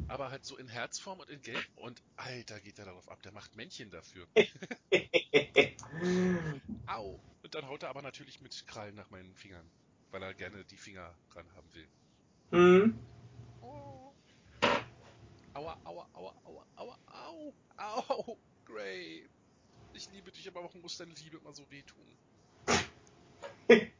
Aber 0.09 0.31
halt 0.31 0.45
so 0.45 0.57
in 0.57 0.67
Herzform 0.67 1.19
und 1.19 1.29
in 1.29 1.41
Gelb. 1.41 1.65
Und 1.75 2.01
Alter, 2.17 2.59
geht 2.59 2.77
der 2.77 2.85
darauf 2.85 3.07
ab. 3.09 3.21
Der 3.21 3.31
macht 3.31 3.55
Männchen 3.55 3.89
dafür. 3.91 4.27
Au! 6.87 7.19
Und 7.43 7.55
dann 7.55 7.67
haut 7.67 7.83
er 7.83 7.89
aber 7.89 8.01
natürlich 8.01 8.41
mit 8.41 8.65
Krallen 8.67 8.95
nach 8.95 9.09
meinen 9.11 9.35
Fingern, 9.35 9.71
weil 10.11 10.23
er 10.23 10.33
gerne 10.33 10.65
die 10.65 10.77
Finger 10.77 11.17
dran 11.29 11.51
haben 11.53 11.73
will. 11.73 11.89
hm. 12.51 12.99
Oh. 13.61 14.13
Aua, 15.53 15.79
aua, 15.83 16.09
aua, 16.13 16.35
aua, 16.43 16.67
aua, 16.75 16.99
au, 17.07 17.53
au, 17.77 18.37
Gray. 18.65 19.27
Ich 19.93 20.09
liebe 20.11 20.31
dich, 20.31 20.47
aber 20.47 20.63
warum 20.63 20.81
muss 20.81 20.97
deine 20.97 21.13
Liebe 21.13 21.37
immer 21.37 21.53
so 21.53 21.69
wehtun? 21.69 22.17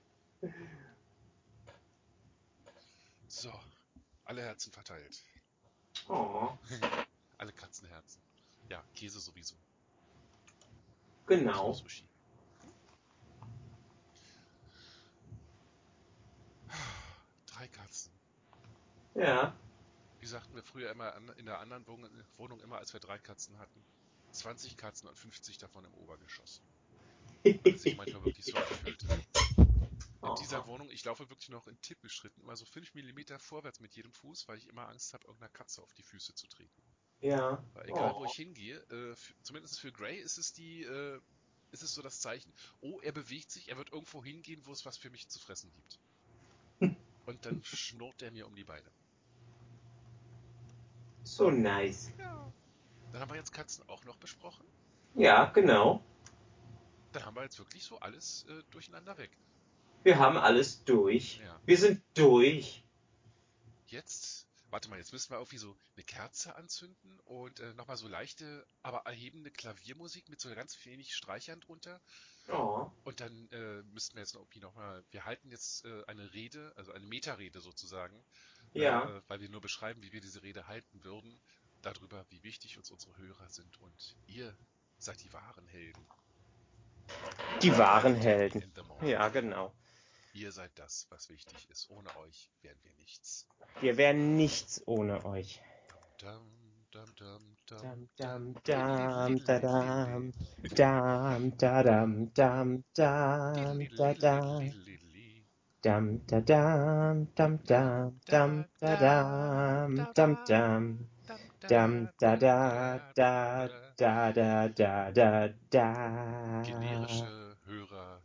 So, 3.28 3.54
alle 4.26 4.42
Herzen 4.42 4.74
verteilt. 4.74 5.24
Oh, 6.10 6.50
alle 7.38 7.54
Katzenherzen. 7.54 8.22
Ja, 8.68 8.84
Käse 8.96 9.20
sowieso. 9.20 9.56
genau. 11.28 11.74
Sushi. 11.74 12.04
Drei 17.46 17.68
Katzen. 17.68 18.12
Ja. 19.16 19.56
Wie 20.20 20.26
sagten 20.26 20.56
wir 20.56 20.64
früher 20.64 20.92
immer 20.92 21.14
in 21.38 21.46
der 21.46 21.60
anderen 21.60 21.86
Wohnung, 22.38 22.60
immer, 22.62 22.78
als 22.78 22.92
wir 22.94 23.00
drei 23.00 23.18
Katzen 23.18 23.58
hatten? 23.60 23.84
20 24.32 24.78
Katzen 24.78 25.08
und 25.10 25.18
50 25.18 25.58
davon 25.58 25.86
im 25.86 25.94
Obergeschoss. 25.96 26.62
Weil 27.44 27.60
es 27.64 27.82
sich 27.84 27.96
manchmal 27.98 28.24
wirklich 28.26 28.46
so 28.46 28.58
anfühlte. 28.58 29.08
In 30.22 30.36
dieser 30.42 30.66
Oh. 30.66 30.68
Wohnung, 30.68 30.90
ich 30.90 31.06
laufe 31.06 31.30
wirklich 31.30 31.50
noch 31.50 31.68
in 31.68 31.80
Tippelschritten, 31.82 32.44
immer 32.44 32.56
so 32.58 32.66
5 32.66 32.94
mm 32.94 33.38
vorwärts 33.40 33.80
mit 33.80 33.96
jedem 33.96 34.12
Fuß, 34.12 34.48
weil 34.50 34.58
ich 34.58 34.68
immer 34.68 34.88
Angst 34.90 35.14
habe, 35.14 35.26
irgendeiner 35.26 35.50
Katze 35.52 35.82
auf 35.82 35.94
die 35.94 36.04
Füße 36.04 36.36
zu 36.36 36.48
treten. 36.48 36.82
Ja. 37.22 37.64
Weil 37.74 37.90
egal, 37.90 38.12
Oh. 38.14 38.20
wo 38.20 38.26
ich 38.26 38.34
hingehe, 38.34 38.78
äh, 38.92 39.16
zumindest 39.44 39.80
für 39.80 39.92
Gray 39.94 40.18
ist 40.20 40.38
es 40.38 40.52
die, 40.52 40.84
äh, 40.84 41.20
ist 41.72 41.84
es 41.84 41.94
so 41.94 42.02
das 42.02 42.20
Zeichen, 42.20 42.52
oh, 42.82 43.00
er 43.02 43.12
bewegt 43.14 43.50
sich, 43.52 43.70
er 43.70 43.78
wird 43.78 43.92
irgendwo 43.94 44.24
hingehen, 44.24 44.62
wo 44.66 44.72
es 44.74 44.86
was 44.86 44.98
für 44.98 45.10
mich 45.10 45.30
zu 45.30 45.40
fressen 45.40 45.72
gibt. 45.74 46.00
Und 47.26 47.46
dann 47.46 47.64
schnurrt 47.64 48.22
er 48.22 48.32
mir 48.32 48.46
um 48.48 48.56
die 48.56 48.64
Beine. 48.66 48.90
So 51.24 51.50
nice. 51.52 52.12
Ja. 52.18 52.52
Dann 53.12 53.22
haben 53.22 53.30
wir 53.30 53.38
jetzt 53.38 53.54
Katzen 53.54 53.88
auch 53.88 54.04
noch 54.06 54.18
besprochen. 54.18 54.66
Ja, 55.16 55.46
genau. 55.46 56.04
Dann 57.12 57.26
haben 57.26 57.36
wir 57.36 57.44
jetzt 57.44 57.60
wirklich 57.60 57.84
so 57.84 58.00
alles 58.00 58.46
äh, 58.50 58.64
durcheinander 58.72 59.18
weg. 59.18 59.32
Wir 60.04 60.18
haben 60.20 60.38
alles 60.38 60.84
durch. 60.86 61.40
Ja. 61.40 61.60
Wir 61.66 61.78
sind 61.78 62.02
durch. 62.14 62.84
Jetzt, 63.88 64.48
warte 64.70 64.90
mal, 64.90 64.98
jetzt 64.98 65.14
müssen 65.14 65.32
wir 65.32 65.38
irgendwie 65.38 65.58
so 65.58 65.76
eine 65.96 66.04
Kerze 66.04 66.56
anzünden 66.56 67.20
und 67.26 67.60
äh, 67.60 67.74
nochmal 67.74 67.98
so 67.98 68.08
leichte, 68.08 68.66
aber 68.82 69.00
erhebende 69.00 69.52
Klaviermusik 69.52 70.30
mit 70.30 70.40
so 70.40 70.54
ganz 70.54 70.78
wenig 70.86 71.16
Streichern 71.16 71.60
drunter. 71.60 72.00
Oh. 72.52 72.90
Und 73.04 73.20
dann 73.20 73.50
äh, 73.52 73.84
müssten 73.94 74.16
wir 74.16 74.22
jetzt 74.22 74.34
noch 74.34 74.42
irgendwie 74.42 74.60
nochmal, 74.60 75.04
wir 75.12 75.26
halten 75.26 75.52
jetzt 75.52 75.86
äh, 75.86 76.04
eine 76.08 76.34
Rede, 76.34 76.72
also 76.76 76.92
eine 76.92 77.06
Metarede 77.06 77.60
sozusagen, 77.62 78.24
Ja. 78.74 79.04
äh, 79.04 79.22
weil 79.28 79.42
wir 79.42 79.50
nur 79.50 79.62
beschreiben, 79.62 80.02
wie 80.02 80.12
wir 80.12 80.22
diese 80.22 80.42
Rede 80.44 80.68
halten 80.68 81.04
würden, 81.04 81.40
darüber, 81.82 82.26
wie 82.30 82.44
wichtig 82.44 82.78
uns 82.78 82.90
unsere 82.92 83.18
Hörer 83.18 83.50
sind 83.50 83.80
und 83.82 84.16
ihr 84.28 84.56
seid 84.98 85.22
die 85.24 85.32
wahren 85.34 85.68
Helden. 85.68 86.06
Die 87.62 87.76
wahren 87.78 88.16
Helden. 88.16 88.72
Ja, 89.02 89.30
genau. 89.30 89.74
Ihr 90.34 90.52
seid 90.52 90.72
das, 90.76 91.08
was 91.10 91.30
wichtig 91.30 91.70
ist. 91.70 91.90
Ohne 91.90 92.16
euch 92.18 92.52
wären 92.62 92.78
wir 92.84 92.94
nichts. 92.96 93.48
Wir 93.82 93.98
wären 93.98 94.36
nichts 94.36 94.82
ohne 94.86 95.26
euch. 95.26 95.62
Dum, 96.20 96.50
dum, 96.92 97.16
dum, 97.16 97.50
Dam, 97.70 98.10
dum, 98.18 98.56
dam, 98.64 98.64
dam, 98.66 99.38
da, 99.46 99.60
dam. 99.60 100.34
Dam, 100.76 101.58
da, 101.58 101.84
dam, 101.84 102.34
dam, 102.34 102.84
dam, 102.96 103.88
da, 103.96 104.14
dam. 104.14 104.72
Dam, 105.82 106.26
da, 106.26 106.40
dam, 106.42 107.28
dam, 107.36 107.58
dam, 107.66 108.20
dam, 108.26 108.66
da, 108.80 108.96
dam, 108.96 110.14
dam, 110.16 110.38
dam. 110.48 111.10
Dam, 111.70 112.10
da, 112.20 112.36
da, 112.36 113.12
da, 113.16 113.68
da, 113.98 114.32
da, 114.32 114.68
da, 114.68 115.12
da, 115.12 115.48
da. 115.70 116.64
Generische 116.64 117.56
Hörer 117.66 118.22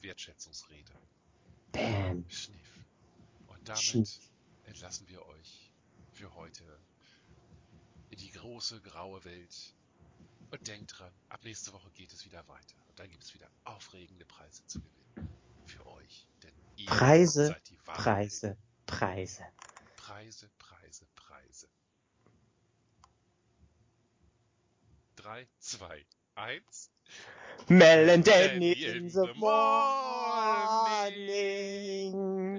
Wertschätzungsrede. 0.00 0.92
Bam. 1.76 2.24
Schniff. 2.30 2.84
Und 3.48 3.68
damit 3.68 3.82
Schniff. 3.82 4.30
entlassen 4.64 5.06
wir 5.08 5.24
euch 5.26 5.72
für 6.12 6.34
heute 6.34 6.64
in 8.10 8.18
die 8.18 8.30
große 8.32 8.80
graue 8.80 9.22
Welt. 9.24 9.74
Und 10.50 10.68
denkt 10.68 10.98
dran, 10.98 11.12
ab 11.28 11.40
nächste 11.44 11.72
Woche 11.72 11.90
geht 11.90 12.12
es 12.12 12.24
wieder 12.24 12.46
weiter. 12.48 12.76
Und 12.88 12.98
dann 12.98 13.10
gibt 13.10 13.24
es 13.24 13.34
wieder 13.34 13.50
aufregende 13.64 14.24
Preise 14.24 14.64
zu 14.66 14.80
gewinnen. 14.80 15.28
Für 15.66 15.86
euch. 15.86 16.26
Denn 16.42 16.54
ihr 16.76 16.86
Preise, 16.86 17.48
seid 17.48 17.68
die 17.68 17.86
wahren 17.86 18.02
Preise, 18.02 18.56
Preise. 18.86 19.44
Preise, 19.96 20.48
Preise, 20.58 21.06
Preise. 21.16 21.68
Drei, 25.16 25.48
zwei, 25.58 26.06
eins. 26.36 26.90
Mel 27.68 28.10
and 28.10 28.24
Danny 28.24 28.72
in 28.72 28.96
in 28.96 29.08
the 29.08 29.26
the 29.26 29.34
morning. 29.34 29.56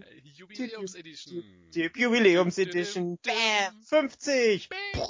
Äh, 0.02 0.22
Jubiläumsedition. 0.36 1.44
Die 1.74 1.90
Jubiläumsedition. 1.96 3.18
Bam! 3.24 3.82
50! 3.84 4.68
Bang. 4.70 5.08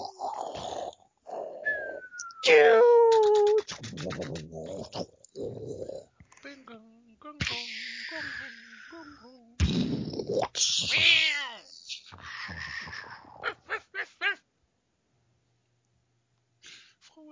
Bing, 6.43 6.65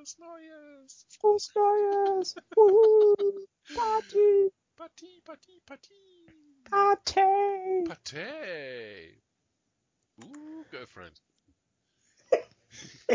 Frohes 0.06 0.20
Neues! 0.20 1.06
Frohes 1.10 1.52
Neues! 1.56 2.36
Wuhu. 2.56 3.48
Party! 3.74 4.52
Partie, 4.76 5.22
Partie, 5.22 5.60
Partie! 5.66 6.28
Party! 6.70 7.84
Partei! 7.88 9.20
Uh, 10.22 10.64
Girlfriend. 10.70 11.24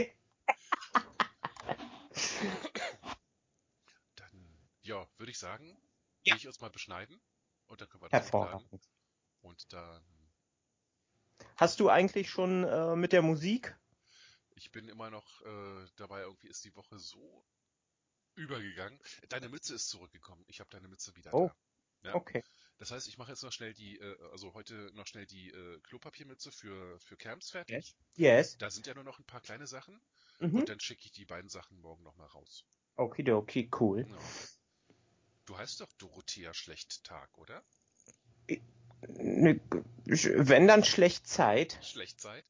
Dann, 4.17 4.69
ja, 4.83 5.07
würde 5.17 5.31
ich 5.31 5.39
sagen, 5.39 5.81
Ja. 6.25 6.35
will 6.35 6.39
ich 6.39 6.49
uns 6.49 6.61
mal 6.61 6.71
beschneiden 6.71 7.21
und 7.67 7.81
dann 7.81 7.89
können 7.89 8.03
wir 8.03 8.09
das. 8.09 8.25
Hervorragend. 8.25 8.91
Und 9.43 9.73
dann, 9.73 10.03
Hast 11.57 11.79
du 11.79 11.89
eigentlich 11.89 12.31
schon 12.31 12.65
äh, 12.65 12.97
mit 12.97 13.13
der 13.13 13.23
Musik? 13.23 13.79
Ich 14.61 14.71
bin 14.73 14.89
immer 14.89 15.09
noch 15.11 15.41
äh, 15.41 15.87
dabei, 15.97 16.21
irgendwie 16.21 16.49
ist 16.49 16.65
die 16.67 16.77
Woche 16.77 16.99
so 16.99 17.45
übergegangen. 18.35 19.01
Deine 19.31 19.49
Mütze 19.49 19.75
ist 19.75 19.89
zurückgekommen. 19.89 20.45
Ich 20.49 20.61
habe 20.61 20.69
deine 20.69 20.87
Mütze 20.87 21.17
wieder 21.17 21.33
Oh. 21.33 21.51
da. 22.03 22.11
Ja. 22.11 22.15
Okay. 22.15 22.45
Das 22.79 22.91
heißt, 22.91 23.09
ich 23.09 23.17
mache 23.19 23.31
jetzt 23.33 23.43
noch 23.43 23.53
schnell 23.53 23.73
die, 23.75 23.99
äh, 23.99 24.17
also 24.33 24.53
heute 24.53 24.91
noch 24.95 25.07
schnell 25.07 25.27
die 25.27 25.51
äh, 25.51 25.81
Klopapiermütze 25.81 26.53
für, 26.53 26.99
für 27.01 27.17
Camps 27.17 27.51
fertig. 27.51 27.97
Yes. 28.17 28.59
Da 28.59 28.71
sind 28.71 28.87
ja 28.87 28.95
nur 28.95 29.05
noch 29.05 29.19
ein 29.19 29.25
paar 29.25 29.41
kleine 29.41 29.67
Sachen. 29.67 30.01
Mhm. 30.41 30.57
Und 30.61 30.69
dann 30.69 30.81
schicke 30.81 31.05
ich 31.07 31.13
die 31.13 31.25
beiden 31.27 31.49
Sachen 31.49 31.79
morgen 31.81 32.03
nochmal 32.03 32.27
raus. 32.29 32.65
Okidoki, 32.97 33.71
cool. 33.81 34.07
Ja. 34.09 34.19
Du 35.47 35.57
heißt 35.57 35.81
doch 35.81 35.93
Dorothea 35.95 36.53
Schlechttag, 36.55 37.37
oder? 37.39 37.65
Ne, 39.09 39.61
Wenn 40.05 40.67
dann 40.69 40.85
schlecht 40.85 41.27
Zeit. 41.27 41.79
Schlechtzeit. 41.83 42.45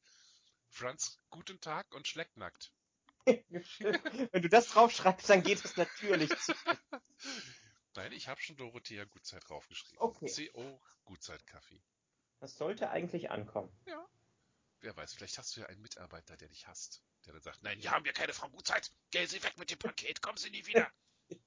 Franz, 0.71 1.19
guten 1.29 1.59
Tag 1.59 1.93
und 1.93 2.07
Schlecknackt. 2.07 2.71
Wenn 3.25 4.41
du 4.41 4.49
das 4.49 4.69
draufschreibst, 4.69 5.29
dann 5.29 5.43
geht 5.43 5.63
es 5.63 5.75
natürlich 5.77 6.29
zu. 6.39 6.53
Nein, 7.95 8.13
ich 8.13 8.27
habe 8.29 8.41
schon 8.41 8.55
Dorothea 8.55 9.03
Gutzeit 9.05 9.47
draufgeschrieben. 9.47 9.99
Okay. 9.99 10.49
CO 10.53 10.81
Gutzeit-Kaffee. 11.05 11.83
Das 12.39 12.57
sollte 12.57 12.89
eigentlich 12.89 13.29
ankommen. 13.29 13.69
Ja. 13.85 14.03
Wer 14.79 14.95
weiß, 14.95 15.13
vielleicht 15.13 15.37
hast 15.37 15.55
du 15.55 15.61
ja 15.61 15.67
einen 15.67 15.81
Mitarbeiter, 15.81 16.37
der 16.37 16.47
dich 16.47 16.65
hasst. 16.67 17.03
Der 17.25 17.33
dann 17.33 17.43
sagt, 17.43 17.61
nein, 17.61 17.77
hier 17.79 17.91
haben 17.91 18.05
wir 18.05 18.13
keine 18.13 18.33
Frau 18.33 18.49
Gutzeit. 18.49 18.91
Geh 19.11 19.25
Sie 19.25 19.43
weg 19.43 19.57
mit 19.59 19.69
dem 19.69 19.77
Paket, 19.77 20.21
kommen 20.21 20.37
Sie 20.37 20.49
nie 20.49 20.65
wieder. 20.65 20.89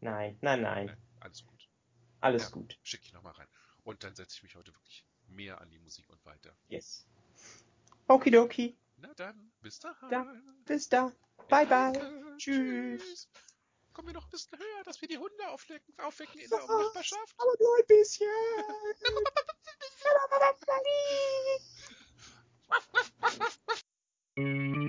Nein, 0.00 0.36
nein, 0.42 0.60
nein. 0.60 0.86
Nein, 0.86 1.02
alles 1.20 1.46
gut. 1.46 1.66
Alles 2.20 2.42
Ja. 2.42 2.50
gut. 2.50 2.78
Schick 2.82 3.00
ich 3.04 3.12
nochmal 3.14 3.32
rein. 3.32 3.48
Und 3.84 4.04
dann 4.04 4.14
setze 4.14 4.36
ich 4.36 4.42
mich 4.42 4.54
heute 4.54 4.74
wirklich 4.74 5.06
mehr 5.28 5.62
an 5.62 5.70
die 5.70 5.78
Musik 5.78 6.10
und 6.10 6.22
weiter. 6.26 6.54
Yes. 6.68 7.06
Okidoki. 8.08 8.76
Na 8.98 9.12
dann, 9.14 9.52
bis 9.60 9.78
dahin. 9.80 10.10
Da, 10.10 10.26
bis 10.66 10.88
da. 10.88 11.12
Bye, 11.48 11.66
bye. 11.66 11.92
Äh, 11.92 12.36
tschüss. 12.36 13.28
Kommen 13.92 14.08
wir 14.08 14.14
noch 14.14 14.24
ein 14.24 14.30
bisschen 14.30 14.58
höher, 14.58 14.82
dass 14.84 15.00
wir 15.00 15.08
die 15.08 15.18
Hunde 15.18 15.48
aufwecken, 15.48 15.94
aufwecken 15.98 16.40
in 16.40 16.50
der 16.50 16.58
Nachbarschaft. 16.58 17.34
Aber 17.38 17.52
nur 17.60 17.76
ein 17.76 17.86
bisschen. 17.86 18.26
Waff. 22.66 22.88